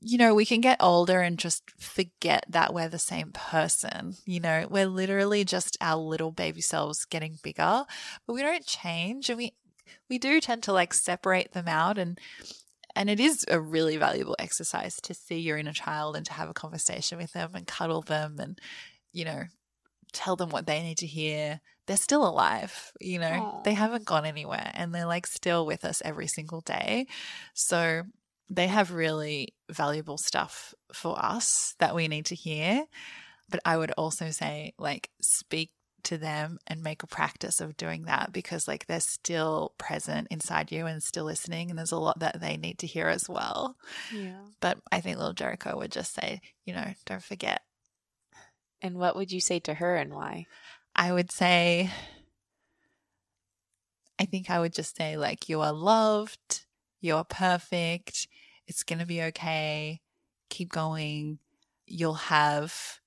you 0.01 0.17
know, 0.17 0.35
we 0.35 0.45
can 0.45 0.61
get 0.61 0.77
older 0.81 1.21
and 1.21 1.39
just 1.39 1.63
forget 1.79 2.45
that 2.49 2.73
we're 2.73 2.89
the 2.89 2.99
same 2.99 3.31
person. 3.31 4.15
You 4.25 4.39
know, 4.39 4.67
we're 4.69 4.87
literally 4.87 5.43
just 5.45 5.77
our 5.81 5.97
little 5.97 6.31
baby 6.31 6.61
selves 6.61 7.05
getting 7.05 7.39
bigger, 7.41 7.85
but 8.27 8.33
we 8.33 8.41
don't 8.41 8.65
change 8.65 9.29
and 9.29 9.37
we, 9.37 9.53
we 10.09 10.17
do 10.17 10.39
tend 10.39 10.63
to 10.63 10.73
like 10.73 10.93
separate 10.93 11.53
them 11.53 11.67
out 11.67 11.97
and 11.97 12.19
and 12.95 13.09
it 13.09 13.19
is 13.19 13.45
a 13.49 13.59
really 13.59 13.97
valuable 13.97 14.35
exercise 14.39 14.95
to 15.01 15.13
see 15.13 15.39
your 15.39 15.57
inner 15.57 15.73
child 15.73 16.15
and 16.15 16.25
to 16.25 16.33
have 16.33 16.49
a 16.49 16.53
conversation 16.53 17.17
with 17.17 17.33
them 17.33 17.51
and 17.53 17.67
cuddle 17.67 18.01
them 18.01 18.37
and, 18.39 18.59
you 19.11 19.25
know, 19.25 19.43
tell 20.13 20.35
them 20.35 20.49
what 20.49 20.65
they 20.65 20.81
need 20.81 20.97
to 20.99 21.07
hear. 21.07 21.59
They're 21.87 21.97
still 21.97 22.27
alive, 22.27 22.91
you 22.99 23.19
know, 23.19 23.27
Aww. 23.27 23.63
they 23.63 23.73
haven't 23.73 24.05
gone 24.05 24.25
anywhere 24.25 24.71
and 24.73 24.93
they're 24.93 25.05
like 25.05 25.27
still 25.27 25.65
with 25.65 25.85
us 25.85 26.01
every 26.05 26.27
single 26.27 26.61
day. 26.61 27.07
So 27.53 28.03
they 28.49 28.67
have 28.67 28.91
really 28.91 29.53
valuable 29.69 30.17
stuff 30.17 30.73
for 30.93 31.17
us 31.23 31.75
that 31.79 31.95
we 31.95 32.07
need 32.07 32.27
to 32.27 32.35
hear. 32.35 32.85
But 33.49 33.59
I 33.65 33.77
would 33.77 33.91
also 33.91 34.31
say, 34.31 34.73
like, 34.79 35.09
speak 35.21 35.71
to 36.05 36.17
them 36.17 36.59
and 36.67 36.83
make 36.83 37.03
a 37.03 37.07
practice 37.07 37.59
of 37.59 37.77
doing 37.77 38.03
that 38.05 38.31
because 38.31 38.67
like 38.67 38.85
they're 38.85 38.99
still 38.99 39.73
present 39.77 40.27
inside 40.31 40.71
you 40.71 40.85
and 40.85 41.03
still 41.03 41.25
listening 41.25 41.69
and 41.69 41.77
there's 41.77 41.91
a 41.91 41.97
lot 41.97 42.19
that 42.19 42.39
they 42.39 42.57
need 42.57 42.79
to 42.79 42.87
hear 42.87 43.07
as 43.07 43.27
well. 43.29 43.75
Yeah. 44.13 44.39
But 44.59 44.79
I 44.91 45.01
think 45.01 45.17
little 45.17 45.33
Jerico 45.33 45.77
would 45.77 45.91
just 45.91 46.13
say, 46.13 46.41
you 46.65 46.73
know, 46.73 46.93
don't 47.05 47.23
forget. 47.23 47.61
And 48.81 48.95
what 48.95 49.15
would 49.15 49.31
you 49.31 49.41
say 49.41 49.59
to 49.61 49.73
her 49.73 49.95
and 49.95 50.13
why? 50.13 50.45
I 50.95 51.11
would 51.11 51.31
say 51.31 51.91
I 54.17 54.25
think 54.25 54.49
I 54.49 54.59
would 54.59 54.73
just 54.73 54.95
say 54.95 55.17
like 55.17 55.49
you 55.49 55.61
are 55.61 55.73
loved, 55.73 56.65
you 57.01 57.15
are 57.15 57.25
perfect, 57.25 58.27
it's 58.67 58.83
going 58.83 58.99
to 58.99 59.05
be 59.05 59.21
okay. 59.23 60.01
Keep 60.49 60.71
going. 60.71 61.39
You'll 61.85 62.13
have 62.13 62.99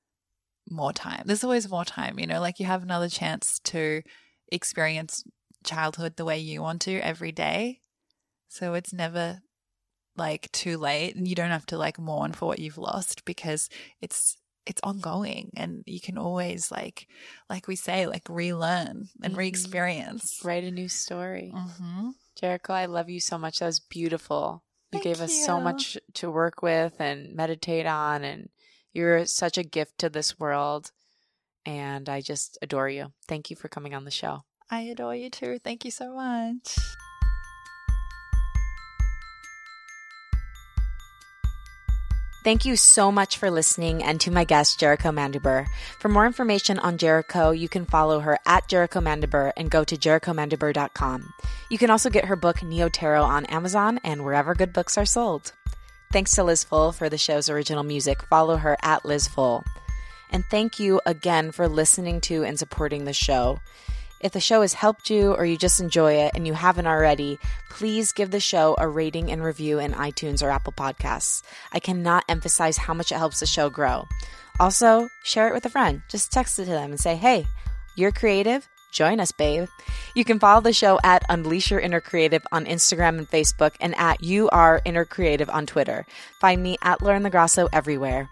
more 0.71 0.93
time. 0.93 1.23
There's 1.27 1.45
always 1.45 1.69
more 1.69 1.85
time, 1.85 2.19
you 2.19 2.27
know, 2.27 2.41
like 2.41 2.61
you 2.61 2.67
have 2.67 2.83
another 2.83 3.09
chance 3.09 3.61
to 3.65 4.03
experience 4.51 5.25
childhood 5.65 6.17
the 6.17 6.25
way 6.25 6.39
you 6.39 6.63
want 6.63 6.83
to 6.83 6.99
every 7.01 7.33
day. 7.33 7.81
So 8.49 8.75
it's 8.75 8.93
never 8.93 9.41
like 10.17 10.51
too 10.53 10.77
late 10.77 11.15
and 11.15 11.27
you 11.29 11.35
don't 11.35 11.51
have 11.51 11.67
to 11.67 11.79
like 11.79 11.99
mourn 11.99 12.33
for 12.33 12.47
what 12.47 12.59
you've 12.59 12.79
lost 12.79 13.25
because 13.25 13.69
it's 14.01 14.37
it's 14.67 14.81
ongoing 14.83 15.51
and 15.57 15.83
you 15.87 16.01
can 16.01 16.19
always 16.19 16.71
like 16.71 17.07
like 17.49 17.67
we 17.69 17.77
say 17.77 18.07
like 18.07 18.29
relearn 18.29 19.09
and 19.23 19.33
mm-hmm. 19.33 19.39
re-experience 19.39 20.41
write 20.45 20.65
a 20.65 20.71
new 20.71 20.89
story 20.89 21.53
mm-hmm. 21.55 22.11
jerico 22.41 22.71
i 22.71 22.85
love 22.85 23.09
you 23.09 23.21
so 23.21 23.39
much 23.39 23.61
that 23.61 23.67
was 23.67 23.81
beautiful 23.81 24.63
you 24.93 24.99
Thank 24.99 25.05
gave 25.05 25.23
us 25.23 25.35
you. 25.35 25.45
so 25.45 25.61
much 25.61 25.97
to 26.15 26.31
work 26.31 26.63
with 26.63 26.95
and 26.99 27.35
meditate 27.35 27.87
on 27.87 28.25
and 28.25 28.49
you're 28.99 29.25
such 29.25 29.57
a 29.57 29.63
gift 29.63 29.99
to 29.99 30.11
this 30.11 30.39
world. 30.39 30.91
And 31.65 32.09
I 32.09 32.21
just 32.21 32.59
adore 32.61 32.89
you. 32.89 33.13
Thank 33.27 33.51
you 33.51 33.57
for 33.57 33.69
coming 33.69 33.95
on 33.95 34.05
the 34.05 34.11
show. 34.11 34.43
I 34.71 34.81
adore 34.83 35.15
you 35.15 35.31
too. 35.31 35.59
Thank 35.63 35.85
you 35.85 35.91
so 35.91 36.15
much. 36.15 36.77
Thank 42.45 42.65
you 42.65 42.77
so 42.77 43.13
much 43.13 43.37
for 43.37 43.51
listening 43.51 44.03
and 44.03 44.21
to 44.23 44.31
my 44.31 44.45
guest, 44.45 44.81
Jerico 44.81 45.13
Mandybur. 45.13 45.67
For 45.99 46.09
more 46.09 46.25
information 46.25 46.79
on 46.79 46.97
Jerico, 46.97 47.57
you 47.59 47.69
can 47.69 47.85
follow 47.85 48.21
her 48.21 48.39
at 48.47 48.69
Jerico 48.69 49.03
Mandybur 49.03 49.53
and 49.57 49.71
go 49.71 49.85
to 49.85 49.97
jericomandybur.com. 49.97 51.35
You 51.69 51.79
can 51.79 51.91
also 51.91 52.09
get 52.09 52.25
her 52.25 52.37
book, 52.37 52.63
Neo 52.63 52.89
Tarot, 52.89 53.23
on 53.23 53.45
Amazon 53.47 54.01
and 54.03 54.25
wherever 54.25 54.55
good 54.55 54.73
books 54.73 54.97
are 54.97 55.05
sold. 55.05 55.53
Thanks 56.11 56.35
to 56.37 56.45
Liz 56.45 56.65
Full 56.65 56.93
for 56.93 57.09
the 57.09 57.19
show's 57.19 57.51
original 57.51 57.83
music. 57.83 58.23
Follow 58.23 58.57
her 58.57 58.77
at 58.83 59.05
Liz 59.05 59.29
Full. 59.29 59.65
And 60.31 60.45
thank 60.51 60.79
you 60.79 61.01
again 61.05 61.53
for 61.53 61.69
listening 61.69 62.21
to 62.23 62.45
and 62.45 62.59
supporting 62.59 63.05
the 63.05 63.13
show. 63.13 63.61
If 64.21 64.33
the 64.33 64.41
show 64.41 64.63
has 64.63 64.73
helped 64.73 65.11
you 65.11 65.35
or 65.35 65.45
you 65.45 65.57
just 65.57 65.81
enjoy 65.81 66.15
it 66.15 66.33
and 66.35 66.47
you 66.47 66.55
haven't 66.55 66.87
already, 66.87 67.39
please 67.71 68.13
give 68.13 68.31
the 68.31 68.41
show 68.41 68.75
a 68.79 68.89
rating 68.89 69.31
and 69.31 69.45
review 69.45 69.79
in 69.79 69.93
iTunes 69.93 70.43
or 70.43 70.51
Apple 70.51 70.73
Podcasts. 70.73 71.43
I 71.73 71.79
cannot 71.79 72.25
emphasize 72.29 72.79
how 72.79 72.95
much 72.95 73.13
it 73.13 73.19
helps 73.19 73.41
the 73.41 73.47
show 73.47 73.71
grow. 73.71 74.09
Also, 74.59 75.09
share 75.23 75.49
it 75.49 75.55
with 75.55 75.67
a 75.67 75.71
friend. 75.71 76.03
Just 76.09 76.33
text 76.33 76.59
it 76.59 76.65
to 76.65 76.71
them 76.71 76.91
and 76.91 76.99
say, 76.99 77.17
hey, 77.17 77.47
you're 77.95 78.13
creative? 78.13 78.69
Join 78.93 79.21
us, 79.21 79.33
babe. 79.33 79.69
You 80.15 80.25
can 80.25 80.39
follow 80.39 80.61
the 80.61 80.73
show 80.73 80.99
at 81.05 81.23
Unleash 81.29 81.71
Your 81.71 81.81
Inner 81.81 82.01
Creative 82.01 82.45
on 82.51 82.65
Instagram 82.65 83.19
and 83.19 83.31
Facebook 83.31 83.75
and 83.81 83.95
at 83.97 84.23
You 84.23 84.49
Are 84.51 84.81
Inner 84.85 85.05
Creative 85.05 85.49
on 85.51 85.67
Twitter. 85.67 86.07
Find 86.41 86.63
me 86.63 86.79
at 86.83 87.03
Lauren 87.03 87.23
LaGrasso 87.23 87.69
everywhere. 87.73 88.29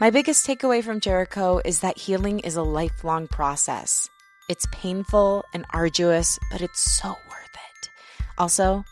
My 0.00 0.10
biggest 0.10 0.46
takeaway 0.46 0.84
from 0.84 1.00
Jerico 1.00 1.62
is 1.64 1.80
that 1.80 1.98
healing 1.98 2.40
is 2.40 2.56
a 2.56 2.62
lifelong 2.62 3.28
process. 3.28 4.10
It's 4.48 4.66
painful 4.70 5.44
and 5.54 5.64
arduous, 5.70 6.38
but 6.50 6.60
it's 6.60 6.80
so 6.80 7.08
worth 7.08 7.54
it. 7.54 7.90
Also, 8.36 8.84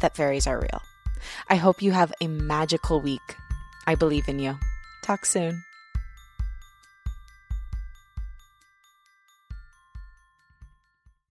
that 0.00 0.16
fairies 0.16 0.46
are 0.46 0.60
real. 0.60 0.82
I 1.48 1.56
hope 1.56 1.82
you 1.82 1.92
have 1.92 2.12
a 2.20 2.26
magical 2.26 3.00
week. 3.00 3.36
I 3.86 3.94
believe 3.94 4.28
in 4.28 4.38
you. 4.38 4.58
Talk 5.02 5.24
soon. 5.24 5.64